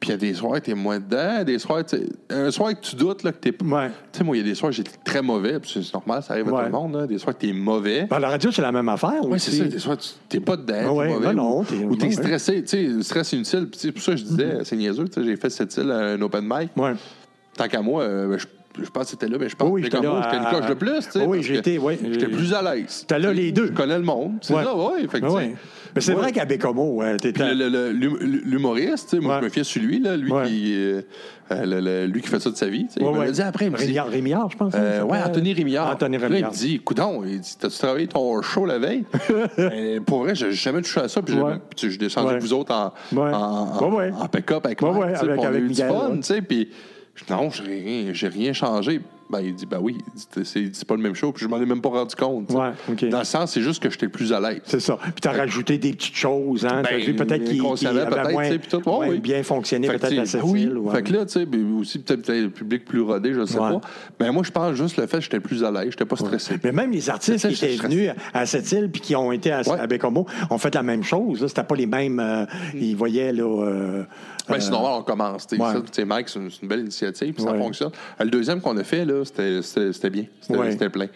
[0.02, 1.84] Puis il y a des soirs, t'es moins dedans, des soirs,
[2.32, 3.54] un soir que tu doutes, là, que t'es.
[3.64, 3.90] Ouais.
[4.12, 6.34] Tu sais, moi, il y a des soirs, j'étais très mauvais, puis c'est normal, ça
[6.34, 6.60] arrive à Ouais.
[6.62, 8.08] tout le monde, là, des soirs que t'es mauvais.
[8.10, 9.64] Ben, la radio, c'est la même affaire Oui, c'est ça.
[9.64, 10.96] Des soirs, tu t'es pas dedans.
[10.98, 12.12] Ouais, t'es mauvais, ben non, ou- t'es- ou t'es ouais.
[12.14, 12.62] stressé.
[12.64, 13.68] Tu sais, le stress inutile.
[13.70, 15.06] Puis c'est pour ça que je disais, c'est niaiseux.
[15.08, 16.72] tu sais, J'ai fait cette île à un open mic.
[16.76, 16.94] Ouais.
[17.56, 18.48] Tant qu'à moi, euh, je,
[18.80, 20.68] je pense que c'était là, mais je pense Oui, que j'étais moi, j'étais une coche
[20.70, 21.00] de plus.
[21.06, 21.98] tu sais, Oui, j'ai que été, oui.
[22.12, 23.02] J'étais plus à l'aise.
[23.08, 23.68] T'étais là les deux.
[23.68, 24.34] Je connais le monde.
[24.42, 24.64] C'est Ouais.
[24.64, 25.08] ça, oui.
[25.22, 25.56] Ah ouais.
[25.96, 27.92] Mais c'est moi, vrai qu'à Bécomo, ouais, le-
[28.46, 29.40] L'humoriste, moi, Ouais.
[29.42, 30.46] je me fiais sur lui, là, lui, Ouais.
[30.48, 31.02] qui, euh,
[31.52, 32.84] euh, le- le- lui qui fait ça de sa vie.
[32.84, 33.26] Ouais, il me ouais.
[33.26, 33.66] l'a dit après.
[33.66, 34.74] Il me dit, Rémillard, Rémillard, je pense.
[34.74, 35.32] euh, hein, ouais, ça s'appelle?
[35.32, 35.90] Anthony Rémillard.
[35.92, 36.52] Anthony Puis Là, Rémillard.
[36.54, 39.04] il me dit, coudon, il dit, t'as-tu travaillé ton show la veille?
[39.60, 41.22] Euh, pour vrai, j'ai jamais touché à ça.
[41.22, 41.54] Puis Ouais.
[41.78, 42.32] je descendais Ouais.
[42.34, 43.32] avec vous autres en, Ouais.
[43.32, 44.12] Ouais, ouais.
[44.32, 46.16] pick-up avec Ouais, ouais, sais, avec- du fun, ouais.
[46.18, 46.42] tu sais.
[46.42, 46.70] Puis
[47.16, 49.02] je- non, j'ai rien, j'ai rien changé.
[49.30, 49.98] Ben, il dit, ben oui,
[50.44, 51.32] c'est pas le même show.
[51.32, 52.52] Puis je m'en ai même pas rendu compte.
[52.52, 53.10] Ouais.
[53.10, 54.60] Dans le sens, c'est juste que j'étais plus à l'aise.
[54.66, 54.98] C'est ça.
[55.02, 56.82] Puis t'as rajouté des petites choses, hein.
[56.84, 58.90] Ben, peut-être qu'il inconsciemment, avait peut-être, moins, tout.
[58.90, 59.20] Ouais, oui.
[59.22, 60.68] bien fonctionné, peut-être sais, cette oui.
[60.68, 60.92] ouais.
[60.94, 63.58] Fait que là, tu sais, ben, aussi peut-être le public plus rodé, je ne sais
[63.58, 63.80] pas.
[64.20, 66.56] Mais moi, je pense juste le fait que j'étais plus à l'aise, j'étais pas stressé.
[66.62, 69.60] Mais même les artistes qui étaient venus à cette île puis qui ont été à,
[69.80, 71.46] à Bécomo ont fait la même chose.
[71.48, 72.20] C'était pas les mêmes.
[72.20, 72.46] euh,
[72.76, 73.44] ils voyaient là.
[73.46, 74.04] euh,
[74.52, 75.48] Ben, euh, c'est normal, on commence.
[75.52, 76.06] ouais.
[76.06, 77.58] Mike, c'est une, belle initiative, puis ça Ouais.
[77.58, 77.92] fonctionne.
[78.20, 80.26] Euh, Le deuxième qu'on a fait, c'était- bien.
[80.42, 80.90] C'était Ouais.
[80.90, 81.08] plein.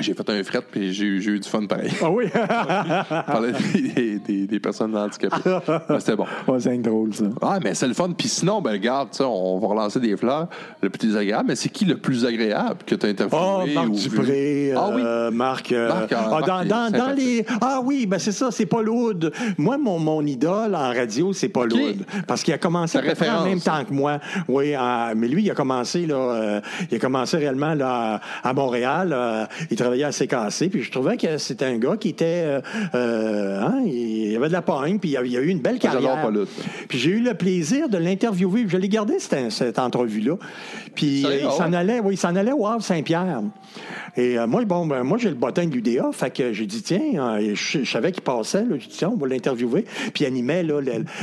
[0.00, 1.90] J'ai fait un fret, puis j'ai eu j'ai eu du fun pareil.
[2.02, 2.26] Ah oui?
[2.34, 5.36] Je parlais des, des, des personnes handicapées.
[5.98, 6.26] C'était bon.
[6.46, 7.24] Ouais, c'est drôle ça.
[7.42, 8.10] Ah, mais c'est le fun.
[8.16, 10.48] Puis sinon, ben, regarde, tu sais, on va relancer des fleurs.
[10.80, 13.40] Le plus désagréable, mais c'est qui le plus agréable que tu as interviewé?
[13.42, 13.92] Oh, Marc ou?
[13.96, 15.02] Dupré, Ah oui.
[15.04, 18.32] euh, Marc, euh, Marc, euh, ah, Marc, dans, dans, dans les ah oui ben c'est
[18.32, 21.78] ça c'est Paul Oud moi mon, mon idole en radio c'est Paul OK.
[21.80, 24.18] Oud parce qu'il a commencé en même temps que moi
[24.48, 29.48] oui euh, mais lui il a commencé là il a commencé réellement là à, Montréal
[29.70, 32.24] il travaillait à CKC, puis je trouvais que c'était un gars qui était...
[32.44, 32.60] euh,
[32.94, 35.76] euh, hein, il avait de la pogne, puis il a, il a eu une belle
[35.78, 36.30] Ah, carrière.
[36.88, 38.64] Puis j'ai eu le plaisir de l'interviewer.
[38.68, 40.34] Je l'ai gardé, cette, cette entrevue-là.
[40.94, 43.40] Puis euh, il ah s'en allait, oui, il s'en allait au Havre Saint-Pierre.
[44.16, 46.82] Et euh, moi, bon, ben, moi, j'ai le bottin de l'UDA, fait que j'ai dit,
[46.82, 49.84] tiens, je, je savais qu'il passait, là, j'ai dit, tiens, on va l'interviewer.
[50.12, 50.80] Puis il animait là,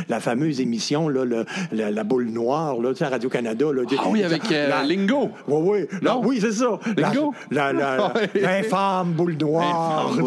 [0.10, 3.66] la fameuse émission, là, le- la, la boule noire, là, à Radio-Canada.
[3.98, 5.30] Ah oui, avec La- Lingo.
[5.48, 5.62] oui,
[5.92, 6.00] oui.
[6.02, 6.16] Non?
[6.16, 6.80] Non, oui, c'est ça.
[6.96, 7.34] La- Lingo?
[7.52, 8.14] La, la.
[8.62, 10.12] l'infâme boule noire.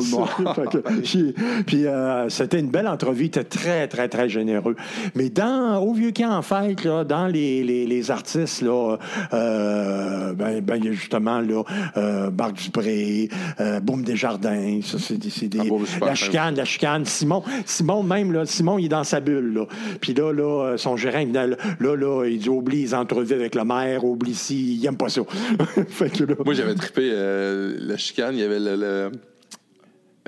[1.67, 3.25] Puis euh, c'était une belle entrevue.
[3.25, 4.77] Il était très, très, très généreux.
[5.15, 8.97] Mais dans, au vieux camp, en fait, là, dans les, les, les artistes, là,
[9.33, 11.63] euh, ben, ben, il y a justement là,
[11.97, 13.29] euh, Marc Dupré,
[13.61, 14.81] euh, Boum Desjardins.
[14.83, 15.59] Ça, c'est des, c'est des-
[16.01, 17.05] Ah, la chicane, la chicane.
[17.05, 19.55] Simon, Simon même, là, Simon, il est dans sa bulle.
[19.55, 19.67] Là.
[20.01, 21.47] Puis là, là, euh, son gérant, il là,
[21.81, 25.23] là, il dit oublie les entrevues avec le maire, oublie si, il aime pas ça.
[25.89, 28.08] fait que là, Moi, j'avais trippé la chicane.
[28.35, 28.77] Il y avait le.
[28.77, 29.11] le...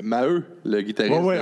[0.03, 1.39] Maheu, le guitariste Ouais,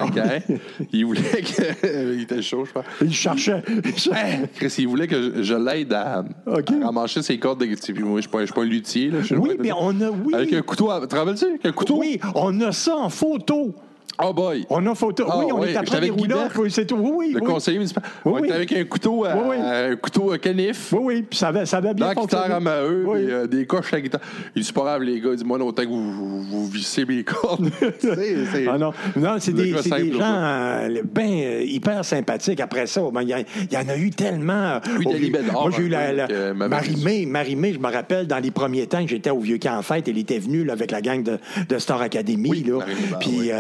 [0.93, 2.15] il voulait que.
[2.15, 2.85] il était chaud, je pense.
[3.01, 3.63] il cherchait.
[3.85, 4.51] il cherchait.
[4.57, 6.71] Chris, il voulait que je, je l'aide à, OK.
[6.83, 6.91] à
[7.23, 7.67] ses cordes de
[8.03, 9.11] moi, je suis pas, je suis pas un luthier.
[9.11, 10.35] Là, Oui, mais on a, oui.
[10.35, 10.91] Avec un couteau.
[10.91, 11.45] à- Tu te rappelles-tu?
[11.45, 11.99] Avec un couteau?
[12.01, 13.77] Oui, on a ça en photo.
[14.21, 14.67] Oh boy!
[14.71, 15.25] On a photo.
[15.29, 16.51] Ah, oui, on oui, est après des roulettes.
[16.71, 16.97] C'est tout.
[16.97, 17.33] Oui, oui.
[17.35, 17.47] Le oui.
[17.47, 18.03] conseiller municipal.
[18.25, 18.53] Oui, on était oui.
[18.57, 19.57] avec un couteau, à, oui.
[19.61, 20.93] un couteau à canif.
[20.93, 21.23] Oui, oui.
[21.23, 22.55] Puis ça avait, ça avait bien la guitare fonctionné.
[22.55, 23.19] à Maheu, Oui.
[23.25, 24.21] puis, euh, des coches à la guitare.
[24.57, 25.31] Il dit, c'est pas grave, les gars.
[25.33, 27.71] Il dit, moi, autant que vous, vous, vous vissez mes cordes.
[28.01, 32.61] Sais, c'est- Ah non, non c'est des, c'est des gens euh, ben, euh, hyper sympathiques.
[32.61, 34.53] Après ça, ben, il y, a- il y en a eu tellement.
[34.53, 35.11] euh, Oui, au
[35.53, 38.87] Moi, j'ai eu la, peu, la- euh, Marie-Mé, Marie-Mé, je me rappelle, dans les premiers
[38.89, 41.23] temps que j'étais au Vieux Camp en fête, elle était venue là, avec la gang
[41.23, 41.39] de,
[41.69, 42.51] de Star Academy.
[42.51, 42.79] Oui, là.
[42.85, 43.51] Ben, Puis.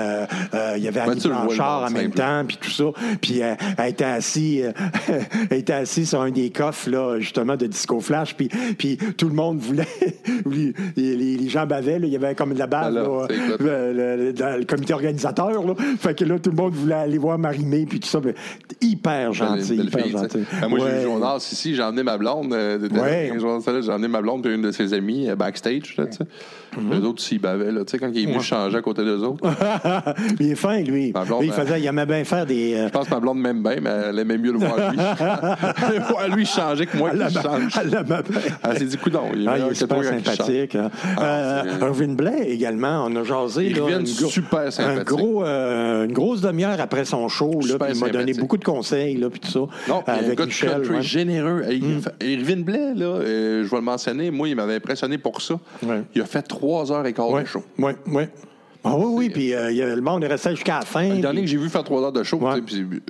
[0.54, 2.84] Euh, il y avait Annie le le Blanchard en même temps, puis tout ça.
[3.20, 4.72] Puis euh, elle était assise euh,
[5.50, 8.34] elle était assise sur un des coffres, là, justement, de Disco Flash.
[8.34, 9.86] Puis, puis tout le monde voulait.
[10.96, 13.26] les, gens bavaient, là, il y avait comme de la bave Ah là,
[13.58, 15.64] le, le- dans le comité organisateur.
[15.66, 15.74] Là.
[15.98, 18.20] Fait que là, tout le monde voulait aller voir Marie-Mé, puis tout ça.
[18.22, 18.34] mais
[18.80, 20.44] hyper gentil, hyper fille, gentil.
[20.60, 22.52] Ben, moi, j'ai eu Jonas ici, j'ai emmené ma blonde.
[22.52, 23.32] euh, de- Ouais.
[23.38, 25.96] J'ai emmené ma blonde et une de ses amies backstage.
[25.96, 26.24] Là, tu sais.
[26.78, 27.00] Mm-hmm.
[27.00, 29.22] Eux autres, s'ils bavaient, là, tu sais, quand il est venu changer à côté d'eux
[29.22, 29.44] autres.
[30.40, 31.12] il est fin, lui.
[31.12, 32.74] Blonde, il, ben- faisait, il aimait bien faire des.
[32.74, 34.98] euh, Je pense que ma blonde m'aime bien, mais elle aimait mieux le voir lui.
[34.98, 37.76] Le voir lui changer que moi qui change.
[37.76, 38.04] à la-
[38.64, 40.22] Elle s'est dit, coudon, il est Ah, il est super il change.
[40.24, 40.74] sympathique.
[40.76, 40.90] hein.
[41.16, 41.22] Ah,
[41.64, 43.68] Euh, Irvin Blais également, on a jasé.
[43.70, 45.04] là, Irvin, une super un sympathique.
[45.04, 47.60] gros, euh, une grosse demi-heure après son show.
[47.68, 49.58] Là, il m'a donné beaucoup de conseils, là, puis tout ça.
[49.88, 50.70] Non, un avec gars de Michel.
[50.70, 51.02] country ouais.
[51.02, 51.62] Généreux.
[51.70, 55.54] Il fait- Irvin Blais, là, je vais le mentionner, moi, il m'avait impressionné pour ça.
[56.14, 57.62] Il a fait trois heures et quart Oui, de show.
[57.78, 58.22] oui, oui.
[58.84, 61.08] Ah oui, oui, puis euh, il y a- le monde est resté jusqu'à la fin.
[61.08, 62.60] Le dernier puis- que j'ai vu faire trois heures de show, Ouais.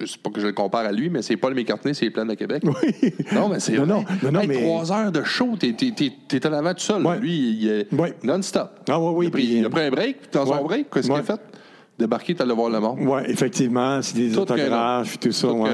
[0.06, 2.24] c'est pas que je le compare à lui, mais c'est Paul McCartney, c'est les plans
[2.24, 2.62] de Québec.
[2.64, 3.12] Oui.
[3.32, 5.92] Non, mais c'est Non, non, non, non, Hey, mais- Trois heures de show, t'es, t'es,
[5.94, 7.04] t'es, t'es en avant tout seul.
[7.06, 7.18] Ouais.
[7.18, 8.14] Lui, il est Ouais.
[8.24, 8.70] non-stop.
[8.88, 10.52] Ah oui, oui, Il a, pris, puis- il a pris un break, puis dans son
[10.54, 10.64] Ouais.
[10.64, 11.20] break, qu'est-ce qu'il Ouais.
[11.20, 11.40] a fait?
[11.98, 12.98] Débarquer, t'allais voir le monde.
[13.02, 15.48] Oui, effectivement, c'est des Tout autographes, tout ça.
[15.48, 15.70] Tout ouais.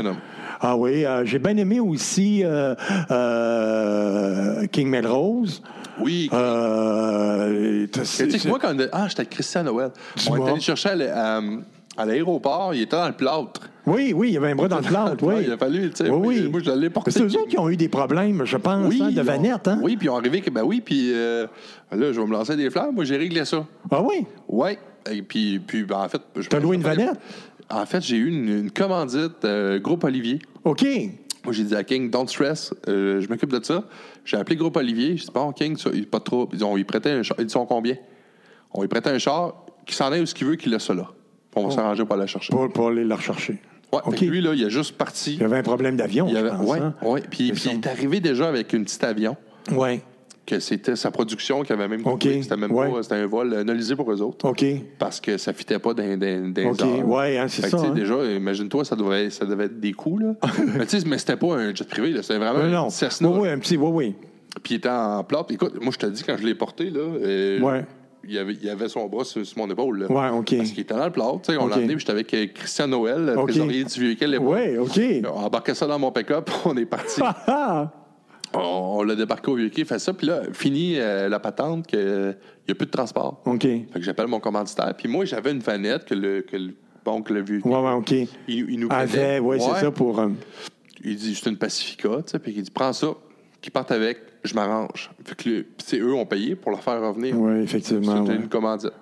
[0.61, 2.75] Ah oui, euh, j'ai bien aimé aussi euh,
[3.11, 5.63] euh, King Melrose.
[6.01, 6.29] Oui.
[6.33, 9.91] Euh, Tu sais moi, quand Ah, j'étais avec Christian Noël.
[10.29, 11.41] On est allé chercher à, l'- à-
[11.97, 13.61] à l'aéroport, il était dans le plâtre.
[13.87, 15.35] Oui, oui, il y avait un bras dans le plâtre, oui.
[15.47, 16.11] Il a fallu, tu sais.
[16.11, 16.49] Oui.
[16.51, 17.11] Moi, je l'ai porté.
[17.13, 19.79] C'est eux autres qui ont eu des problèmes, je pense, hein, de vanette, hein?
[19.83, 21.47] Oui, puis ils ont arrivé que, ben oui, puis euh,
[21.93, 22.93] là, je vais me lancer des fleurs.
[22.93, 23.65] Moi, j'ai réglé ça.
[23.91, 24.27] Ah oui?
[24.49, 24.71] Oui.
[25.11, 26.21] Et puis, puis ben, en fait.
[26.37, 27.15] je- T'as loué une vanette?
[27.71, 30.39] En fait, j'ai eu une, une commandite, euh, Groupe Olivier.
[30.65, 30.85] OK.
[31.45, 33.85] Moi, j'ai dit à King, don't stress, euh, je m'occupe de ça.
[34.25, 35.17] J'ai appelé Groupe Olivier.
[35.17, 36.57] J'ai dit, bon, King, ça, pas de trouble.
[36.57, 37.37] Ils ont, ils prêtaient un char.
[37.39, 37.97] Ils sont combien?
[38.73, 40.95] On lui prêtait un char, qui s'en aille où ce qu'il veut, qu'il laisse ça
[40.95, 41.07] là.
[41.51, 42.51] Puis On va s'arranger pour aller la chercher.
[42.51, 43.59] Pour, pour aller la rechercher.
[43.93, 44.19] Ouais, OK.
[44.19, 45.35] fait que lui, là, il a juste parti.
[45.35, 46.67] Il y avait un problème d'avion, pense.
[46.69, 46.95] ouais, hein?
[47.31, 49.37] Puis, il est arrivé déjà avec une petite avion,
[49.71, 50.01] Oui.
[50.47, 52.43] Que c'était sa production qui avait même OK, trouvé.
[52.43, 52.91] C'était même ouais.
[52.91, 54.47] pas, c'était un vol analysé pour eux autres.
[54.49, 54.65] OK.
[54.99, 57.09] Parce que ça fitait pas dans, dans, dans OK, heures.
[57.09, 57.91] ouais, hein, c'est ça, hein.
[57.95, 60.35] Déjà, imagine-toi, ça devait, ça devait être des coups, là.
[60.77, 62.23] mais tu sais, mais c'était pas un jet privé, là.
[62.23, 62.91] C'était vraiment Non, un non.
[62.91, 63.29] Cessna.
[63.29, 64.15] Oui, oui, un petit, oui, oui.
[64.63, 65.51] Puis il était en plate.
[65.51, 67.85] Écoute, moi, je te dis, quand je l'ai porté, là, euh, Ouais.
[68.29, 70.01] il, avait, il avait son bras sur, sur mon épaule.
[70.01, 70.13] Là.
[70.13, 70.57] Ouais, OK.
[70.59, 71.33] Parce qu'il était dans le plat.
[71.43, 71.71] tu sais, On OK.
[71.71, 73.49] l'a emmené, puis j'étais avec euh, Christian Noël, le OK.
[73.49, 75.01] trésorier du vieux quel Oui, OK.
[75.35, 77.21] On embarquait ça dans mon pick-up, on est parti.
[78.55, 81.99] On l'a débarqué au vieux quai, fait ça, puis là, fini euh, la patente, qu'il
[81.99, 83.43] n'y a plus de transport.
[83.47, 83.63] OK.
[83.63, 84.95] Fait que j'appelle mon commanditaire.
[84.97, 86.75] Puis moi, j'avais une vanette que le, que le,
[87.05, 88.11] bon, que le vieux Ouais, ouais, OK.
[88.13, 89.81] il, il nous Avait, oui, c'est Ouais.
[89.81, 90.19] ça pour.
[90.21, 90.29] euh,
[91.05, 93.09] Il dit, c'est une Pacifica, tu sais, puis il dit, prends ça,
[93.65, 95.11] qui partent avec, je m'arrange.
[95.25, 97.35] Fait que c'est eux ont payé pour la faire revenir.
[97.41, 98.19] Oui, effectivement.
[98.27, 98.37] C'était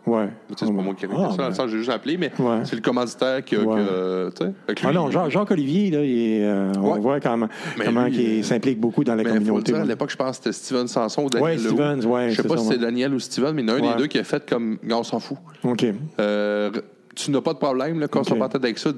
[0.07, 0.23] ouais.
[0.23, 0.31] une.
[0.51, 2.17] Tu sais, C'est pas moi qui ai Ah, ça, dans le sens, j'ai juste appelé,
[2.17, 2.61] mais Ouais.
[2.63, 3.59] c'est le commanditaire qui a.
[3.59, 3.83] Ouais.
[4.69, 8.05] qui que Ah non, Jean- Jacques-Olivier, là, il est, euh, on voit comment, Mais comment
[8.05, 9.73] lui, il euh, s'implique beaucoup dans la Mais il faut le communauté.
[9.73, 11.75] dire, à l'époque, je pense que c'était Steven Sanson ou Daniel Ouais, Lehoux.
[11.77, 13.75] Stevens, ouais, Je sais pas ça, si c'est Daniel ou Steven, mais il y en
[13.75, 14.79] a un des deux qui a fait comme.
[14.89, 15.39] On s'en fout.
[15.65, 15.85] OK.
[16.21, 16.71] Euh,
[17.15, 18.37] tu n'as pas de problème, là, quand Ok.
[18.39, 18.91] on avec ça.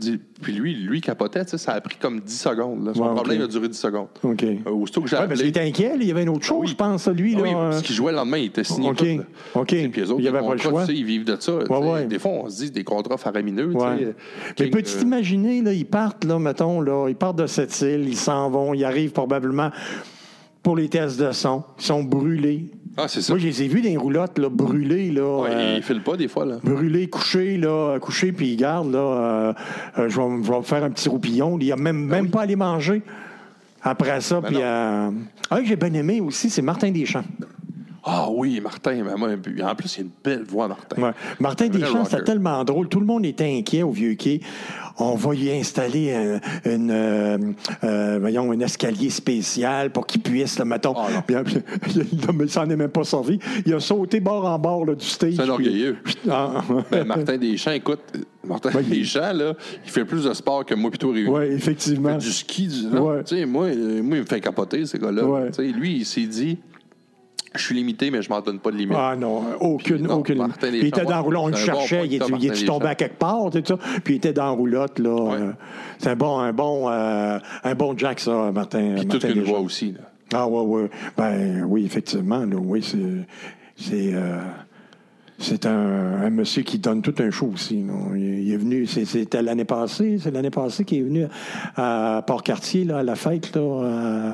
[0.43, 2.87] Puis lui, lui capotait, ça a pris comme 10 secondes.
[2.87, 2.93] là.
[2.95, 3.15] Son Ouais, ok.
[3.17, 4.07] problème a duré 10 secondes.
[4.23, 4.43] OK.
[4.45, 5.49] Euh, aussitôt que j'ai Ouais, appelé.
[5.49, 6.69] était inquiet, là, il y avait une autre chose, oui.
[6.69, 7.35] je pense, lui.
[7.37, 8.89] Ah Là, oui, parce qu'il jouait le lendemain, il était signé.
[8.91, 8.97] OK.
[8.99, 9.59] tout.
[9.61, 9.67] OK.
[9.69, 10.81] Puis les autres, Il y avait des pas le contrats, choix.
[10.87, 11.57] tu sais, ils vivent de ça.
[11.57, 12.07] ouais.
[12.07, 13.69] Des fois, on se dit des contrats faramineux.
[13.69, 18.05] Mais peux-tu euh, t'imaginer, là, ils partent, là, mettons, là, ils partent de cette île,
[18.09, 19.71] ils s'en vont, ils arrivent probablement
[20.62, 22.67] pour les tests de son, ils sont brûlés.
[22.97, 23.32] Ah, c'est ça.
[23.32, 25.40] Moi, je les ai vus dans les roulottes, là, brûlés, là.
[25.42, 26.45] Ouais, euh, Ils filent pas des fois.
[26.45, 26.57] là.
[26.62, 29.53] brûlés, couchés, là, couchés, puis ils gardent, là, euh,
[29.99, 31.59] euh, je vais me- je vais faire un petit roupillon.
[31.59, 33.03] Il n'y a même, même pas à aller manger.
[33.82, 34.57] Après ça, Ben puis...
[34.61, 35.11] euh,
[35.51, 37.24] un que j'ai bien aimé aussi, c'est Martin Deschamps.
[38.07, 39.02] Ah oui, Martin.
[39.05, 41.00] Mais moi, en plus, il a une belle voix, Martin.
[41.00, 41.12] Ouais.
[41.40, 42.88] Martin Deschamps, c'était tellement drôle.
[42.88, 44.40] Tout le monde était inquiet au vieux quai.
[44.98, 46.40] On va y installer un,
[46.70, 47.38] une, euh,
[47.82, 50.94] euh, voyons, un escalier spécial pour qu'il puisse, là, mettons.
[50.96, 51.34] Ah, puis,
[51.96, 53.38] il ne s'en est même pas servi.
[53.66, 55.32] Il a sauté bord en bord là, du stage.
[55.34, 55.96] C'est un puis- orgueilleux.
[56.30, 58.00] Ah, Ben, Martin Deschamps, écoute,
[58.46, 61.28] Martin il- Deschamps, là, il fait plus de sport que moi puis toi réunis.
[61.30, 62.16] oui, effectivement.
[62.16, 62.96] Du ski, du.
[62.96, 63.24] Ouais.
[63.24, 65.24] Tu sais, moi, euh, moi, il me fait capoter, ces gars-là.
[65.24, 65.50] Ouais.
[65.72, 66.59] Lui, il s'est dit
[67.55, 68.96] je suis limité, mais je m'en donne pas de limite.
[68.98, 70.38] Ah non, aucune, Puis non, aucune.
[70.38, 72.94] Martin Puis il était dans roulotte, on le bon cherchait, il est, il tombé à
[72.94, 73.76] quelque part, tout ça.
[74.02, 75.11] Puis il était dans roulotte, là.
[75.14, 75.36] Ouais.
[75.40, 75.52] euh,
[75.98, 78.94] c'est un bon, un bon, euh, un bon Jack, ça, Martin.
[78.96, 79.92] Puis Martin toute une voix aussi.
[79.92, 80.00] Là.
[80.32, 80.90] Ah ouais, ouais.
[81.16, 82.40] Ben oui, effectivement.
[82.44, 82.98] Là, oui, c'est.
[83.76, 84.14] C'est.
[84.14, 84.38] euh,
[85.38, 87.78] c'est un, un monsieur qui donne tout un show aussi.
[87.82, 88.14] non.
[88.14, 91.26] Il, il est venu, c'est- c'était l'année passée, c'est l'année passée qu'il est venu
[91.76, 94.30] à Port-Cartier, là, à la fête là, euh,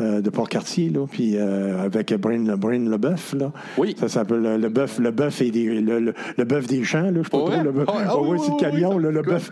[0.00, 3.52] euh, de Port-Cartier, là, puis euh, avec Brain, le Brain Leboeuf, là.
[3.78, 3.94] Oui.
[3.98, 7.02] Ça s'appelle le, le bœuf, le bœuf et des, le, le, le bœuf des champs,
[7.02, 7.62] là, je sais pas Oh, trop.
[7.62, 7.98] Le bœuf, Oh, ouais.
[8.04, 9.50] ah Ah oui, oui, c'est le camion, oui, là, le bœuf,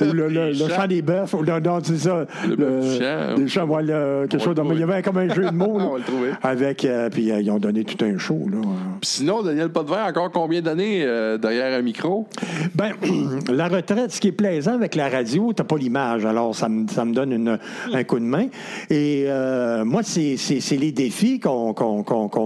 [0.00, 2.26] le, le, le, le champ des bœufs, ou non, non, c'est ça.
[2.48, 3.34] Le bœuf champ.
[3.36, 5.92] Des champs, voilà, quelque chose il y avait comme un jeu de mots, là, On
[5.92, 6.30] va le trouver.
[6.42, 8.58] avec, euh, puis ils ont donné tout un show, là.
[9.00, 11.04] Puis sinon, Daniel Potvin, encore combien d'années
[11.40, 12.26] derrière un micro?
[12.74, 12.92] Ben,
[13.52, 16.88] la retraite, ce qui est plaisant avec la radio, t'as pas l'image, alors ça me,
[16.88, 17.58] ça me donne une-
[17.92, 18.46] un coup de main.
[18.90, 19.53] Et euh,
[19.84, 21.72] moi, c'est les défis qu'on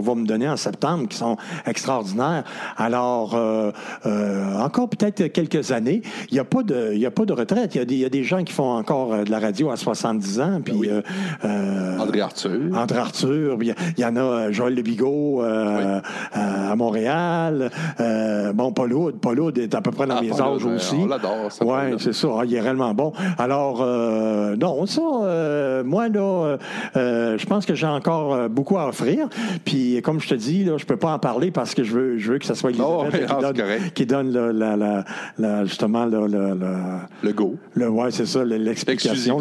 [0.01, 1.37] va me donner en septembre qui sont
[1.67, 2.45] extraordinaires.
[2.77, 3.71] Alors, euh,
[4.07, 7.75] euh, encore peut-être quelques années, il n'y a, pas de- y a pas de retraite.
[7.75, 9.39] Il y, a des- il y a des gens qui font encore euh, de la
[9.39, 10.89] radio à 70 ans, puis...
[10.89, 11.03] euh,
[11.45, 12.61] euh, André Arthur.
[12.75, 16.01] André Arthur, il y, en a euh, Joël Le Bigot euh,
[16.37, 17.71] euh, à Montréal.
[18.01, 19.19] Euh, bon, Paul Hood.
[19.21, 20.97] Paul Hood est à peu près dans Ah, mes âges Hood, aussi.
[21.01, 22.29] on l'adore, Oui, c'est ça.
[22.39, 23.13] Ah, il est réellement bon.
[23.39, 26.57] Alors, euh, non, ça, euh, moi, là, euh,
[26.97, 26.98] euh,
[27.39, 29.29] je pense que j'ai encore euh, beaucoup à offrir.
[29.65, 32.19] Puis, comme je te dis, là, je peux pas en parler parce que je veux,
[32.19, 33.95] je veux que ça soit Elisabeth Oh, qui, ah, donne, correct.
[33.95, 35.05] qui donne la, la- la-
[35.39, 36.27] la- justement la-
[37.23, 37.57] Le go.
[37.75, 39.39] le, ouais, c'est ça, l'explication,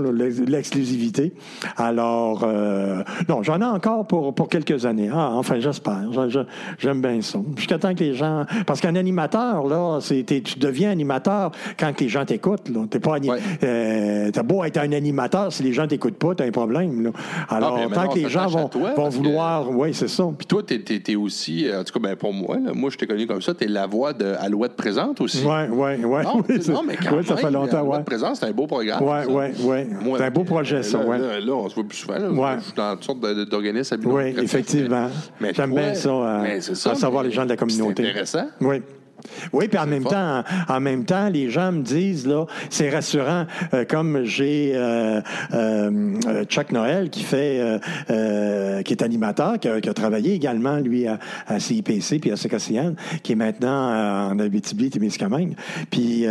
[0.47, 1.33] l'exclusivité.
[1.77, 5.09] Alors, euh, non, j'en ai encore pour, pour quelques années.
[5.13, 6.11] Ah, enfin, j'espère.
[6.11, 6.39] Je- je-
[6.79, 7.39] J'aime bien ça.
[7.55, 8.45] Jusqu'à temps que les gens.
[8.65, 12.69] Parce qu'un animateur, là, tu deviens animateur quand que les gens t'écoutent.
[12.89, 13.39] T'es pas ani- Ouais.
[13.63, 17.03] euh, t'as beau être un animateur, si les gens t'écoutent pas, t'as un problème.
[17.03, 17.09] Là.
[17.49, 19.69] Alors, mais tant que les gens vont, toi, vont parce que- vouloir.
[19.71, 20.25] Oui, c'est ça.
[20.37, 22.89] Puis toi, t'es, t'es- t'es aussi, euh, en tout cas, ben, pour moi, là, moi,
[22.89, 25.43] je t'ai connu comme ça, t'es la voix de Alouette Présente aussi.
[25.47, 26.23] Oui, oui, oui.
[26.23, 28.03] Non, mais quand ça même, fait longtemps, Alouette ouais.
[28.03, 29.01] Présente, c'est un beau programme.
[29.03, 29.87] Ouais, ouais.
[30.01, 31.17] Moi, C'est un beau projet, ça, là, ouais.
[31.19, 32.17] Là, là, on se voit plus souvent.
[32.19, 32.29] Là.
[32.29, 32.55] Ouais.
[32.59, 35.07] Je suis dans toutes sortes de- d'organismes à but non Oui, effectivement.
[35.53, 38.03] J'aime bien ça, euh, à savoir les gens de la communauté.
[38.03, 38.47] C'est intéressant.
[38.61, 38.81] Oui.
[39.53, 43.45] Oui, puis en même temps, en même temps, les gens me disent là, c'est rassurant.
[43.73, 45.21] euh, comme j'ai euh,
[45.53, 47.61] euh, Chuck Noël qui fait,
[48.85, 52.35] qui est animateur, qui a, qui a travaillé également lui à, à CIPC puis à
[52.35, 52.93] CKCN,
[53.23, 55.55] qui est maintenant en Abitibi, Témiscamingue.
[55.89, 56.27] Puis il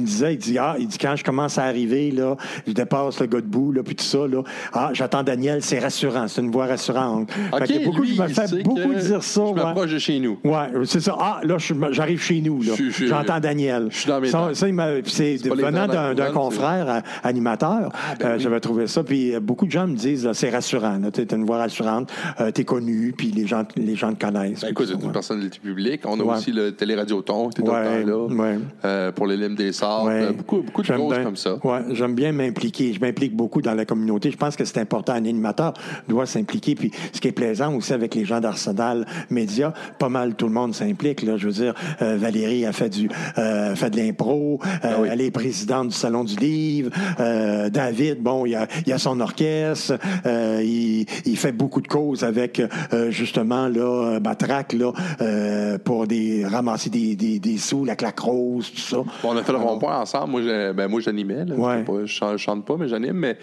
[0.00, 3.20] me disait, il dit ah, il dit quand je commence à arriver là, je dépasse
[3.20, 6.40] le gars de bout là, puis tout ça là, ah, j'attends Daniel, c'est rassurant, c'est
[6.40, 7.30] une voix rassurante.
[7.30, 9.40] Fait OK, qu'il y a beaucoup lui, qui me il fait beaucoup que dire ça.
[9.44, 9.54] Je ouais.
[9.64, 10.38] m'approche de chez nous.
[10.44, 11.16] Ouais, c'est ça.
[11.18, 12.62] Ah, là, je- j'arrive chez nous.
[12.62, 12.72] là.
[12.76, 13.88] Je- je- J'entends Daniel.
[13.90, 14.66] je suis dans mes ça, ça,
[15.06, 17.90] c'est C'est venant d'un confrère euh, animateur.
[18.20, 18.42] ben euh, oui.
[18.42, 19.02] J'avais trouvé ça.
[19.04, 20.98] Puis euh, beaucoup de gens me disent, là, c'est rassurant.
[21.12, 22.10] Tu as une voix rassurante.
[22.40, 24.60] Euh, T'es connu, puis les gens, les gens te connaissent.
[24.62, 25.12] Ben, écoute, ça, une ouais.
[25.12, 26.02] personnalité publique.
[26.04, 26.36] On a Ouais.
[26.36, 28.26] aussi le Télé-Radio-Ton, qui était Ouais, là
[28.84, 30.08] euh, pour les limes des sorts.
[30.36, 31.56] Beaucoup, beaucoup de J'aime choses bien- comme ça.
[31.90, 32.92] J'aime bien m'impliquer.
[32.92, 34.30] Je m'implique beaucoup dans la communauté.
[34.30, 35.12] Je pense que c'est important.
[35.12, 35.72] Un animateur
[36.08, 36.74] doit s'impliquer.
[36.74, 40.52] Puis ce qui est plaisant aussi avec les gens d'Arsenal Média, pas mal tout le
[40.52, 41.22] monde s'implique.
[41.22, 41.36] Là.
[41.36, 43.08] Je veux dire, euh, Valérie a fait du,
[43.38, 45.08] euh, fait de l'impro, euh, Ah oui.
[45.10, 46.90] elle est présidente du Salon du Livre.
[47.20, 51.88] Euh, David, bon, il a, il a son orchestre, euh, il, il fait beaucoup de
[51.88, 52.60] causes avec
[52.92, 58.20] euh, justement là, Batrac là, euh, pour des ramasser des, des, des sous, la claque
[58.20, 58.96] rose, tout ça.
[59.22, 60.30] Bon, on a fait le rond-point ensemble.
[60.30, 61.44] Moi, j'ai- ben, moi j'animais.
[61.44, 61.54] là.
[61.54, 61.84] Ouais.
[62.04, 63.12] Je je chante pas, mais j'anime.
[63.12, 63.36] Mais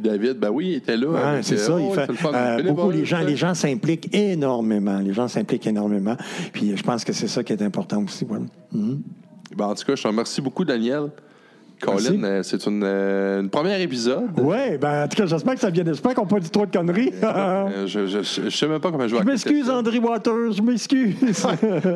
[0.00, 1.08] David, ben oui, il était là.
[1.08, 1.74] Ouais, c'est euh, ça.
[1.74, 2.32] oh, il fait, c'est le fun.
[2.34, 3.24] euh, beaucoup les gens, ça.
[3.24, 4.98] les gens s'impliquent énormément.
[4.98, 6.16] Les gens s'impliquent énormément.
[6.52, 8.24] Puis je pense que c'est ça qui est important aussi.
[8.24, 8.44] voilà.
[8.72, 9.02] Mhm.
[9.56, 11.10] Ben, en tout cas, je te remercie beaucoup, Daniel.
[11.80, 14.38] Colin, euh, c'est une, euh, une première épisode.
[14.40, 15.84] Ouais, ben en tout cas, j'espère que ça vient.
[15.84, 17.12] J'espère qu'on n'a pas dit trop de conneries.
[17.22, 20.52] Euh, je, je sais même pas comment je vais je m'excuse, André Waters.
[20.52, 21.14] Je m'excuse.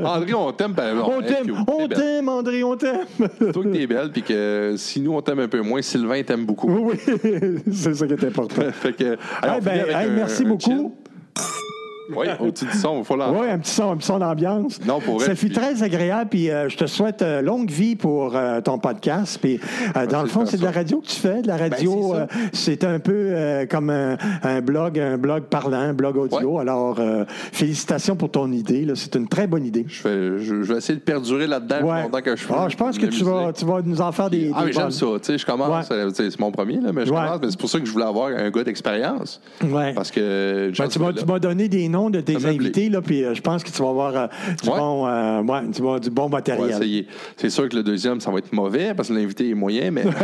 [0.04, 0.72] André, on t'aime.
[0.72, 3.06] ben, on hey, t'aime, on t'aime, André, on t'aime.
[3.52, 6.44] Toi que t'es belle, puis que si nous on t'aime un peu moins, Sylvain t'aime
[6.44, 6.70] beaucoup.
[6.70, 6.96] oui,
[7.72, 8.62] c'est ça qui est important.
[8.72, 9.50] fait que, ben,
[9.80, 10.94] avec hey, un- merci un beaucoup.
[12.16, 13.40] Oui, au-dessus du son, il faut l'entendre.
[13.42, 14.80] Oui, un petit son, un petit son d'ambiance.
[14.84, 18.34] Non, pour Ça fut très agréable, puis euh, je te souhaite euh, longue vie pour
[18.36, 19.38] euh, ton podcast.
[19.40, 19.60] Puis,
[19.96, 22.12] euh, dans le fond, c'est de la radio que tu fais, de la radio.
[22.12, 23.34] Ben, euh, c'est un peu
[23.70, 26.58] comme un, un blog, un blog parlant, un blog audio.
[26.58, 26.98] Alors,
[27.52, 28.86] félicitations pour ton idée.
[28.94, 29.84] C'est une très bonne idée.
[29.88, 32.02] Je, fais- je, je vais essayer de perdurer là-dedans Ouais.
[32.02, 32.54] longtemps que je peux.
[32.56, 34.50] Ah, je pense que tu vas, tu vas nous en faire des.
[34.54, 35.06] Ah, des mais j'aime ça.
[35.18, 36.08] Tu sais, je commence, Ouais.
[36.12, 37.38] c'est mon premier, là, mais je commence.
[37.42, 39.40] mais C'est pour ça que je voulais avoir un gars d'expérience.
[39.64, 39.92] Ouais.
[39.94, 40.72] Parce que.
[40.76, 43.70] Ben, tu m'as donné des noms de tes invités, là, puis euh, je pense que
[43.70, 44.26] tu vas avoir euh,
[44.62, 44.78] du, Ouais.
[44.78, 47.04] bon, euh, ouais, du, bon, du bon matériel.
[47.36, 50.04] C'est sûr que le deuxième, ça va être mauvais parce que l'invité est moyen, mais.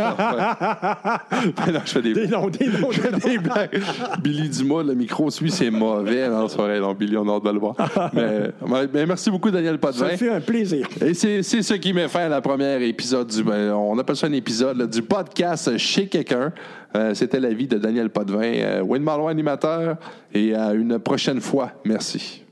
[1.67, 3.81] Mais non, je fais des Des noms, des noms, Je fais des blagues.
[4.21, 6.29] Billy Dumas, le micro suit, c'est mauvais.
[6.29, 7.75] Non, c'est vrai, non, Billy, on a hâte de le voir.
[8.13, 10.09] mais, mais merci beaucoup, Daniel Potvin.
[10.09, 10.87] Ça fait un plaisir.
[11.05, 13.43] Et c'est c'est ce qui met fin à la première épisode du.
[13.43, 16.53] ben, on appelle ça un épisode là, du podcast chez quelqu'un.
[16.95, 19.97] Euh, C'était la vie de Daniel Potvin, euh, Malouin, animateur.
[20.33, 21.71] Et à une prochaine fois.
[21.85, 22.46] Merci.